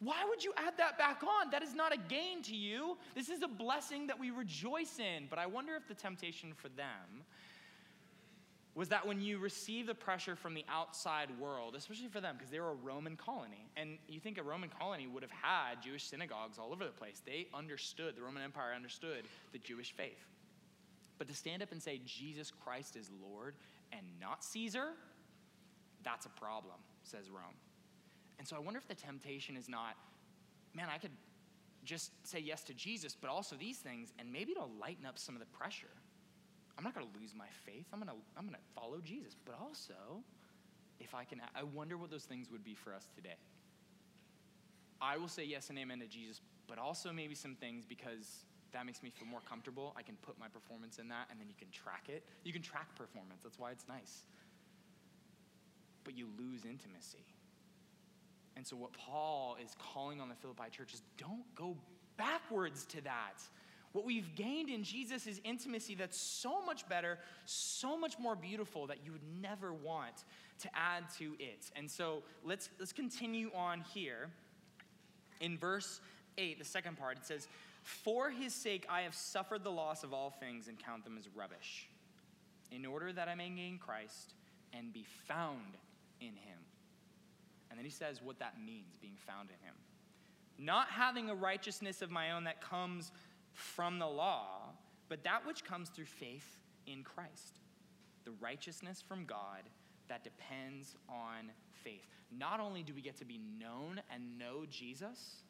Why 0.00 0.24
would 0.28 0.42
you 0.42 0.52
add 0.56 0.76
that 0.78 0.98
back 0.98 1.22
on? 1.22 1.50
That 1.50 1.62
is 1.62 1.74
not 1.74 1.94
a 1.94 1.96
gain 1.96 2.42
to 2.42 2.56
you. 2.56 2.98
This 3.14 3.28
is 3.28 3.42
a 3.42 3.48
blessing 3.48 4.08
that 4.08 4.18
we 4.18 4.30
rejoice 4.30 4.98
in. 4.98 5.28
But 5.30 5.38
I 5.38 5.46
wonder 5.46 5.76
if 5.76 5.86
the 5.86 5.94
temptation 5.94 6.52
for 6.54 6.68
them 6.70 7.22
was 8.74 8.88
that 8.88 9.06
when 9.06 9.20
you 9.20 9.38
receive 9.38 9.86
the 9.86 9.94
pressure 9.94 10.34
from 10.34 10.54
the 10.54 10.64
outside 10.68 11.28
world, 11.38 11.74
especially 11.76 12.08
for 12.08 12.20
them, 12.20 12.36
because 12.38 12.50
they 12.50 12.58
were 12.58 12.70
a 12.70 12.74
Roman 12.74 13.16
colony, 13.16 13.66
and 13.76 13.98
you 14.08 14.18
think 14.18 14.38
a 14.38 14.42
Roman 14.42 14.70
colony 14.70 15.06
would 15.06 15.22
have 15.22 15.30
had 15.30 15.82
Jewish 15.82 16.04
synagogues 16.04 16.58
all 16.58 16.72
over 16.72 16.84
the 16.84 16.90
place. 16.90 17.20
They 17.24 17.48
understood, 17.52 18.16
the 18.16 18.22
Roman 18.22 18.42
Empire 18.42 18.72
understood 18.74 19.24
the 19.52 19.58
Jewish 19.58 19.92
faith. 19.92 20.24
But 21.18 21.28
to 21.28 21.34
stand 21.34 21.62
up 21.62 21.70
and 21.70 21.82
say 21.82 22.00
Jesus 22.06 22.50
Christ 22.50 22.96
is 22.96 23.10
Lord 23.22 23.54
and 23.92 24.02
not 24.18 24.42
Caesar, 24.42 24.92
that's 26.02 26.24
a 26.24 26.30
problem, 26.30 26.76
says 27.02 27.28
Rome. 27.30 27.54
And 28.38 28.48
so 28.48 28.56
I 28.56 28.58
wonder 28.58 28.78
if 28.78 28.88
the 28.88 28.94
temptation 28.94 29.54
is 29.54 29.68
not, 29.68 29.96
man, 30.74 30.88
I 30.92 30.96
could 30.96 31.12
just 31.84 32.10
say 32.26 32.38
yes 32.38 32.62
to 32.64 32.74
Jesus, 32.74 33.14
but 33.20 33.28
also 33.28 33.54
these 33.54 33.78
things, 33.78 34.12
and 34.18 34.32
maybe 34.32 34.52
it'll 34.52 34.70
lighten 34.80 35.04
up 35.04 35.18
some 35.18 35.34
of 35.34 35.40
the 35.40 35.46
pressure. 35.46 35.86
I'm 36.82 36.84
not 36.84 36.96
going 36.96 37.06
to 37.06 37.20
lose 37.20 37.30
my 37.32 37.46
faith. 37.64 37.86
I'm 37.92 38.00
going 38.00 38.08
to 38.08 38.16
I'm 38.36 38.42
going 38.42 38.56
to 38.58 38.80
follow 38.80 38.98
Jesus. 39.00 39.36
But 39.46 39.54
also, 39.54 39.94
if 40.98 41.14
I 41.14 41.22
can 41.22 41.40
I 41.54 41.62
wonder 41.62 41.96
what 41.96 42.10
those 42.10 42.24
things 42.24 42.50
would 42.50 42.64
be 42.64 42.74
for 42.74 42.92
us 42.92 43.06
today. 43.14 43.38
I 45.00 45.16
will 45.16 45.28
say 45.28 45.44
yes 45.44 45.70
and 45.70 45.78
amen 45.78 46.00
to 46.00 46.08
Jesus, 46.08 46.40
but 46.66 46.78
also 46.78 47.12
maybe 47.12 47.36
some 47.36 47.54
things 47.54 47.84
because 47.84 48.46
that 48.72 48.84
makes 48.84 49.00
me 49.00 49.10
feel 49.10 49.28
more 49.28 49.42
comfortable. 49.48 49.94
I 49.96 50.02
can 50.02 50.16
put 50.22 50.40
my 50.40 50.48
performance 50.48 50.98
in 50.98 51.06
that 51.08 51.28
and 51.30 51.38
then 51.38 51.46
you 51.46 51.54
can 51.56 51.68
track 51.70 52.06
it. 52.08 52.24
You 52.42 52.52
can 52.52 52.62
track 52.62 52.92
performance. 52.96 53.42
That's 53.44 53.60
why 53.60 53.70
it's 53.70 53.86
nice. 53.88 54.24
But 56.02 56.18
you 56.18 56.26
lose 56.36 56.64
intimacy. 56.64 57.24
And 58.56 58.66
so, 58.66 58.74
what 58.74 58.92
Paul 58.92 59.56
is 59.64 59.70
calling 59.78 60.20
on 60.20 60.28
the 60.28 60.34
Philippi 60.34 60.68
church 60.72 60.94
is 60.94 61.02
don't 61.16 61.44
go 61.54 61.76
backwards 62.16 62.86
to 62.86 63.00
that. 63.02 63.38
What 63.92 64.06
we've 64.06 64.34
gained 64.34 64.70
in 64.70 64.84
Jesus 64.84 65.26
is 65.26 65.40
intimacy 65.44 65.94
that's 65.94 66.18
so 66.18 66.64
much 66.64 66.88
better, 66.88 67.18
so 67.44 67.98
much 67.98 68.18
more 68.18 68.34
beautiful 68.34 68.86
that 68.86 68.98
you 69.04 69.12
would 69.12 69.42
never 69.42 69.72
want 69.72 70.24
to 70.60 70.68
add 70.74 71.04
to 71.18 71.34
it. 71.38 71.70
And 71.76 71.90
so 71.90 72.22
let's, 72.44 72.70
let's 72.78 72.92
continue 72.92 73.50
on 73.54 73.84
here. 73.92 74.30
In 75.40 75.58
verse 75.58 76.00
8, 76.38 76.58
the 76.58 76.64
second 76.64 76.96
part, 76.96 77.18
it 77.18 77.26
says, 77.26 77.48
For 77.82 78.30
his 78.30 78.54
sake 78.54 78.86
I 78.88 79.02
have 79.02 79.14
suffered 79.14 79.62
the 79.62 79.70
loss 79.70 80.04
of 80.04 80.14
all 80.14 80.30
things 80.30 80.68
and 80.68 80.78
count 80.78 81.04
them 81.04 81.18
as 81.18 81.28
rubbish, 81.34 81.88
in 82.70 82.86
order 82.86 83.12
that 83.12 83.28
I 83.28 83.34
may 83.34 83.50
gain 83.50 83.78
Christ 83.78 84.34
and 84.72 84.92
be 84.92 85.04
found 85.26 85.76
in 86.20 86.28
him. 86.28 86.58
And 87.68 87.78
then 87.78 87.84
he 87.84 87.90
says 87.90 88.20
what 88.22 88.38
that 88.38 88.54
means, 88.64 88.96
being 89.00 89.16
found 89.26 89.50
in 89.50 89.66
him. 89.66 89.74
Not 90.58 90.88
having 90.88 91.28
a 91.28 91.34
righteousness 91.34 92.02
of 92.02 92.10
my 92.10 92.32
own 92.32 92.44
that 92.44 92.60
comes 92.60 93.10
from 93.54 93.98
the 93.98 94.06
law, 94.06 94.70
but 95.08 95.24
that 95.24 95.46
which 95.46 95.64
comes 95.64 95.88
through 95.88 96.06
faith 96.06 96.56
in 96.86 97.02
Christ, 97.02 97.60
the 98.24 98.32
righteousness 98.40 99.02
from 99.06 99.24
God 99.24 99.62
that 100.08 100.24
depends 100.24 100.96
on 101.08 101.50
faith. 101.84 102.06
Not 102.36 102.60
only 102.60 102.82
do 102.82 102.94
we 102.94 103.02
get 103.02 103.16
to 103.18 103.24
be 103.24 103.40
known 103.58 104.00
and 104.12 104.38
know 104.38 104.64
Jesus, 104.70 105.42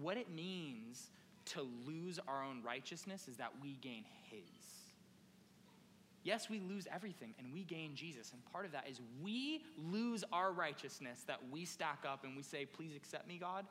what 0.00 0.16
it 0.16 0.30
means 0.30 1.10
to 1.46 1.66
lose 1.86 2.18
our 2.26 2.42
own 2.42 2.62
righteousness 2.62 3.28
is 3.28 3.36
that 3.36 3.52
we 3.62 3.76
gain 3.80 4.04
His. 4.30 4.40
Yes, 6.22 6.48
we 6.48 6.58
lose 6.58 6.86
everything 6.92 7.34
and 7.38 7.52
we 7.52 7.64
gain 7.64 7.94
Jesus. 7.94 8.32
And 8.32 8.42
part 8.50 8.64
of 8.64 8.72
that 8.72 8.88
is 8.88 9.00
we 9.22 9.62
lose 9.76 10.24
our 10.32 10.52
righteousness 10.52 11.22
that 11.26 11.38
we 11.52 11.66
stack 11.66 12.04
up 12.08 12.24
and 12.24 12.34
we 12.34 12.42
say, 12.42 12.64
Please 12.64 12.96
accept 12.96 13.28
me, 13.28 13.38
God. 13.38 13.66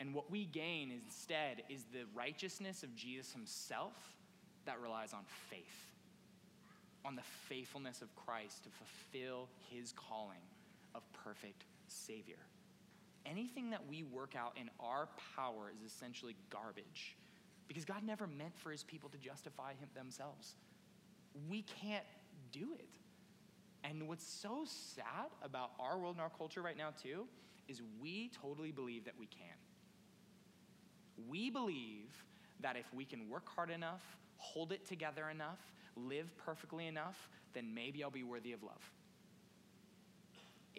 And 0.00 0.14
what 0.14 0.30
we 0.30 0.46
gain 0.46 0.90
instead 0.90 1.62
is 1.68 1.84
the 1.92 2.04
righteousness 2.14 2.82
of 2.82 2.94
Jesus 2.96 3.32
himself 3.32 3.92
that 4.64 4.80
relies 4.80 5.12
on 5.12 5.20
faith, 5.50 5.90
on 7.04 7.14
the 7.16 7.22
faithfulness 7.48 8.02
of 8.02 8.14
Christ 8.16 8.64
to 8.64 8.70
fulfill 8.70 9.48
his 9.70 9.92
calling 9.92 10.42
of 10.94 11.02
perfect 11.24 11.64
Savior. 11.86 12.38
Anything 13.24 13.70
that 13.70 13.86
we 13.88 14.02
work 14.02 14.34
out 14.36 14.56
in 14.56 14.68
our 14.80 15.08
power 15.36 15.70
is 15.74 15.92
essentially 15.92 16.34
garbage 16.50 17.16
because 17.68 17.84
God 17.84 18.02
never 18.04 18.26
meant 18.26 18.58
for 18.58 18.70
his 18.70 18.82
people 18.82 19.08
to 19.10 19.18
justify 19.18 19.70
him 19.70 19.88
themselves. 19.94 20.56
We 21.48 21.62
can't 21.62 22.04
do 22.50 22.74
it. 22.78 22.88
And 23.84 24.08
what's 24.08 24.26
so 24.26 24.64
sad 24.64 25.30
about 25.42 25.70
our 25.80 25.98
world 25.98 26.16
and 26.16 26.22
our 26.22 26.30
culture 26.30 26.62
right 26.62 26.76
now, 26.76 26.90
too, 27.02 27.26
is 27.68 27.82
we 28.00 28.30
totally 28.40 28.72
believe 28.72 29.04
that 29.04 29.14
we 29.18 29.26
can. 29.26 29.56
We 31.28 31.50
believe 31.50 32.10
that 32.60 32.76
if 32.76 32.86
we 32.94 33.04
can 33.04 33.28
work 33.28 33.48
hard 33.48 33.70
enough, 33.70 34.02
hold 34.36 34.72
it 34.72 34.86
together 34.86 35.28
enough, 35.30 35.58
live 35.96 36.34
perfectly 36.36 36.86
enough, 36.86 37.28
then 37.54 37.74
maybe 37.74 38.02
I'll 38.02 38.10
be 38.10 38.22
worthy 38.22 38.52
of 38.52 38.62
love. 38.62 38.90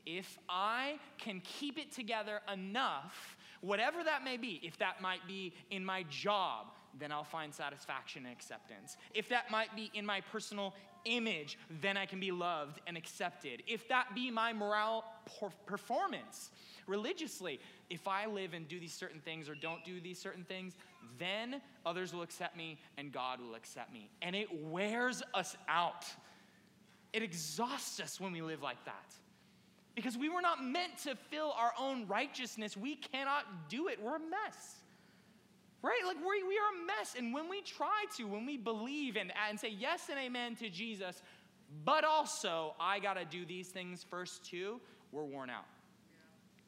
If 0.06 0.38
I 0.50 1.00
can 1.18 1.42
keep 1.42 1.78
it 1.78 1.92
together 1.92 2.42
enough, 2.52 3.38
whatever 3.62 4.04
that 4.04 4.24
may 4.24 4.38
be, 4.38 4.60
if 4.64 4.78
that 4.80 5.02
might 5.02 5.26
be 5.28 5.54
in 5.70 5.86
my 5.86 6.04
job, 6.10 6.68
then 7.00 7.12
I'll 7.12 7.24
find 7.24 7.54
satisfaction 7.54 8.26
and 8.26 8.34
acceptance. 8.34 8.98
If 9.14 9.30
that 9.30 9.50
might 9.50 9.76
be 9.76 9.92
in 9.94 10.06
my 10.06 10.22
personal 10.22 10.74
image, 11.06 11.58
then 11.82 11.98
I 11.98 12.06
can 12.06 12.20
be 12.20 12.32
loved 12.32 12.82
and 12.88 12.98
accepted. 12.98 13.64
If 13.68 13.88
that 13.90 14.16
be 14.16 14.32
my 14.32 14.54
morale 14.54 15.06
performance 15.66 16.52
religiously, 16.88 17.60
if 17.90 18.08
I 18.08 18.26
live 18.26 18.54
and 18.54 18.68
do 18.68 18.80
these 18.80 18.94
certain 18.94 19.20
things 19.20 19.50
or 19.50 19.56
don't 19.56 19.84
do 19.86 20.00
these 20.00 20.20
certain 20.20 20.44
things, 20.44 20.76
then 21.20 21.62
others 21.86 22.14
will 22.14 22.22
accept 22.22 22.58
me 22.58 22.80
and 22.98 23.12
God 23.12 23.40
will 23.40 23.56
accept 23.56 23.94
me. 23.94 24.10
And 24.22 24.36
it 24.36 24.48
wears 24.52 25.24
us 25.34 25.56
out. 25.68 26.06
It 27.14 27.24
exhausts 27.24 28.00
us 28.00 28.20
when 28.20 28.32
we 28.32 28.42
live 28.42 28.62
like 28.62 28.84
that. 28.86 29.16
Because 29.96 30.18
we 30.18 30.28
were 30.28 30.42
not 30.42 30.64
meant 30.64 30.98
to 31.04 31.16
fill 31.30 31.54
our 31.56 31.72
own 31.80 32.08
righteousness. 32.08 32.76
We 32.76 32.96
cannot 32.96 33.70
do 33.70 33.88
it. 33.90 34.02
We're 34.02 34.16
a 34.16 34.20
mess. 34.20 34.83
Right? 35.84 36.00
Like 36.08 36.18
we, 36.18 36.44
we 36.44 36.58
are 36.58 36.82
a 36.82 36.86
mess. 36.88 37.16
And 37.18 37.34
when 37.34 37.50
we 37.50 37.62
try 37.62 38.06
to, 38.18 38.24
when 38.24 38.46
we 38.46 38.58
believe 38.58 39.18
and, 39.18 39.32
and 39.48 39.60
say 39.60 39.70
yes 39.70 40.08
and 40.10 40.18
amen 40.18 40.56
to 40.56 40.70
Jesus, 40.70 41.22
but 41.84 42.06
also 42.06 42.74
I 42.80 43.00
got 43.00 43.16
to 43.16 43.26
do 43.26 43.46
these 43.46 43.68
things 43.68 44.04
first 44.10 44.46
too, 44.46 44.80
we're 45.12 45.26
worn 45.26 45.50
out. 45.50 45.66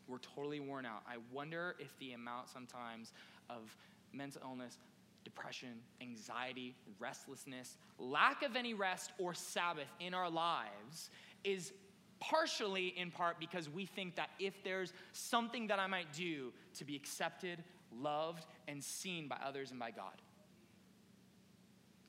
We're 0.07 0.19
totally 0.19 0.59
worn 0.59 0.85
out. 0.85 1.01
I 1.07 1.15
wonder 1.31 1.75
if 1.79 1.97
the 1.99 2.11
amount 2.11 2.49
sometimes 2.49 3.13
of 3.49 3.75
mental 4.13 4.41
illness, 4.43 4.77
depression, 5.23 5.79
anxiety, 6.01 6.75
restlessness, 6.99 7.77
lack 7.97 8.43
of 8.43 8.57
any 8.57 8.73
rest 8.73 9.13
or 9.17 9.33
Sabbath 9.33 9.87
in 9.99 10.13
our 10.13 10.29
lives 10.29 11.09
is 11.43 11.71
partially 12.19 12.93
in 12.97 13.11
part 13.11 13.39
because 13.39 13.69
we 13.69 13.85
think 13.85 14.15
that 14.15 14.29
if 14.39 14.63
there's 14.63 14.93
something 15.11 15.67
that 15.67 15.79
I 15.79 15.87
might 15.87 16.11
do 16.13 16.51
to 16.75 16.85
be 16.85 16.95
accepted, 16.95 17.63
loved, 18.01 18.45
and 18.67 18.83
seen 18.83 19.27
by 19.27 19.37
others 19.45 19.71
and 19.71 19.79
by 19.79 19.91
God. 19.91 20.21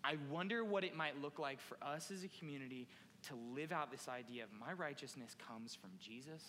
I 0.05 0.17
wonder 0.31 0.65
what 0.65 0.85
it 0.85 0.95
might 0.95 1.21
look 1.21 1.39
like 1.39 1.61
for 1.61 1.77
us 1.83 2.11
as 2.13 2.23
a 2.23 2.29
community 2.29 2.87
to 3.29 3.35
live 3.55 3.73
out 3.73 3.91
this 3.91 4.09
idea 4.09 4.45
of 4.45 4.51
my 4.53 4.73
righteousness 4.73 5.35
comes 5.49 5.75
from 5.75 5.91
Jesus, 6.01 6.43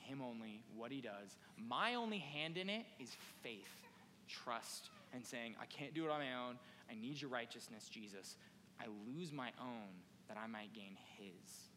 Him 0.00 0.20
only, 0.20 0.62
what 0.76 0.92
He 0.92 1.00
does. 1.00 1.38
My 1.56 1.94
only 1.94 2.18
hand 2.18 2.58
in 2.58 2.68
it 2.68 2.84
is 2.98 3.16
faith, 3.42 3.88
trust, 4.28 4.90
and 5.14 5.24
saying, 5.24 5.54
I 5.60 5.66
can't 5.66 5.94
do 5.94 6.04
it 6.04 6.10
on 6.10 6.20
my 6.20 6.34
own. 6.34 6.58
I 6.90 6.94
need 6.94 7.20
your 7.20 7.30
righteousness, 7.30 7.88
Jesus. 7.88 8.36
I 8.78 8.84
lose 9.06 9.32
my 9.32 9.50
own 9.60 9.88
that 10.28 10.36
I 10.36 10.46
might 10.46 10.74
gain 10.74 10.96
His. 11.18 11.70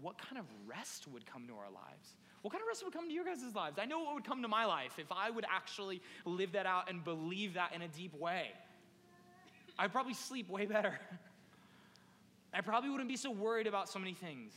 What 0.00 0.18
kind 0.18 0.38
of 0.38 0.44
rest 0.66 1.06
would 1.08 1.24
come 1.24 1.46
to 1.46 1.54
our 1.54 1.70
lives? 1.72 2.14
What 2.42 2.52
kind 2.52 2.62
of 2.62 2.68
rest 2.68 2.84
would 2.84 2.92
come 2.92 3.08
to 3.08 3.14
your 3.14 3.24
guys' 3.24 3.54
lives? 3.54 3.78
I 3.78 3.86
know 3.86 4.00
what 4.00 4.14
would 4.14 4.24
come 4.24 4.42
to 4.42 4.48
my 4.48 4.64
life 4.64 4.98
if 4.98 5.10
I 5.10 5.30
would 5.30 5.44
actually 5.52 6.00
live 6.24 6.52
that 6.52 6.66
out 6.66 6.88
and 6.88 7.02
believe 7.04 7.54
that 7.54 7.74
in 7.74 7.82
a 7.82 7.88
deep 7.88 8.14
way. 8.14 8.50
I'd 9.78 9.92
probably 9.92 10.14
sleep 10.14 10.48
way 10.48 10.66
better. 10.66 10.98
I 12.54 12.60
probably 12.60 12.90
wouldn't 12.90 13.08
be 13.08 13.16
so 13.16 13.30
worried 13.30 13.66
about 13.66 13.88
so 13.88 13.98
many 13.98 14.14
things. 14.14 14.52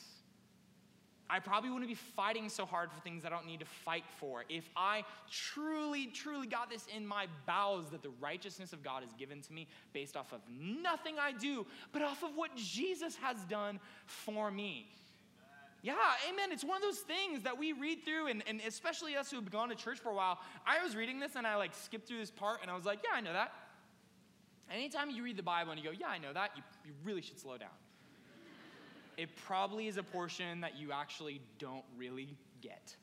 I 1.30 1.39
probably 1.39 1.70
wouldn't 1.70 1.89
be 1.89 1.96
fighting 1.96 2.50
so 2.50 2.65
hard 2.65 2.92
for 2.92 3.00
things 3.02 3.24
I 3.24 3.30
don't 3.30 3.46
need 3.46 3.60
to 3.60 3.65
fight 3.65 4.06
for 4.20 4.46
if 4.50 4.68
I 4.76 5.04
truly, 5.30 6.08
truly 6.08 6.48
got 6.48 6.72
this 6.72 6.88
in 6.96 7.06
my 7.06 7.28
bowels 7.46 7.92
that 7.92 8.02
the 8.02 8.10
righteousness 8.20 8.74
of 8.74 8.82
God 8.82 9.04
is 9.04 9.13
given 9.13 9.42
to 9.42 9.54
me 9.54 9.68
based 9.94 10.18
off 10.18 10.34
of 10.34 10.39
nothing 10.50 11.15
I 11.20 11.34
do, 11.34 11.68
but 11.92 12.02
off 12.02 12.24
of 12.24 12.32
what 12.36 12.56
Jesus 12.56 13.15
has 13.18 13.38
done 13.44 13.80
for 14.08 14.50
me. 14.50 14.88
Yeah, 15.82 15.94
amen. 16.30 16.52
It's 16.52 16.63
one 16.63 16.76
of 16.76 16.82
those 16.82 17.00
things 17.00 17.44
that 17.44 17.58
we 17.58 17.72
read 17.72 18.04
through, 18.04 18.28
and, 18.28 18.44
and 18.48 18.60
especially 18.68 19.15
us 19.15 19.32
who've 19.32 19.50
gone 19.50 19.70
to 19.70 19.76
church 19.76 20.00
for 20.00 20.10
a 20.10 20.15
while. 20.15 20.39
I 20.68 20.84
was 20.84 20.96
reading 20.96 21.20
this 21.20 21.36
and 21.36 21.48
I 21.48 21.56
like 21.56 21.74
skipped 21.74 22.08
through 22.08 22.20
this 22.20 22.32
part 22.32 22.60
and 22.62 22.70
I 22.70 22.76
was 22.76 22.86
like, 22.86 23.00
yeah, 23.04 23.15
I 23.15 23.22
know 23.22 23.34
that. 23.34 23.54
Anytime 24.72 25.10
you 25.10 25.24
read 25.24 25.38
the 25.38 25.44
Bible 25.44 25.72
and 25.72 25.82
you 25.82 25.89
go, 25.89 25.96
yeah, 25.98 26.08
I 26.08 26.18
know 26.18 26.34
that, 26.34 26.52
you, 26.56 26.63
you 26.86 26.92
really 27.04 27.22
should 27.22 27.39
slow 27.39 27.58
down. 27.58 27.70
it 29.18 29.30
probably 29.48 29.88
is 29.88 29.98
a 29.98 30.04
portion 30.04 30.62
that 30.62 30.78
you 30.78 30.92
actually 30.92 31.42
don't 31.58 31.86
really 31.98 32.36
get. 32.62 32.96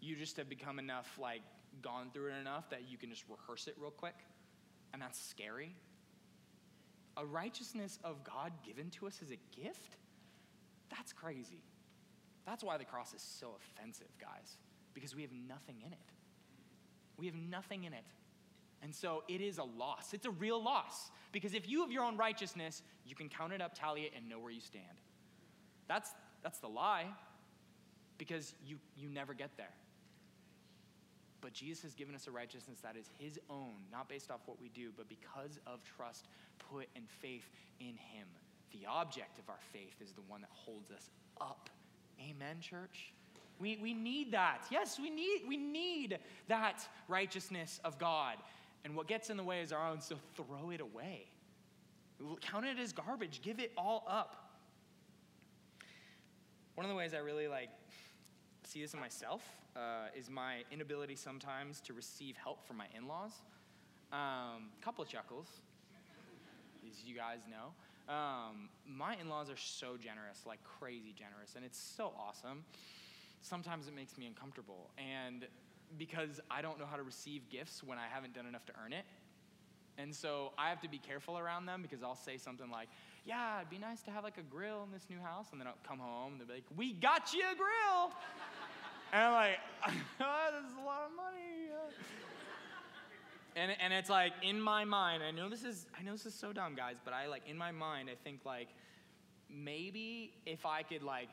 You 0.00 0.16
just 0.16 0.36
have 0.36 0.48
become 0.48 0.78
enough, 0.78 1.18
like, 1.20 1.42
gone 1.82 2.10
through 2.12 2.28
it 2.28 2.40
enough 2.40 2.70
that 2.70 2.88
you 2.88 2.96
can 2.96 3.10
just 3.10 3.24
rehearse 3.28 3.66
it 3.66 3.74
real 3.78 3.90
quick, 3.90 4.14
and 4.92 5.02
that's 5.02 5.20
scary. 5.20 5.74
A 7.16 7.24
righteousness 7.24 7.98
of 8.04 8.22
God 8.24 8.52
given 8.64 8.90
to 8.90 9.06
us 9.06 9.20
as 9.22 9.30
a 9.30 9.38
gift? 9.60 9.96
That's 10.90 11.12
crazy. 11.12 11.62
That's 12.46 12.62
why 12.62 12.76
the 12.76 12.84
cross 12.84 13.14
is 13.14 13.22
so 13.22 13.56
offensive, 13.56 14.08
guys, 14.20 14.58
because 14.92 15.14
we 15.14 15.22
have 15.22 15.32
nothing 15.32 15.76
in 15.84 15.92
it. 15.92 15.98
We 17.16 17.26
have 17.26 17.34
nothing 17.34 17.84
in 17.84 17.92
it. 17.92 18.04
And 18.82 18.94
so 18.94 19.22
it 19.28 19.40
is 19.40 19.58
a 19.58 19.64
loss. 19.64 20.12
It's 20.12 20.26
a 20.26 20.30
real 20.30 20.62
loss. 20.62 21.10
Because 21.32 21.54
if 21.54 21.68
you 21.68 21.80
have 21.80 21.90
your 21.90 22.04
own 22.04 22.16
righteousness, 22.16 22.82
you 23.06 23.14
can 23.14 23.28
count 23.28 23.52
it 23.52 23.62
up, 23.62 23.72
tally 23.74 24.02
it, 24.02 24.12
and 24.14 24.28
know 24.28 24.38
where 24.38 24.50
you 24.50 24.60
stand. 24.60 24.84
That's, 25.88 26.10
that's 26.42 26.58
the 26.58 26.68
lie, 26.68 27.06
because 28.18 28.54
you, 28.66 28.76
you 28.96 29.08
never 29.08 29.32
get 29.32 29.50
there. 29.56 29.72
But 31.40 31.52
Jesus 31.52 31.82
has 31.82 31.94
given 31.94 32.14
us 32.14 32.26
a 32.26 32.30
righteousness 32.30 32.80
that 32.82 32.96
is 32.96 33.06
His 33.18 33.38
own, 33.50 33.74
not 33.92 34.08
based 34.08 34.30
off 34.30 34.40
what 34.46 34.60
we 34.60 34.68
do, 34.70 34.90
but 34.96 35.08
because 35.08 35.58
of 35.66 35.80
trust 35.96 36.28
put 36.70 36.88
and 36.96 37.04
faith 37.20 37.48
in 37.80 37.96
Him. 37.96 38.26
The 38.72 38.86
object 38.88 39.38
of 39.38 39.48
our 39.48 39.60
faith 39.72 39.94
is 40.00 40.12
the 40.12 40.22
one 40.22 40.40
that 40.40 40.50
holds 40.52 40.90
us 40.90 41.10
up 41.40 41.68
Amen, 42.20 42.56
church? 42.60 43.12
We, 43.58 43.78
we 43.82 43.94
need 43.94 44.32
that. 44.32 44.64
Yes, 44.70 44.98
we 44.98 45.10
need, 45.10 45.42
we 45.46 45.56
need 45.56 46.18
that 46.48 46.86
righteousness 47.08 47.80
of 47.84 47.98
God. 47.98 48.36
And 48.84 48.96
what 48.96 49.06
gets 49.06 49.30
in 49.30 49.36
the 49.36 49.44
way 49.44 49.60
is 49.60 49.72
our 49.72 49.88
own, 49.88 50.00
so 50.00 50.16
throw 50.34 50.70
it 50.70 50.80
away. 50.80 51.26
Count 52.40 52.66
it 52.66 52.78
as 52.78 52.92
garbage. 52.92 53.40
Give 53.42 53.58
it 53.60 53.72
all 53.76 54.04
up. 54.08 54.50
One 56.74 56.84
of 56.84 56.90
the 56.90 56.96
ways 56.96 57.14
I 57.14 57.18
really 57.18 57.48
like 57.48 57.70
see 58.64 58.82
this 58.82 58.94
in 58.94 59.00
myself 59.00 59.42
uh, 59.76 60.08
is 60.16 60.30
my 60.30 60.64
inability 60.72 61.16
sometimes 61.16 61.80
to 61.82 61.92
receive 61.92 62.36
help 62.36 62.66
from 62.66 62.76
my 62.76 62.86
in-laws. 62.96 63.32
Um, 64.12 64.70
couple 64.80 65.02
of 65.02 65.08
chuckles, 65.08 65.48
as 66.88 67.04
you 67.04 67.14
guys 67.14 67.38
know. 67.48 67.72
Um, 68.08 68.68
my 68.86 69.16
in 69.16 69.28
laws 69.28 69.48
are 69.48 69.56
so 69.56 69.96
generous, 69.96 70.42
like 70.46 70.60
crazy 70.62 71.14
generous, 71.16 71.54
and 71.56 71.64
it's 71.64 71.78
so 71.78 72.12
awesome. 72.18 72.64
Sometimes 73.40 73.88
it 73.88 73.94
makes 73.94 74.18
me 74.18 74.26
uncomfortable. 74.26 74.90
And 74.98 75.46
because 75.98 76.40
I 76.50 76.62
don't 76.62 76.78
know 76.78 76.86
how 76.86 76.96
to 76.96 77.02
receive 77.02 77.48
gifts 77.50 77.82
when 77.82 77.98
I 77.98 78.06
haven't 78.12 78.34
done 78.34 78.46
enough 78.46 78.66
to 78.66 78.72
earn 78.84 78.92
it. 78.92 79.04
And 79.96 80.14
so 80.14 80.52
I 80.58 80.68
have 80.70 80.80
to 80.80 80.88
be 80.88 80.98
careful 80.98 81.38
around 81.38 81.66
them 81.66 81.80
because 81.80 82.02
I'll 82.02 82.16
say 82.16 82.36
something 82.36 82.70
like, 82.70 82.88
Yeah, 83.24 83.58
it'd 83.58 83.70
be 83.70 83.78
nice 83.78 84.02
to 84.02 84.10
have 84.10 84.24
like 84.24 84.38
a 84.38 84.42
grill 84.42 84.82
in 84.82 84.90
this 84.92 85.06
new 85.08 85.20
house. 85.20 85.46
And 85.52 85.60
then 85.60 85.68
I'll 85.68 85.78
come 85.86 85.98
home 85.98 86.32
and 86.32 86.40
they'll 86.40 86.48
be 86.48 86.54
like, 86.54 86.64
We 86.76 86.92
got 86.94 87.32
you 87.32 87.40
a 87.40 87.54
grill. 87.54 88.12
and 89.12 89.22
I'm 89.22 89.32
like, 89.32 89.58
oh, 89.86 90.50
This 90.62 90.72
is 90.72 90.76
a 90.78 90.84
lot 90.84 91.06
of 91.06 91.14
money. 91.16 91.70
And, 93.56 93.72
and 93.80 93.92
it's 93.92 94.10
like 94.10 94.32
in 94.42 94.60
my 94.60 94.84
mind, 94.84 95.22
I 95.22 95.30
know 95.30 95.48
this 95.48 95.64
is 95.64 95.86
I 95.98 96.02
know 96.02 96.12
this 96.12 96.26
is 96.26 96.34
so 96.34 96.52
dumb, 96.52 96.74
guys, 96.74 96.96
but 97.04 97.14
I 97.14 97.26
like 97.26 97.42
in 97.48 97.56
my 97.56 97.70
mind, 97.70 98.08
I 98.10 98.16
think 98.22 98.40
like 98.44 98.68
maybe 99.48 100.34
if 100.44 100.66
I 100.66 100.82
could 100.82 101.02
like 101.02 101.28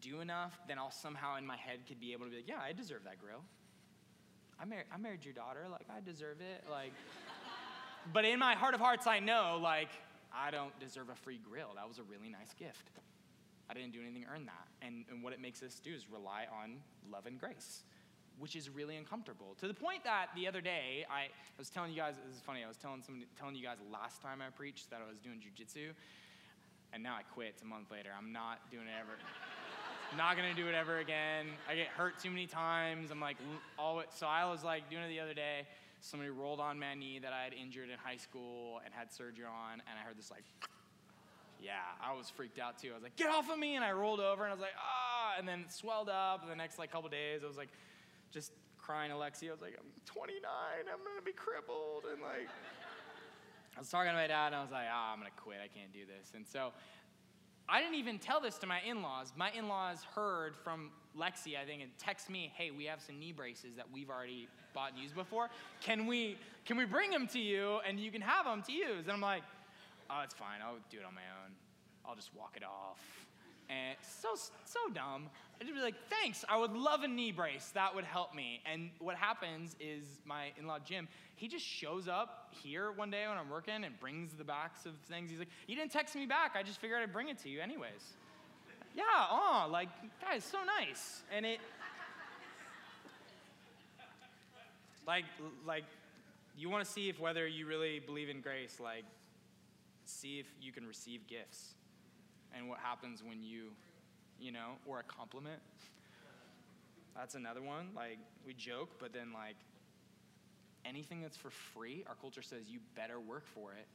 do 0.00 0.20
enough, 0.20 0.56
then 0.68 0.78
I'll 0.78 0.90
somehow 0.90 1.36
in 1.36 1.46
my 1.46 1.56
head 1.56 1.80
could 1.88 2.00
be 2.00 2.12
able 2.12 2.26
to 2.26 2.30
be 2.30 2.36
like, 2.36 2.48
yeah, 2.48 2.60
I 2.62 2.72
deserve 2.72 3.04
that 3.04 3.20
grill. 3.20 3.42
I 4.60 4.64
married 4.64 4.86
I 4.94 4.96
married 4.96 5.24
your 5.24 5.34
daughter, 5.34 5.66
like 5.70 5.86
I 5.90 6.00
deserve 6.00 6.40
it. 6.40 6.64
Like 6.70 6.92
But 8.12 8.24
in 8.24 8.38
my 8.38 8.54
heart 8.54 8.74
of 8.74 8.80
hearts, 8.80 9.06
I 9.06 9.18
know, 9.18 9.58
like, 9.62 9.90
I 10.32 10.50
don't 10.50 10.78
deserve 10.78 11.08
a 11.08 11.14
free 11.14 11.38
grill. 11.38 11.70
That 11.74 11.88
was 11.88 11.98
a 11.98 12.02
really 12.02 12.28
nice 12.28 12.54
gift. 12.54 12.90
I 13.68 13.74
didn't 13.74 13.92
do 13.92 14.00
anything 14.00 14.22
to 14.22 14.28
earn 14.28 14.46
that. 14.46 14.86
And, 14.86 15.04
and 15.10 15.22
what 15.22 15.32
it 15.32 15.40
makes 15.40 15.62
us 15.62 15.80
do 15.80 15.92
is 15.92 16.08
rely 16.10 16.46
on 16.62 16.76
love 17.10 17.26
and 17.26 17.38
grace, 17.38 17.82
which 18.38 18.56
is 18.56 18.68
really 18.68 18.96
uncomfortable. 18.96 19.56
To 19.60 19.68
the 19.68 19.74
point 19.74 20.04
that 20.04 20.28
the 20.34 20.46
other 20.46 20.60
day, 20.60 21.06
I, 21.10 21.20
I 21.22 21.58
was 21.58 21.70
telling 21.70 21.90
you 21.90 21.96
guys, 21.96 22.14
this 22.26 22.36
is 22.36 22.42
funny, 22.42 22.64
I 22.64 22.68
was 22.68 22.76
telling, 22.76 23.02
somebody, 23.02 23.26
telling 23.38 23.54
you 23.54 23.64
guys 23.64 23.78
last 23.92 24.22
time 24.22 24.40
I 24.40 24.50
preached 24.50 24.90
that 24.90 25.00
I 25.04 25.08
was 25.08 25.18
doing 25.18 25.40
jujitsu, 25.40 25.90
and 26.92 27.02
now 27.02 27.14
I 27.14 27.22
quit. 27.34 27.48
It's 27.54 27.62
a 27.62 27.66
month 27.66 27.90
later. 27.90 28.10
I'm 28.16 28.32
not 28.32 28.70
doing 28.70 28.86
it 28.86 28.94
ever. 28.98 29.18
not 30.16 30.36
gonna 30.36 30.54
do 30.54 30.68
it 30.68 30.74
ever 30.74 30.98
again. 30.98 31.46
I 31.68 31.74
get 31.74 31.88
hurt 31.88 32.18
too 32.20 32.30
many 32.30 32.46
times. 32.46 33.10
I'm 33.10 33.20
like, 33.20 33.36
always, 33.78 34.06
so 34.14 34.26
I 34.26 34.44
was 34.44 34.62
like 34.62 34.88
doing 34.90 35.02
it 35.02 35.08
the 35.08 35.20
other 35.20 35.34
day. 35.34 35.66
Somebody 36.00 36.30
rolled 36.30 36.60
on 36.60 36.78
my 36.78 36.94
knee 36.94 37.18
that 37.18 37.32
I 37.32 37.42
had 37.42 37.52
injured 37.52 37.90
in 37.90 37.98
high 37.98 38.16
school 38.18 38.80
and 38.84 38.94
had 38.94 39.12
surgery 39.12 39.46
on, 39.46 39.72
and 39.72 39.98
I 40.00 40.06
heard 40.06 40.16
this 40.16 40.30
like 40.30 40.44
yeah, 41.60 41.80
I 42.00 42.12
was 42.14 42.30
freaked 42.30 42.58
out 42.58 42.78
too. 42.78 42.90
I 42.90 42.94
was 42.94 43.02
like, 43.02 43.16
get 43.16 43.30
off 43.30 43.50
of 43.50 43.58
me. 43.58 43.76
And 43.76 43.84
I 43.84 43.92
rolled 43.92 44.20
over 44.20 44.44
and 44.44 44.50
I 44.50 44.54
was 44.54 44.60
like, 44.60 44.76
ah, 44.78 45.34
and 45.38 45.46
then 45.48 45.64
swelled 45.68 46.08
up. 46.08 46.42
And 46.42 46.50
the 46.50 46.56
next 46.56 46.78
like 46.78 46.90
couple 46.92 47.08
days, 47.08 47.40
I 47.42 47.46
was 47.46 47.56
like, 47.56 47.70
just 48.30 48.52
crying 48.78 49.10
Alexia. 49.10 49.50
I 49.50 49.52
was 49.52 49.62
like, 49.62 49.76
I'm 49.78 49.90
29, 50.04 50.42
I'm 50.80 50.98
gonna 51.04 51.24
be 51.24 51.32
crippled. 51.32 52.04
And 52.10 52.22
like, 52.22 52.48
I 53.76 53.78
was 53.80 53.88
talking 53.88 54.10
to 54.10 54.16
my 54.16 54.26
dad 54.26 54.48
and 54.48 54.56
I 54.56 54.62
was 54.62 54.70
like, 54.70 54.86
ah, 54.90 55.12
I'm 55.12 55.18
gonna 55.18 55.30
quit. 55.36 55.58
I 55.62 55.68
can't 55.68 55.92
do 55.92 56.06
this. 56.06 56.32
And 56.34 56.46
so 56.46 56.72
I 57.68 57.80
didn't 57.80 57.96
even 57.96 58.18
tell 58.18 58.40
this 58.40 58.58
to 58.58 58.66
my 58.66 58.80
in 58.86 59.02
laws. 59.02 59.32
My 59.36 59.50
in 59.50 59.68
laws 59.68 60.04
heard 60.14 60.56
from 60.56 60.90
Lexi, 61.18 61.58
I 61.60 61.64
think, 61.64 61.82
and 61.82 61.90
text 61.98 62.30
me, 62.30 62.52
hey, 62.54 62.70
we 62.70 62.84
have 62.84 63.00
some 63.00 63.18
knee 63.18 63.32
braces 63.32 63.74
that 63.76 63.86
we've 63.92 64.08
already 64.08 64.48
bought 64.72 64.92
and 64.92 65.00
used 65.00 65.16
before. 65.16 65.50
Can 65.80 66.06
we, 66.06 66.38
can 66.64 66.76
we 66.76 66.84
bring 66.84 67.10
them 67.10 67.26
to 67.28 67.40
you 67.40 67.80
and 67.86 67.98
you 67.98 68.12
can 68.12 68.20
have 68.20 68.44
them 68.44 68.62
to 68.62 68.72
use? 68.72 69.04
And 69.04 69.12
I'm 69.12 69.20
like, 69.20 69.42
oh, 70.10 70.20
it's 70.22 70.34
fine. 70.34 70.60
I'll 70.62 70.78
do 70.90 70.98
it 70.98 71.04
on 71.04 71.14
my 71.14 71.26
own. 71.42 71.52
I'll 72.06 72.14
just 72.14 72.32
walk 72.36 72.54
it 72.56 72.62
off. 72.62 73.25
And 73.68 73.96
so, 74.00 74.28
so 74.64 74.78
dumb. 74.94 75.28
I'd 75.60 75.66
be 75.66 75.80
like, 75.80 75.94
thanks, 76.10 76.44
I 76.48 76.58
would 76.58 76.72
love 76.72 77.02
a 77.02 77.08
knee 77.08 77.32
brace. 77.32 77.70
That 77.74 77.94
would 77.94 78.04
help 78.04 78.34
me. 78.34 78.60
And 78.70 78.90
what 78.98 79.16
happens 79.16 79.74
is 79.80 80.04
my 80.24 80.52
in 80.58 80.66
law, 80.66 80.78
Jim, 80.78 81.08
he 81.34 81.48
just 81.48 81.64
shows 81.64 82.08
up 82.08 82.50
here 82.50 82.92
one 82.92 83.10
day 83.10 83.26
when 83.26 83.38
I'm 83.38 83.50
working 83.50 83.84
and 83.84 83.98
brings 83.98 84.34
the 84.34 84.44
backs 84.44 84.86
of 84.86 84.92
things. 85.08 85.30
He's 85.30 85.38
like, 85.38 85.48
you 85.66 85.74
didn't 85.74 85.92
text 85.92 86.14
me 86.14 86.26
back. 86.26 86.52
I 86.54 86.62
just 86.62 86.80
figured 86.80 87.02
I'd 87.02 87.12
bring 87.12 87.28
it 87.28 87.38
to 87.38 87.48
you 87.48 87.60
anyways. 87.60 88.14
Yeah, 88.94 89.02
oh, 89.30 89.68
like, 89.70 89.88
guys, 90.22 90.44
so 90.44 90.58
nice. 90.78 91.22
And 91.34 91.44
it, 91.44 91.60
like, 95.06 95.24
like, 95.66 95.84
you 96.56 96.70
want 96.70 96.84
to 96.84 96.90
see 96.90 97.08
if 97.08 97.18
whether 97.18 97.46
you 97.46 97.66
really 97.66 97.98
believe 97.98 98.28
in 98.28 98.40
grace, 98.40 98.78
like, 98.82 99.04
see 100.04 100.38
if 100.38 100.46
you 100.60 100.72
can 100.72 100.86
receive 100.86 101.26
gifts 101.26 101.75
and 102.56 102.68
what 102.68 102.78
happens 102.78 103.22
when 103.22 103.42
you, 103.42 103.70
you 104.40 104.52
know, 104.52 104.78
or 104.86 105.00
a 105.00 105.02
compliment. 105.02 105.60
That's 107.14 107.34
another 107.34 107.62
one. 107.62 107.88
Like, 107.94 108.18
we 108.46 108.54
joke, 108.54 108.90
but 108.98 109.12
then, 109.12 109.32
like, 109.32 109.56
anything 110.84 111.20
that's 111.20 111.36
for 111.36 111.50
free, 111.50 112.04
our 112.08 112.14
culture 112.14 112.42
says 112.42 112.68
you 112.68 112.80
better 112.94 113.20
work 113.20 113.46
for 113.46 113.72
it. 113.72 113.86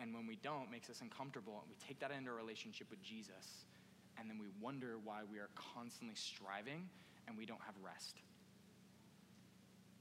And 0.00 0.12
when 0.12 0.26
we 0.26 0.36
don't, 0.36 0.70
makes 0.70 0.90
us 0.90 1.00
uncomfortable. 1.00 1.60
And 1.62 1.68
we 1.68 1.76
take 1.86 2.00
that 2.00 2.10
into 2.10 2.30
a 2.30 2.34
relationship 2.34 2.88
with 2.90 3.02
Jesus. 3.02 3.66
And 4.18 4.28
then 4.28 4.38
we 4.38 4.46
wonder 4.60 4.96
why 5.02 5.20
we 5.30 5.38
are 5.38 5.50
constantly 5.54 6.16
striving 6.16 6.88
and 7.26 7.36
we 7.36 7.46
don't 7.46 7.60
have 7.64 7.74
rest. 7.84 8.18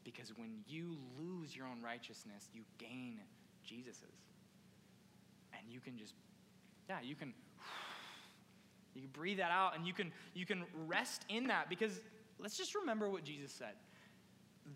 Because 0.04 0.34
when 0.36 0.64
you 0.68 0.98
lose 1.18 1.56
your 1.56 1.68
own 1.68 1.82
righteousness, 1.82 2.50
you 2.54 2.64
gain 2.78 3.20
Jesus's 3.64 4.04
and 5.58 5.72
you 5.72 5.80
can 5.80 5.98
just, 5.98 6.14
yeah, 6.90 6.98
you 7.02 7.16
can, 7.16 7.34
you 8.94 9.02
can 9.02 9.10
breathe 9.12 9.38
that 9.40 9.52
out 9.52 9.76
and 9.76 9.86
you 9.86 9.94
can, 9.94 10.12
you 10.34 10.46
can 10.46 10.64
rest 10.88 11.26
in 11.30 11.48
that 11.48 11.70
because 11.70 12.02
let's 12.40 12.58
just 12.58 12.76
remember 12.76 13.10
what 13.10 13.24
Jesus 13.24 13.52
said. 13.52 13.74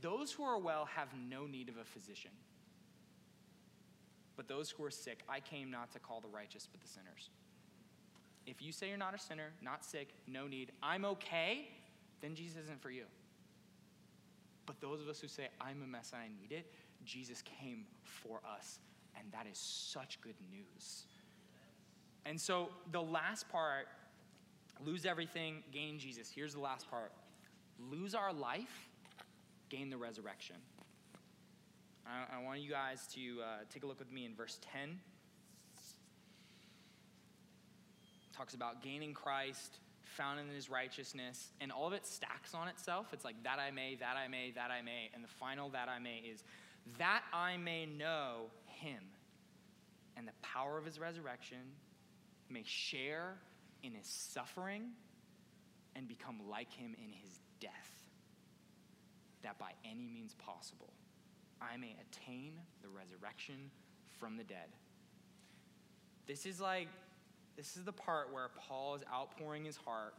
Those 0.01 0.31
who 0.31 0.43
are 0.43 0.57
well 0.57 0.85
have 0.95 1.09
no 1.29 1.45
need 1.45 1.69
of 1.69 1.77
a 1.77 1.85
physician. 1.85 2.31
But 4.35 4.47
those 4.47 4.69
who 4.69 4.83
are 4.83 4.91
sick, 4.91 5.23
I 5.27 5.39
came 5.39 5.71
not 5.71 5.91
to 5.93 5.99
call 5.99 6.21
the 6.21 6.27
righteous, 6.27 6.67
but 6.71 6.81
the 6.81 6.87
sinners. 6.87 7.29
If 8.45 8.61
you 8.61 8.71
say 8.71 8.89
you're 8.89 8.97
not 8.97 9.15
a 9.15 9.19
sinner, 9.19 9.51
not 9.61 9.83
sick, 9.83 10.09
no 10.27 10.47
need, 10.47 10.71
I'm 10.83 11.05
okay, 11.05 11.69
then 12.21 12.35
Jesus 12.35 12.63
isn't 12.63 12.81
for 12.81 12.91
you. 12.91 13.03
But 14.65 14.79
those 14.79 15.01
of 15.01 15.07
us 15.07 15.19
who 15.19 15.27
say, 15.27 15.47
I'm 15.59 15.81
a 15.81 15.87
mess 15.87 16.11
and 16.13 16.21
I 16.21 16.27
need 16.41 16.51
it, 16.51 16.71
Jesus 17.05 17.41
came 17.41 17.85
for 18.03 18.41
us 18.47 18.79
and 19.17 19.31
that 19.31 19.45
is 19.51 19.57
such 19.57 20.19
good 20.21 20.35
news. 20.51 21.05
And 22.25 22.39
so 22.39 22.69
the 22.91 23.01
last 23.01 23.49
part 23.49 23.87
lose 24.85 25.05
everything, 25.05 25.63
gain 25.71 25.99
Jesus. 25.99 26.29
Here's 26.33 26.53
the 26.53 26.59
last 26.59 26.89
part 26.89 27.11
lose 27.91 28.15
our 28.15 28.33
life, 28.33 28.89
gain 29.69 29.89
the 29.89 29.97
resurrection. 29.97 30.55
I, 32.05 32.37
I 32.37 32.43
want 32.43 32.61
you 32.61 32.69
guys 32.69 33.07
to 33.15 33.41
uh, 33.41 33.45
take 33.71 33.83
a 33.83 33.87
look 33.87 33.99
with 33.99 34.11
me 34.11 34.25
in 34.25 34.33
verse 34.35 34.59
10. 34.73 34.99
talks 38.35 38.53
about 38.53 38.83
gaining 38.83 39.13
Christ, 39.13 39.79
found 40.03 40.39
in 40.39 40.47
his 40.49 40.69
righteousness, 40.69 41.49
and 41.59 41.71
all 41.71 41.87
of 41.87 41.93
it 41.93 42.05
stacks 42.05 42.53
on 42.53 42.67
itself. 42.67 43.07
It's 43.11 43.25
like 43.25 43.41
that 43.43 43.57
I 43.59 43.71
may, 43.71 43.95
that 43.95 44.15
I 44.15 44.27
may, 44.27 44.51
that 44.51 44.69
I 44.69 44.81
may. 44.83 45.09
And 45.13 45.23
the 45.23 45.27
final 45.27 45.69
that 45.69 45.89
I 45.89 45.97
may 45.99 46.17
is 46.31 46.43
that 46.99 47.23
I 47.33 47.57
may 47.57 47.87
know 47.87 48.45
him 48.65 49.01
and 50.15 50.27
the 50.27 50.33
power 50.41 50.77
of 50.77 50.85
his 50.85 50.99
resurrection, 50.99 51.57
may 52.49 52.63
share 52.65 53.37
in 53.83 53.93
his 53.93 54.07
suffering, 54.07 54.83
and 55.95 56.07
become 56.07 56.39
like 56.49 56.71
him 56.71 56.95
in 57.03 57.11
his 57.11 57.39
death, 57.59 58.03
that 59.43 59.57
by 59.57 59.71
any 59.83 60.07
means 60.07 60.35
possible 60.35 60.93
I 61.61 61.77
may 61.77 61.95
attain 62.01 62.53
the 62.81 62.87
resurrection 62.87 63.71
from 64.19 64.37
the 64.37 64.43
dead. 64.43 64.69
This 66.27 66.45
is 66.45 66.59
like, 66.59 66.87
this 67.55 67.77
is 67.77 67.83
the 67.83 67.93
part 67.93 68.31
where 68.31 68.49
Paul 68.67 68.95
is 68.95 69.01
outpouring 69.11 69.65
his 69.65 69.77
heart, 69.77 70.13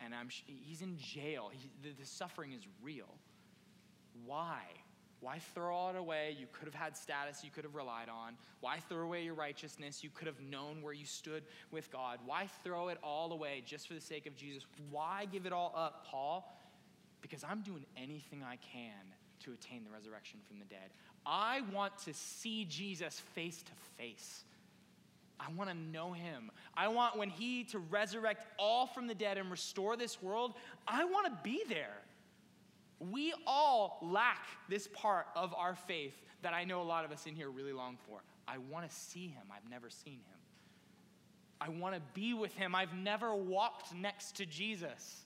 and 0.00 0.14
I'm, 0.14 0.28
he's 0.46 0.82
in 0.82 0.96
jail. 0.98 1.50
He, 1.52 1.70
the, 1.82 1.94
the 2.00 2.06
suffering 2.06 2.52
is 2.52 2.62
real. 2.82 3.14
Why? 4.26 4.62
Why 5.22 5.38
throw 5.54 5.90
it 5.90 5.96
away? 5.96 6.36
You 6.38 6.46
could 6.52 6.66
have 6.66 6.74
had 6.74 6.96
status 6.96 7.44
you 7.44 7.50
could 7.50 7.62
have 7.62 7.76
relied 7.76 8.08
on. 8.08 8.34
Why 8.60 8.78
throw 8.88 9.02
away 9.04 9.22
your 9.22 9.34
righteousness? 9.34 10.02
You 10.02 10.10
could 10.12 10.26
have 10.26 10.40
known 10.40 10.82
where 10.82 10.92
you 10.92 11.06
stood 11.06 11.44
with 11.70 11.92
God. 11.92 12.18
Why 12.26 12.48
throw 12.64 12.88
it 12.88 12.98
all 13.04 13.32
away 13.32 13.62
just 13.64 13.86
for 13.86 13.94
the 13.94 14.00
sake 14.00 14.26
of 14.26 14.34
Jesus? 14.34 14.66
Why 14.90 15.28
give 15.30 15.46
it 15.46 15.52
all 15.52 15.72
up, 15.76 16.04
Paul? 16.06 16.58
Because 17.20 17.44
I'm 17.44 17.62
doing 17.62 17.86
anything 17.96 18.42
I 18.42 18.56
can 18.56 18.90
to 19.44 19.52
attain 19.52 19.84
the 19.84 19.90
resurrection 19.90 20.40
from 20.48 20.58
the 20.58 20.64
dead. 20.64 20.90
I 21.24 21.60
want 21.72 21.96
to 21.98 22.14
see 22.14 22.64
Jesus 22.64 23.20
face 23.34 23.62
to 23.62 23.72
face. 24.02 24.42
I 25.38 25.52
want 25.52 25.70
to 25.70 25.76
know 25.76 26.12
him. 26.12 26.50
I 26.76 26.88
want 26.88 27.16
when 27.16 27.30
he 27.30 27.62
to 27.64 27.78
resurrect 27.78 28.44
all 28.58 28.88
from 28.88 29.06
the 29.06 29.14
dead 29.14 29.38
and 29.38 29.52
restore 29.52 29.96
this 29.96 30.20
world, 30.20 30.54
I 30.86 31.04
want 31.04 31.26
to 31.26 31.38
be 31.44 31.62
there. 31.68 32.01
We 33.10 33.34
all 33.46 33.98
lack 34.02 34.46
this 34.68 34.88
part 34.88 35.26
of 35.34 35.54
our 35.54 35.74
faith 35.74 36.14
that 36.42 36.54
I 36.54 36.64
know 36.64 36.82
a 36.82 36.84
lot 36.84 37.04
of 37.04 37.12
us 37.12 37.26
in 37.26 37.34
here 37.34 37.50
really 37.50 37.72
long 37.72 37.96
for. 38.06 38.22
I 38.46 38.58
want 38.58 38.88
to 38.88 38.94
see 38.94 39.28
him. 39.28 39.42
I've 39.54 39.68
never 39.70 39.90
seen 39.90 40.14
him. 40.14 40.38
I 41.60 41.68
want 41.68 41.94
to 41.94 42.02
be 42.14 42.34
with 42.34 42.54
him. 42.54 42.74
I've 42.74 42.94
never 42.94 43.34
walked 43.34 43.94
next 43.94 44.36
to 44.36 44.46
Jesus. 44.46 45.24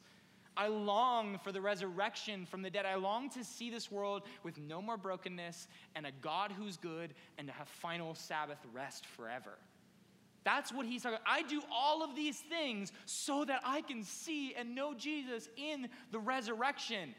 I 0.56 0.68
long 0.68 1.38
for 1.42 1.52
the 1.52 1.60
resurrection 1.60 2.46
from 2.46 2.62
the 2.62 2.70
dead. 2.70 2.86
I 2.86 2.94
long 2.94 3.28
to 3.30 3.44
see 3.44 3.70
this 3.70 3.90
world 3.90 4.22
with 4.42 4.58
no 4.58 4.80
more 4.80 4.96
brokenness 4.96 5.68
and 5.94 6.06
a 6.06 6.12
God 6.22 6.52
who's 6.52 6.76
good 6.76 7.14
and 7.36 7.46
to 7.46 7.52
have 7.52 7.68
final 7.68 8.14
Sabbath 8.14 8.58
rest 8.72 9.06
forever. 9.06 9.58
That's 10.44 10.72
what 10.72 10.86
he's 10.86 11.02
talking 11.02 11.18
about. 11.18 11.26
I 11.26 11.42
do 11.42 11.60
all 11.72 12.04
of 12.04 12.14
these 12.14 12.38
things 12.38 12.92
so 13.04 13.44
that 13.46 13.60
I 13.64 13.80
can 13.80 14.04
see 14.04 14.54
and 14.54 14.74
know 14.74 14.94
Jesus 14.94 15.48
in 15.56 15.88
the 16.12 16.20
resurrection. 16.20 17.14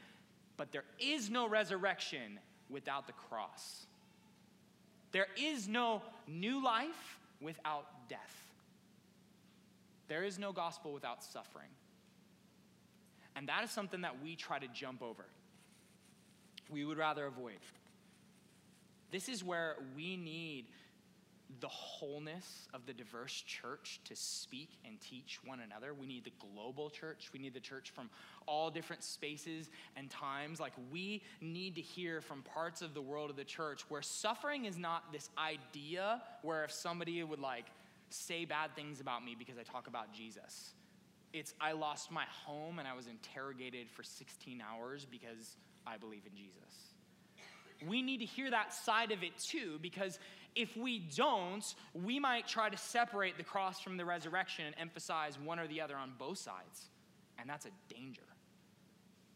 But 0.58 0.72
there 0.72 0.84
is 1.00 1.30
no 1.30 1.48
resurrection 1.48 2.40
without 2.70 3.08
the 3.08 3.14
cross. 3.14 3.86
There 5.12 5.28
is 5.38 5.68
no 5.68 6.02
new 6.28 6.64
life 6.64 7.20
without 7.40 8.10
death. 8.10 8.20
There 10.08 10.24
is 10.24 10.40
no 10.40 10.52
gospel 10.52 10.94
without 10.94 11.24
suffering. 11.24 11.70
And 13.36 13.48
that 13.48 13.64
is 13.64 13.70
something 13.70 14.02
that 14.02 14.22
we 14.24 14.36
try 14.36 14.58
to 14.58 14.68
jump 14.68 15.02
over. 15.02 15.26
We 16.70 16.84
would 16.84 16.98
rather 16.98 17.28
avoid. 17.28 17.60
This 19.12 19.30
is 19.30 19.44
where 19.44 19.76
we 19.96 20.18
need 20.18 20.66
the 21.60 21.68
wholeness 21.68 22.68
of 22.74 22.86
the 22.86 22.94
diverse 22.94 23.34
church 23.34 24.02
to 24.06 24.16
speak 24.16 24.70
and 24.86 25.00
teach 25.00 25.40
one 25.46 25.60
another. 25.62 25.94
We 25.94 26.06
need 26.06 26.26
the 26.26 26.34
global 26.40 26.90
church. 26.90 27.30
We 27.34 27.40
need 27.40 27.54
the 27.54 27.60
church 27.60 27.92
from 27.92 28.10
all 28.46 28.70
different 28.70 29.04
spaces 29.04 29.70
and 29.96 30.10
times. 30.10 30.60
Like, 30.60 30.74
we 30.92 31.24
need 31.42 31.76
to 31.76 31.82
hear 31.82 32.22
from 32.22 32.42
parts 32.44 32.82
of 32.82 32.94
the 32.94 33.02
world 33.02 33.30
of 33.30 33.38
the 33.38 33.44
church 33.44 33.86
where 33.90 34.02
suffering 34.02 34.66
is 34.66 34.78
not 34.78 35.12
this 35.12 35.30
idea 35.38 36.22
where 36.42 36.66
if 36.66 36.72
somebody 36.72 37.24
would 37.24 37.40
like 37.40 37.66
say 38.10 38.46
bad 38.46 38.76
things 38.76 39.00
about 39.00 39.24
me 39.24 39.36
because 39.38 39.58
I 39.58 39.64
talk 39.64 39.88
about 39.88 40.14
Jesus, 40.14 40.74
it's 41.34 41.54
I 41.62 41.72
lost 41.72 42.12
my 42.12 42.26
home 42.46 42.80
and 42.80 42.88
I 42.88 42.94
was 42.94 43.08
interrogated 43.08 43.90
for 43.90 44.04
16 44.04 44.62
hours 44.62 45.06
because 45.10 45.56
I 45.86 45.98
believe 45.98 46.24
in 46.30 46.36
Jesus. 46.36 46.97
We 47.86 48.02
need 48.02 48.20
to 48.20 48.26
hear 48.26 48.50
that 48.52 48.74
side 48.74 49.12
of 49.12 49.24
it 49.24 49.38
too 49.38 49.80
because 49.82 50.20
if 50.56 50.76
we 50.76 51.00
don't, 51.00 51.64
we 51.94 52.20
might 52.20 52.48
try 52.48 52.70
to 52.70 52.78
separate 52.78 53.38
the 53.38 53.44
cross 53.44 53.80
from 53.80 53.98
the 53.98 54.06
resurrection 54.06 54.66
and 54.66 54.76
emphasize 54.80 55.38
one 55.40 55.60
or 55.60 55.68
the 55.68 55.82
other 55.82 55.96
on 55.96 56.14
both 56.18 56.40
sides. 56.40 56.90
And 57.38 57.48
that's 57.48 57.68
a 57.68 57.94
danger. 57.94 58.24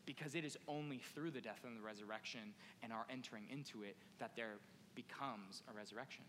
Because 0.05 0.33
it 0.33 0.43
is 0.43 0.57
only 0.67 0.99
through 1.13 1.31
the 1.31 1.41
death 1.41 1.59
and 1.63 1.77
the 1.77 1.81
resurrection 1.81 2.53
and 2.81 2.91
our 2.91 3.05
entering 3.09 3.43
into 3.51 3.83
it 3.83 3.95
that 4.19 4.35
there 4.35 4.55
becomes 4.95 5.61
a 5.71 5.77
resurrection. 5.77 6.23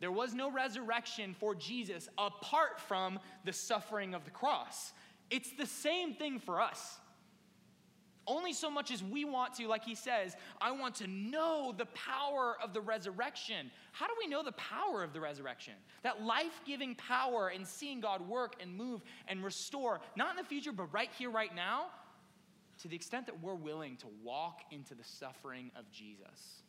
There 0.00 0.10
was 0.10 0.34
no 0.34 0.50
resurrection 0.50 1.34
for 1.38 1.54
Jesus 1.54 2.08
apart 2.16 2.80
from 2.80 3.18
the 3.44 3.52
suffering 3.52 4.14
of 4.14 4.24
the 4.24 4.30
cross. 4.30 4.92
It's 5.30 5.50
the 5.58 5.66
same 5.66 6.14
thing 6.14 6.38
for 6.38 6.60
us. 6.60 6.98
Only 8.26 8.52
so 8.52 8.70
much 8.70 8.90
as 8.90 9.02
we 9.02 9.24
want 9.24 9.54
to, 9.54 9.66
like 9.66 9.84
he 9.84 9.94
says, 9.94 10.36
I 10.60 10.72
want 10.72 10.94
to 10.96 11.06
know 11.06 11.74
the 11.76 11.86
power 11.86 12.56
of 12.62 12.72
the 12.72 12.80
resurrection. 12.80 13.70
How 13.92 14.06
do 14.06 14.14
we 14.18 14.28
know 14.28 14.42
the 14.42 14.52
power 14.52 15.02
of 15.02 15.12
the 15.12 15.20
resurrection? 15.20 15.74
That 16.02 16.22
life 16.22 16.60
giving 16.66 16.94
power 16.94 17.48
and 17.48 17.66
seeing 17.66 18.00
God 18.00 18.26
work 18.26 18.56
and 18.60 18.74
move 18.74 19.02
and 19.28 19.44
restore, 19.44 20.00
not 20.16 20.30
in 20.30 20.36
the 20.36 20.48
future, 20.48 20.72
but 20.72 20.92
right 20.92 21.10
here, 21.18 21.30
right 21.30 21.54
now, 21.54 21.86
to 22.82 22.88
the 22.88 22.96
extent 22.96 23.26
that 23.26 23.42
we're 23.42 23.54
willing 23.54 23.96
to 23.98 24.06
walk 24.22 24.60
into 24.70 24.94
the 24.94 25.04
suffering 25.04 25.70
of 25.76 25.90
Jesus. 25.90 26.62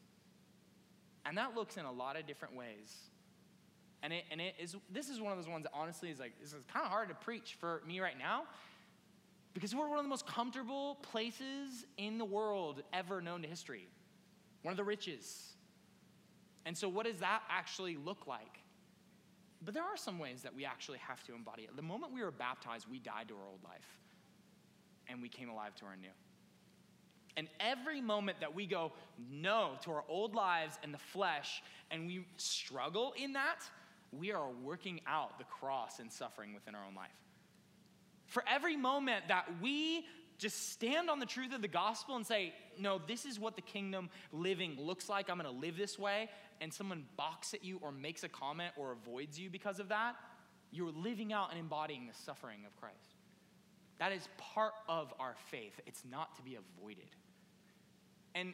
And 1.26 1.38
that 1.38 1.56
looks 1.56 1.78
in 1.78 1.86
a 1.86 1.92
lot 1.92 2.18
of 2.18 2.28
different 2.28 2.56
ways. 2.56 2.96
And 4.04 4.14
it, 4.14 4.26
and 4.30 4.40
it 4.40 4.56
is, 4.60 4.76
this 4.92 5.10
is 5.10 5.20
one 5.20 5.32
of 5.32 5.38
those 5.38 5.50
ones 5.50 5.64
that 5.64 5.72
honestly 5.74 6.12
is 6.12 6.20
like, 6.20 6.34
this 6.40 6.50
is 6.50 6.60
kind 6.72 6.86
of 6.86 6.92
hard 6.92 7.10
to 7.10 7.16
preach 7.16 7.56
for 7.60 7.82
me 7.88 8.00
right 8.00 8.20
now 8.20 8.44
because 9.56 9.74
we're 9.74 9.88
one 9.88 9.98
of 9.98 10.04
the 10.04 10.10
most 10.10 10.28
comfortable 10.28 10.96
places 11.02 11.86
in 11.98 12.18
the 12.18 12.26
world 12.26 12.84
ever 12.92 13.22
known 13.22 13.42
to 13.42 13.48
history, 13.48 13.88
one 14.64 14.74
of 14.74 14.78
the 14.78 14.84
richest. 14.84 15.54
And 16.66 16.78
so, 16.78 16.90
what 16.90 17.06
does 17.06 17.20
that 17.20 17.42
actually 17.50 17.96
look 17.96 18.28
like? 18.28 18.60
But 19.64 19.74
there 19.74 19.84
are 19.84 19.96
some 19.96 20.20
ways 20.20 20.42
that 20.44 20.54
we 20.54 20.66
actually 20.66 20.98
have 20.98 21.24
to 21.24 21.34
embody 21.34 21.64
it. 21.64 21.76
The 21.76 21.82
moment 21.82 22.14
we 22.14 22.22
were 22.22 22.32
baptized, 22.32 22.86
we 22.92 23.00
died 23.00 23.30
to 23.30 23.36
our 23.36 23.48
old 23.50 23.64
life 23.64 23.98
and 25.08 25.22
we 25.22 25.30
came 25.30 25.50
alive 25.50 25.74
to 25.76 25.86
our 25.86 25.96
new. 25.96 26.10
And 27.38 27.48
every 27.60 28.02
moment 28.02 28.40
that 28.42 28.54
we 28.54 28.66
go 28.66 28.92
no 29.32 29.72
to 29.84 29.92
our 29.92 30.04
old 30.10 30.36
lives 30.36 30.78
and 30.84 30.94
the 30.94 31.00
flesh 31.00 31.64
and 31.92 32.08
we 32.08 32.26
struggle 32.36 33.14
in 33.18 33.34
that, 33.34 33.62
we 34.12 34.34
are 34.34 34.50
working 34.64 35.00
out 35.08 35.38
the 35.38 35.46
cross 35.46 36.00
and 36.00 36.12
suffering 36.12 36.54
within 36.54 36.76
our 36.76 36.86
own 36.86 36.96
life. 36.96 37.10
For 38.36 38.44
every 38.54 38.76
moment 38.76 39.30
that 39.30 39.46
we 39.62 40.06
just 40.40 40.74
stand 40.74 41.10
on 41.10 41.20
the 41.20 41.26
truth 41.26 41.54
of 41.54 41.62
the 41.62 41.70
gospel 41.70 42.18
and 42.18 42.28
say, 42.28 42.54
no, 42.78 43.00
this 43.08 43.24
is 43.24 43.40
what 43.40 43.56
the 43.56 43.62
kingdom 43.62 44.10
living 44.34 44.76
looks 44.78 45.08
like. 45.08 45.30
I'm 45.30 45.40
going 45.40 45.50
to 45.50 45.58
live 45.58 45.78
this 45.78 45.98
way. 45.98 46.28
And 46.60 46.74
someone 46.74 47.06
balks 47.16 47.54
at 47.54 47.64
you 47.64 47.80
or 47.82 47.94
makes 47.94 48.26
a 48.26 48.28
comment 48.28 48.74
or 48.76 48.92
avoids 48.92 49.40
you 49.40 49.50
because 49.50 49.80
of 49.80 49.88
that, 49.88 50.16
you're 50.70 50.92
living 50.92 51.32
out 51.32 51.52
and 51.52 51.60
embodying 51.62 52.08
the 52.08 52.14
suffering 52.14 52.60
of 52.68 52.76
Christ. 52.76 53.16
That 54.00 54.12
is 54.12 54.28
part 54.38 54.74
of 54.90 55.14
our 55.18 55.36
faith. 55.50 55.80
It's 55.86 56.04
not 56.04 56.36
to 56.36 56.42
be 56.42 56.58
avoided. 56.58 57.08
And 58.36 58.54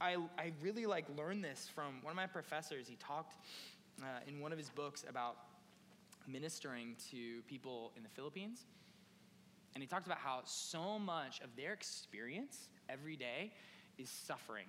I, 0.00 0.16
I 0.38 0.50
really 0.60 0.86
like 0.86 1.04
learned 1.16 1.44
this 1.44 1.70
from 1.72 2.02
one 2.02 2.10
of 2.10 2.16
my 2.16 2.26
professors. 2.26 2.88
He 2.88 2.96
talked 2.96 3.36
uh, 4.02 4.06
in 4.26 4.40
one 4.40 4.50
of 4.50 4.58
his 4.58 4.70
books 4.70 5.04
about 5.08 5.36
ministering 6.26 6.96
to 7.12 7.42
people 7.42 7.92
in 7.96 8.02
the 8.02 8.08
Philippines. 8.08 8.66
And 9.74 9.82
he 9.82 9.86
talked 9.86 10.06
about 10.06 10.18
how 10.18 10.40
so 10.44 10.98
much 10.98 11.40
of 11.40 11.54
their 11.56 11.72
experience 11.72 12.68
every 12.88 13.16
day 13.16 13.52
is 13.98 14.10
suffering 14.10 14.66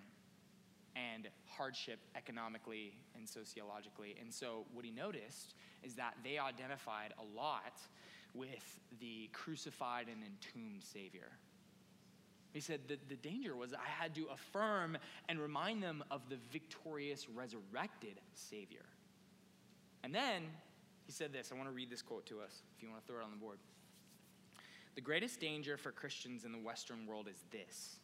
and 0.95 1.29
hardship 1.45 1.99
economically 2.15 2.93
and 3.15 3.27
sociologically. 3.27 4.15
And 4.19 4.33
so, 4.33 4.65
what 4.73 4.85
he 4.85 4.91
noticed 4.91 5.55
is 5.83 5.95
that 5.95 6.15
they 6.23 6.37
identified 6.37 7.13
a 7.17 7.37
lot 7.37 7.79
with 8.33 8.79
the 8.99 9.29
crucified 9.33 10.07
and 10.07 10.23
entombed 10.23 10.83
Savior. 10.83 11.31
He 12.53 12.59
said 12.59 12.81
that 12.89 13.07
the 13.07 13.15
danger 13.15 13.55
was 13.55 13.73
I 13.73 13.87
had 13.87 14.13
to 14.15 14.27
affirm 14.33 14.97
and 15.29 15.39
remind 15.39 15.81
them 15.81 16.03
of 16.11 16.21
the 16.29 16.37
victorious, 16.51 17.27
resurrected 17.29 18.19
Savior. 18.33 18.85
And 20.03 20.13
then 20.13 20.43
he 21.05 21.11
said 21.11 21.31
this 21.31 21.51
I 21.51 21.55
want 21.55 21.69
to 21.69 21.73
read 21.73 21.89
this 21.89 22.01
quote 22.01 22.25
to 22.27 22.41
us 22.41 22.63
if 22.75 22.83
you 22.83 22.89
want 22.89 23.01
to 23.05 23.07
throw 23.07 23.21
it 23.21 23.23
on 23.23 23.31
the 23.31 23.37
board. 23.37 23.57
The 24.95 25.01
greatest 25.01 25.39
danger 25.39 25.77
for 25.77 25.91
Christians 25.91 26.43
in 26.43 26.51
the 26.51 26.59
Western 26.59 27.05
world 27.05 27.27
is 27.29 27.43
this 27.51 27.97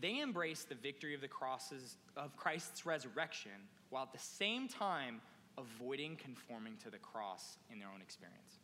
they 0.00 0.20
embrace 0.20 0.64
the 0.64 0.74
victory 0.74 1.14
of 1.14 1.20
the 1.20 1.28
crosses 1.28 1.96
of 2.16 2.36
Christ's 2.36 2.84
resurrection 2.84 3.52
while 3.90 4.02
at 4.02 4.12
the 4.12 4.18
same 4.18 4.66
time 4.68 5.20
avoiding 5.56 6.16
conforming 6.16 6.76
to 6.78 6.90
the 6.90 6.98
cross 6.98 7.58
in 7.72 7.78
their 7.78 7.88
own 7.88 8.00
experience. 8.00 8.58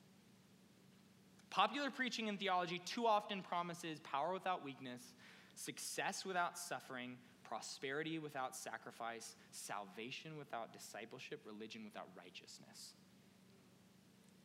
Popular 1.50 1.90
preaching 1.90 2.28
and 2.28 2.38
theology 2.38 2.80
too 2.84 3.06
often 3.06 3.42
promises 3.42 4.00
power 4.00 4.32
without 4.32 4.64
weakness, 4.64 5.02
success 5.54 6.24
without 6.24 6.58
suffering, 6.58 7.16
prosperity 7.44 8.18
without 8.18 8.56
sacrifice, 8.56 9.34
salvation 9.50 10.36
without 10.38 10.72
discipleship, 10.72 11.40
religion 11.44 11.84
without 11.84 12.08
righteousness. 12.16 12.94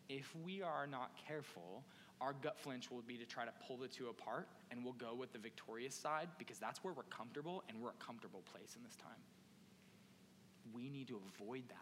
If 0.10 0.36
we 0.44 0.62
are 0.62 0.88
not 0.88 1.12
careful, 1.28 1.84
our 2.22 2.34
gut 2.34 2.58
flinch 2.60 2.90
will 2.90 3.02
be 3.02 3.18
to 3.18 3.26
try 3.26 3.46
to 3.46 3.52
pull 3.68 3.78
the 3.78 3.88
two 3.88 4.08
apart, 4.08 4.48
and 4.72 4.84
we'll 4.84 4.94
go 4.94 5.14
with 5.14 5.34
the 5.34 5.40
victorious 5.40 5.96
side 5.96 6.30
because 6.38 6.60
that's 6.60 6.84
where 6.84 6.94
we're 6.94 7.04
comfortable, 7.04 7.64
and 7.70 7.82
we're 7.82 7.90
a 7.90 8.06
comfortable 8.06 8.42
place 8.52 8.76
in 8.76 8.84
this 8.84 8.96
time. 8.96 9.12
We 10.74 10.90
need 10.90 11.08
to 11.10 11.20
avoid 11.36 11.64
that. 11.70 11.78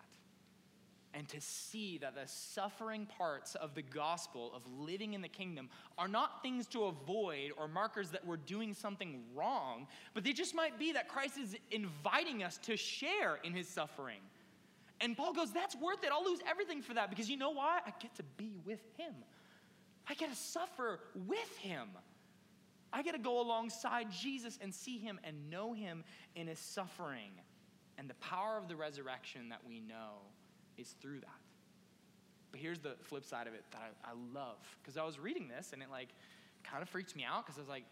And 1.16 1.30
to 1.30 1.40
see 1.40 2.00
that 2.00 2.16
the 2.16 2.28
suffering 2.28 3.06
parts 3.06 3.54
of 3.54 3.76
the 3.76 3.84
gospel 3.84 4.52
of 4.56 4.64
living 4.80 5.14
in 5.14 5.22
the 5.22 5.28
kingdom 5.28 5.70
are 6.00 6.08
not 6.08 6.42
things 6.42 6.66
to 6.70 6.86
avoid 6.86 7.52
or 7.56 7.68
markers 7.68 8.10
that 8.10 8.26
we're 8.26 8.38
doing 8.38 8.74
something 8.74 9.22
wrong, 9.36 9.86
but 10.16 10.24
they 10.24 10.34
just 10.34 10.56
might 10.56 10.80
be 10.80 10.92
that 10.94 11.08
Christ 11.08 11.38
is 11.38 11.56
inviting 11.70 12.42
us 12.42 12.58
to 12.64 12.76
share 12.76 13.40
in 13.44 13.54
his 13.54 13.68
suffering. 13.68 14.22
And 15.02 15.16
Paul 15.16 15.34
goes, 15.34 15.52
That's 15.52 15.76
worth 15.76 16.04
it. 16.04 16.10
I'll 16.12 16.26
lose 16.26 16.40
everything 16.50 16.82
for 16.82 16.96
that 16.96 17.12
because 17.12 17.30
you 17.30 17.38
know 17.38 17.52
why? 17.52 17.82
I 17.86 17.92
get 18.00 18.16
to 18.16 18.24
be 18.38 18.54
with 18.66 18.80
him. 18.98 19.14
I 20.10 20.14
get 20.16 20.30
to 20.30 20.36
suffer 20.36 21.00
with 21.28 21.58
him. 21.58 21.88
I 22.92 23.02
get 23.02 23.14
to 23.14 23.20
go 23.20 23.42
alongside 23.42 24.12
Jesus 24.12 24.60
and 24.62 24.74
see 24.74 24.98
him 24.98 25.20
and 25.24 25.50
know 25.50 25.74
him 25.74 26.04
in 26.36 26.48
his 26.48 26.60
suffering. 26.60 27.32
And 27.98 28.10
the 28.10 28.16
power 28.16 28.58
of 28.58 28.68
the 28.68 28.76
resurrection 28.76 29.50
that 29.50 29.60
we 29.68 29.80
know 29.80 30.22
is 30.78 30.96
through 31.02 31.20
that. 31.22 31.40
But 32.52 32.60
here's 32.60 32.80
the 32.80 32.96
flip 33.02 33.26
side 33.26 33.48
of 33.48 33.54
it 33.54 33.64
that 33.72 33.82
I, 34.06 34.12
I 34.12 34.14
love. 34.34 34.58
Because 34.82 34.98
I 34.98 35.04
was 35.04 35.20
reading 35.20 35.48
this 35.48 35.74
and 35.74 35.82
it 35.82 35.90
like 35.90 36.10
kind 36.64 36.84
of 36.84 36.90
freaks 36.90 37.16
me 37.16 37.24
out 37.24 37.46
because 37.46 37.58
I 37.58 37.62
was 37.62 37.70
like, 37.70 37.86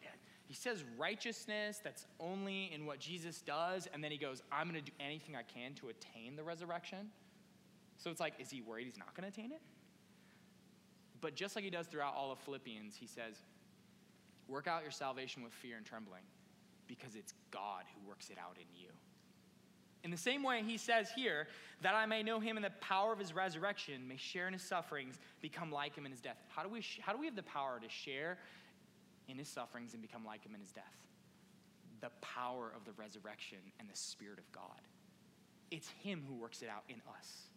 he 0.51 0.53
says 0.53 0.83
righteousness 0.97 1.79
that's 1.83 2.05
only 2.19 2.71
in 2.73 2.85
what 2.85 2.99
Jesus 2.99 3.41
does, 3.41 3.87
and 3.93 4.03
then 4.03 4.11
he 4.11 4.17
goes, 4.17 4.43
I'm 4.51 4.69
going 4.69 4.83
to 4.83 4.85
do 4.85 4.95
anything 4.99 5.35
I 5.35 5.43
can 5.43 5.73
to 5.75 5.87
attain 5.87 6.35
the 6.35 6.43
resurrection. 6.43 7.09
So 7.97 8.09
it's 8.09 8.19
like, 8.19 8.33
is 8.37 8.49
he 8.49 8.61
worried 8.61 8.85
he's 8.85 8.97
not 8.97 9.15
going 9.15 9.31
to 9.31 9.39
attain 9.39 9.51
it? 9.51 9.61
But 11.21 11.35
just 11.35 11.55
like 11.55 11.63
he 11.63 11.71
does 11.71 11.87
throughout 11.87 12.15
all 12.15 12.31
of 12.31 12.39
Philippians, 12.39 12.95
he 12.95 13.07
says, 13.07 13.35
Work 14.47 14.67
out 14.67 14.81
your 14.81 14.91
salvation 14.91 15.43
with 15.43 15.53
fear 15.53 15.77
and 15.77 15.85
trembling, 15.85 16.23
because 16.87 17.15
it's 17.15 17.33
God 17.51 17.83
who 17.93 18.09
works 18.09 18.29
it 18.29 18.37
out 18.37 18.57
in 18.57 18.65
you. 18.75 18.89
In 20.03 20.09
the 20.09 20.17
same 20.17 20.41
way, 20.41 20.63
he 20.65 20.77
says 20.77 21.09
here, 21.15 21.47
that 21.81 21.95
I 21.95 22.05
may 22.05 22.23
know 22.23 22.39
him 22.39 22.57
in 22.57 22.63
the 22.63 22.71
power 22.81 23.13
of 23.13 23.19
his 23.19 23.33
resurrection, 23.33 24.07
may 24.07 24.17
share 24.17 24.47
in 24.47 24.53
his 24.53 24.63
sufferings, 24.63 25.19
become 25.41 25.71
like 25.71 25.95
him 25.95 26.05
in 26.05 26.11
his 26.11 26.21
death. 26.21 26.37
How 26.49 26.63
do 26.63 26.69
we, 26.69 26.83
how 27.01 27.13
do 27.13 27.19
we 27.19 27.25
have 27.25 27.35
the 27.35 27.43
power 27.43 27.79
to 27.81 27.89
share 27.89 28.37
in 29.27 29.37
his 29.37 29.47
sufferings 29.47 29.93
and 29.93 30.01
become 30.01 30.25
like 30.25 30.43
him 30.43 30.53
in 30.55 30.61
his 30.61 30.71
death? 30.71 30.83
The 32.01 32.09
power 32.21 32.71
of 32.75 32.83
the 32.85 32.91
resurrection 32.93 33.59
and 33.79 33.87
the 33.87 33.95
Spirit 33.95 34.39
of 34.39 34.51
God. 34.51 34.81
It's 35.69 35.89
him 36.03 36.23
who 36.27 36.35
works 36.35 36.61
it 36.61 36.69
out 36.69 36.83
in 36.89 37.01
us. 37.17 37.50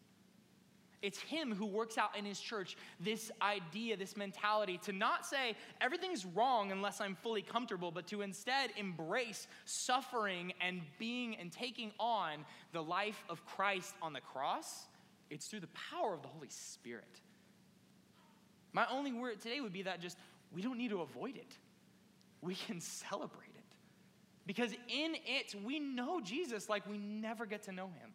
It's 1.04 1.18
Him 1.18 1.54
who 1.54 1.66
works 1.66 1.98
out 1.98 2.16
in 2.16 2.24
His 2.24 2.40
church 2.40 2.78
this 2.98 3.30
idea, 3.42 3.94
this 3.94 4.16
mentality 4.16 4.80
to 4.84 4.92
not 4.92 5.26
say 5.26 5.54
everything's 5.80 6.24
wrong 6.24 6.72
unless 6.72 6.98
I'm 6.98 7.14
fully 7.14 7.42
comfortable, 7.42 7.90
but 7.90 8.06
to 8.06 8.22
instead 8.22 8.70
embrace 8.78 9.46
suffering 9.66 10.54
and 10.62 10.80
being 10.98 11.36
and 11.36 11.52
taking 11.52 11.92
on 12.00 12.46
the 12.72 12.82
life 12.82 13.22
of 13.28 13.44
Christ 13.44 13.94
on 14.00 14.14
the 14.14 14.20
cross 14.22 14.86
It's 15.28 15.46
through 15.46 15.60
the 15.60 15.68
power 15.90 16.14
of 16.14 16.22
the 16.22 16.28
Holy 16.28 16.48
Spirit. 16.48 17.20
My 18.72 18.86
only 18.90 19.12
word 19.12 19.40
today 19.40 19.60
would 19.60 19.72
be 19.72 19.82
that 19.82 20.00
just 20.00 20.16
we 20.54 20.62
don't 20.62 20.78
need 20.78 20.90
to 20.90 21.02
avoid 21.02 21.36
it. 21.36 21.52
We 22.40 22.54
can 22.54 22.80
celebrate 22.80 23.54
it. 23.54 23.64
Because 24.46 24.72
in 24.72 25.16
it, 25.26 25.54
we 25.64 25.78
know 25.78 26.20
Jesus 26.20 26.68
like 26.68 26.88
we 26.88 26.98
never 26.98 27.44
get 27.44 27.64
to 27.64 27.72
know 27.72 27.86
him. 27.86 28.12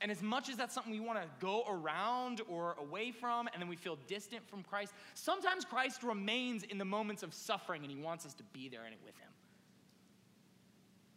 And 0.00 0.10
as 0.12 0.22
much 0.22 0.48
as 0.48 0.56
that's 0.56 0.74
something 0.74 0.92
we 0.92 1.00
want 1.00 1.20
to 1.20 1.28
go 1.40 1.64
around 1.68 2.40
or 2.48 2.76
away 2.78 3.10
from, 3.10 3.48
and 3.52 3.60
then 3.60 3.68
we 3.68 3.76
feel 3.76 3.98
distant 4.06 4.48
from 4.48 4.62
Christ, 4.62 4.92
sometimes 5.14 5.64
Christ 5.64 6.02
remains 6.04 6.62
in 6.62 6.78
the 6.78 6.84
moments 6.84 7.22
of 7.22 7.34
suffering 7.34 7.82
and 7.82 7.90
he 7.90 7.96
wants 7.96 8.24
us 8.24 8.34
to 8.34 8.44
be 8.52 8.68
there 8.68 8.86
in 8.86 8.92
it 8.92 9.00
with 9.04 9.16
him. 9.16 9.28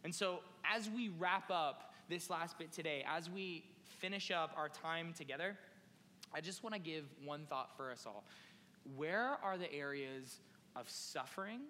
And 0.04 0.12
so, 0.12 0.40
as 0.64 0.90
we 0.90 1.10
wrap 1.10 1.48
up 1.50 1.94
this 2.08 2.28
last 2.28 2.58
bit 2.58 2.72
today, 2.72 3.04
as 3.08 3.30
we 3.30 3.64
finish 4.00 4.32
up 4.32 4.52
our 4.56 4.68
time 4.68 5.12
together, 5.16 5.56
I 6.34 6.40
just 6.40 6.64
want 6.64 6.74
to 6.74 6.80
give 6.80 7.04
one 7.24 7.46
thought 7.46 7.76
for 7.76 7.92
us 7.92 8.04
all. 8.04 8.24
Where 8.96 9.36
are 9.44 9.56
the 9.56 9.72
areas 9.72 10.40
of 10.74 10.88
suffering, 10.90 11.60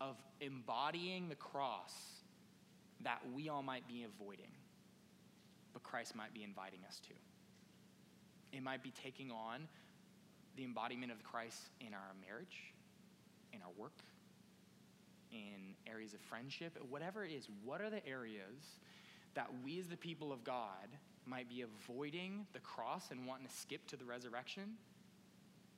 of 0.00 0.16
embodying 0.40 1.28
the 1.28 1.34
cross 1.34 1.94
that 3.02 3.20
we 3.34 3.48
all 3.48 3.62
might 3.62 3.88
be 3.88 4.04
avoiding, 4.04 4.52
but 5.76 5.82
Christ 5.82 6.16
might 6.16 6.32
be 6.32 6.42
inviting 6.42 6.80
us 6.88 6.98
to? 7.00 8.56
It 8.56 8.62
might 8.62 8.82
be 8.82 8.94
taking 9.04 9.30
on 9.30 9.68
the 10.56 10.64
embodiment 10.64 11.12
of 11.12 11.22
Christ 11.22 11.68
in 11.82 11.92
our 11.92 12.14
marriage, 12.26 12.72
in 13.52 13.60
our 13.60 13.68
work, 13.76 13.92
in 15.30 15.74
areas 15.86 16.14
of 16.14 16.20
friendship, 16.20 16.78
whatever 16.88 17.26
it 17.26 17.30
is. 17.30 17.48
What 17.62 17.82
are 17.82 17.90
the 17.90 18.00
areas 18.08 18.80
that 19.34 19.48
we 19.62 19.78
as 19.78 19.86
the 19.86 19.98
people 19.98 20.32
of 20.32 20.44
God 20.44 20.88
might 21.26 21.46
be 21.46 21.62
avoiding 21.62 22.46
the 22.54 22.60
cross 22.60 23.10
and 23.10 23.26
wanting 23.26 23.46
to 23.46 23.52
skip 23.52 23.86
to 23.88 23.98
the 23.98 24.04
resurrection, 24.06 24.78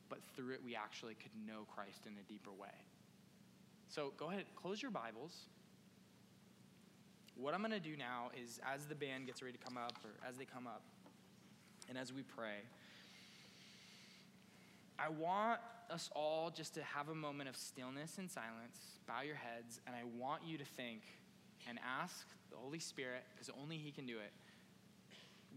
but 0.08 0.20
through 0.36 0.54
it 0.54 0.60
we 0.64 0.76
actually 0.76 1.14
could 1.14 1.32
know 1.44 1.66
Christ 1.74 2.06
in 2.06 2.12
a 2.12 2.32
deeper 2.32 2.52
way. 2.52 2.68
So 3.88 4.12
go 4.16 4.30
ahead, 4.30 4.44
close 4.54 4.80
your 4.80 4.92
Bibles. 4.92 5.34
What 7.40 7.54
I'm 7.54 7.60
going 7.60 7.70
to 7.70 7.78
do 7.78 7.96
now 7.96 8.30
is, 8.36 8.58
as 8.66 8.86
the 8.86 8.96
band 8.96 9.26
gets 9.26 9.42
ready 9.42 9.56
to 9.56 9.64
come 9.64 9.76
up, 9.76 9.92
or 10.02 10.10
as 10.28 10.36
they 10.36 10.44
come 10.44 10.66
up, 10.66 10.82
and 11.88 11.96
as 11.96 12.12
we 12.12 12.22
pray, 12.22 12.66
I 14.98 15.08
want 15.08 15.60
us 15.88 16.10
all 16.16 16.50
just 16.50 16.74
to 16.74 16.82
have 16.82 17.08
a 17.08 17.14
moment 17.14 17.48
of 17.48 17.56
stillness 17.56 18.18
and 18.18 18.28
silence, 18.28 18.98
bow 19.06 19.22
your 19.22 19.36
heads, 19.36 19.80
and 19.86 19.94
I 19.94 20.02
want 20.18 20.42
you 20.44 20.58
to 20.58 20.64
think 20.64 21.02
and 21.68 21.78
ask 21.86 22.26
the 22.50 22.56
Holy 22.56 22.80
Spirit, 22.80 23.22
because 23.34 23.50
only 23.62 23.76
He 23.76 23.92
can 23.92 24.04
do 24.04 24.18
it, 24.18 24.32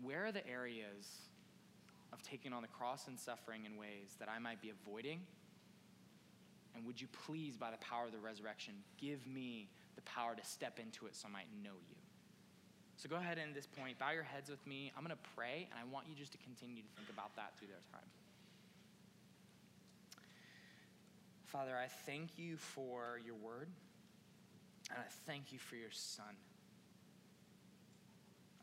where 0.04 0.28
are 0.28 0.32
the 0.32 0.48
areas 0.48 1.08
of 2.14 2.22
taking 2.22 2.54
on 2.54 2.62
the 2.62 2.68
cross 2.68 3.08
and 3.08 3.20
suffering 3.20 3.66
in 3.66 3.76
ways 3.76 4.18
that 4.20 4.30
I 4.30 4.38
might 4.38 4.62
be 4.62 4.70
avoiding? 4.70 5.22
And 6.76 6.86
would 6.86 7.02
you 7.02 7.08
please, 7.26 7.58
by 7.58 7.72
the 7.72 7.78
power 7.78 8.06
of 8.06 8.12
the 8.12 8.20
resurrection, 8.20 8.76
give 9.00 9.26
me 9.26 9.68
the 9.96 10.02
power 10.02 10.36
to 10.36 10.46
step 10.46 10.80
into 10.80 11.06
it 11.06 11.16
so 11.16 11.28
I 11.28 11.32
might 11.32 11.50
know 11.64 11.78
you? 11.90 11.98
So 13.02 13.10
go 13.10 13.16
ahead 13.16 13.40
and 13.40 13.50
at 13.50 13.56
this 13.56 13.66
point, 13.66 13.98
bow 13.98 14.12
your 14.12 14.24
heads 14.24 14.50
with 14.50 14.62
me. 14.68 14.92
I'm 14.96 15.04
going 15.04 15.16
to 15.16 15.30
pray, 15.36 15.68
and 15.72 15.80
I 15.80 15.92
want 15.92 16.06
you 16.08 16.16
just 16.16 16.32
to 16.34 16.38
continue 16.38 16.84
to 16.84 16.92
think 16.96 17.10
about 17.10 17.36
that 17.36 17.58
through 17.58 17.70
their 17.70 17.82
time. 17.92 18.06
Father, 21.50 21.74
I 21.76 21.88
thank 22.06 22.38
you 22.38 22.58
for 22.58 23.20
your 23.26 23.36
word, 23.36 23.68
and 24.92 25.00
I 25.00 25.10
thank 25.26 25.52
you 25.52 25.58
for 25.58 25.76
your 25.76 25.92
son. 25.92 26.38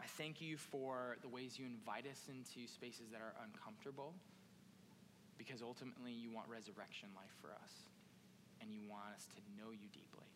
I 0.01 0.07
thank 0.07 0.41
you 0.41 0.57
for 0.57 1.18
the 1.20 1.29
ways 1.29 1.59
you 1.59 1.66
invite 1.66 2.07
us 2.07 2.22
into 2.31 2.70
spaces 2.70 3.11
that 3.11 3.20
are 3.20 3.35
uncomfortable 3.43 4.14
because 5.37 5.62
ultimately 5.62 6.12
you 6.12 6.31
want 6.31 6.47
resurrection 6.49 7.09
life 7.14 7.35
for 7.43 7.51
us 7.51 7.72
and 8.62 8.72
you 8.72 8.81
want 8.89 9.11
us 9.14 9.26
to 9.35 9.41
know 9.59 9.70
you 9.70 9.91
deeply. 9.93 10.31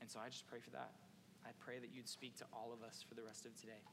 And 0.00 0.08
so 0.08 0.18
I 0.18 0.32
just 0.32 0.48
pray 0.48 0.60
for 0.60 0.72
that. 0.72 0.96
I 1.44 1.52
pray 1.60 1.80
that 1.80 1.92
you'd 1.92 2.08
speak 2.08 2.36
to 2.40 2.46
all 2.52 2.72
of 2.72 2.84
us 2.84 3.04
for 3.04 3.14
the 3.14 3.24
rest 3.24 3.44
of 3.44 3.56
today. 3.56 3.84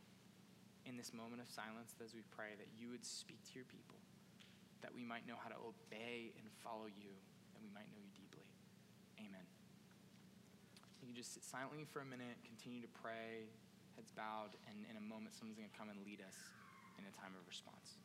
In 0.87 0.95
this 0.95 1.11
moment 1.11 1.43
of 1.43 1.51
silence, 1.51 1.95
as 1.99 2.15
we 2.15 2.23
pray, 2.31 2.55
that 2.55 2.71
you 2.79 2.87
would 2.95 3.03
speak 3.03 3.43
to 3.51 3.53
your 3.59 3.67
people, 3.67 3.99
that 4.79 4.95
we 4.95 5.03
might 5.03 5.27
know 5.27 5.35
how 5.35 5.51
to 5.51 5.59
obey 5.59 6.31
and 6.39 6.47
follow 6.63 6.87
you, 6.87 7.11
that 7.51 7.59
we 7.59 7.67
might 7.75 7.91
know 7.91 7.99
you 7.99 8.11
deeply. 8.15 8.47
Amen. 9.19 9.43
You 11.03 11.11
can 11.11 11.15
just 11.15 11.35
sit 11.35 11.43
silently 11.43 11.83
for 11.83 11.99
a 11.99 12.07
minute, 12.07 12.39
continue 12.47 12.79
to 12.79 12.91
pray, 12.95 13.51
heads 13.99 14.15
bowed, 14.15 14.55
and 14.71 14.87
in 14.87 14.95
a 14.95 15.03
moment, 15.03 15.35
someone's 15.35 15.59
going 15.59 15.67
to 15.67 15.75
come 15.75 15.91
and 15.91 15.99
lead 16.07 16.23
us 16.23 16.39
in 16.95 17.03
a 17.03 17.13
time 17.19 17.35
of 17.35 17.43
response. 17.51 17.99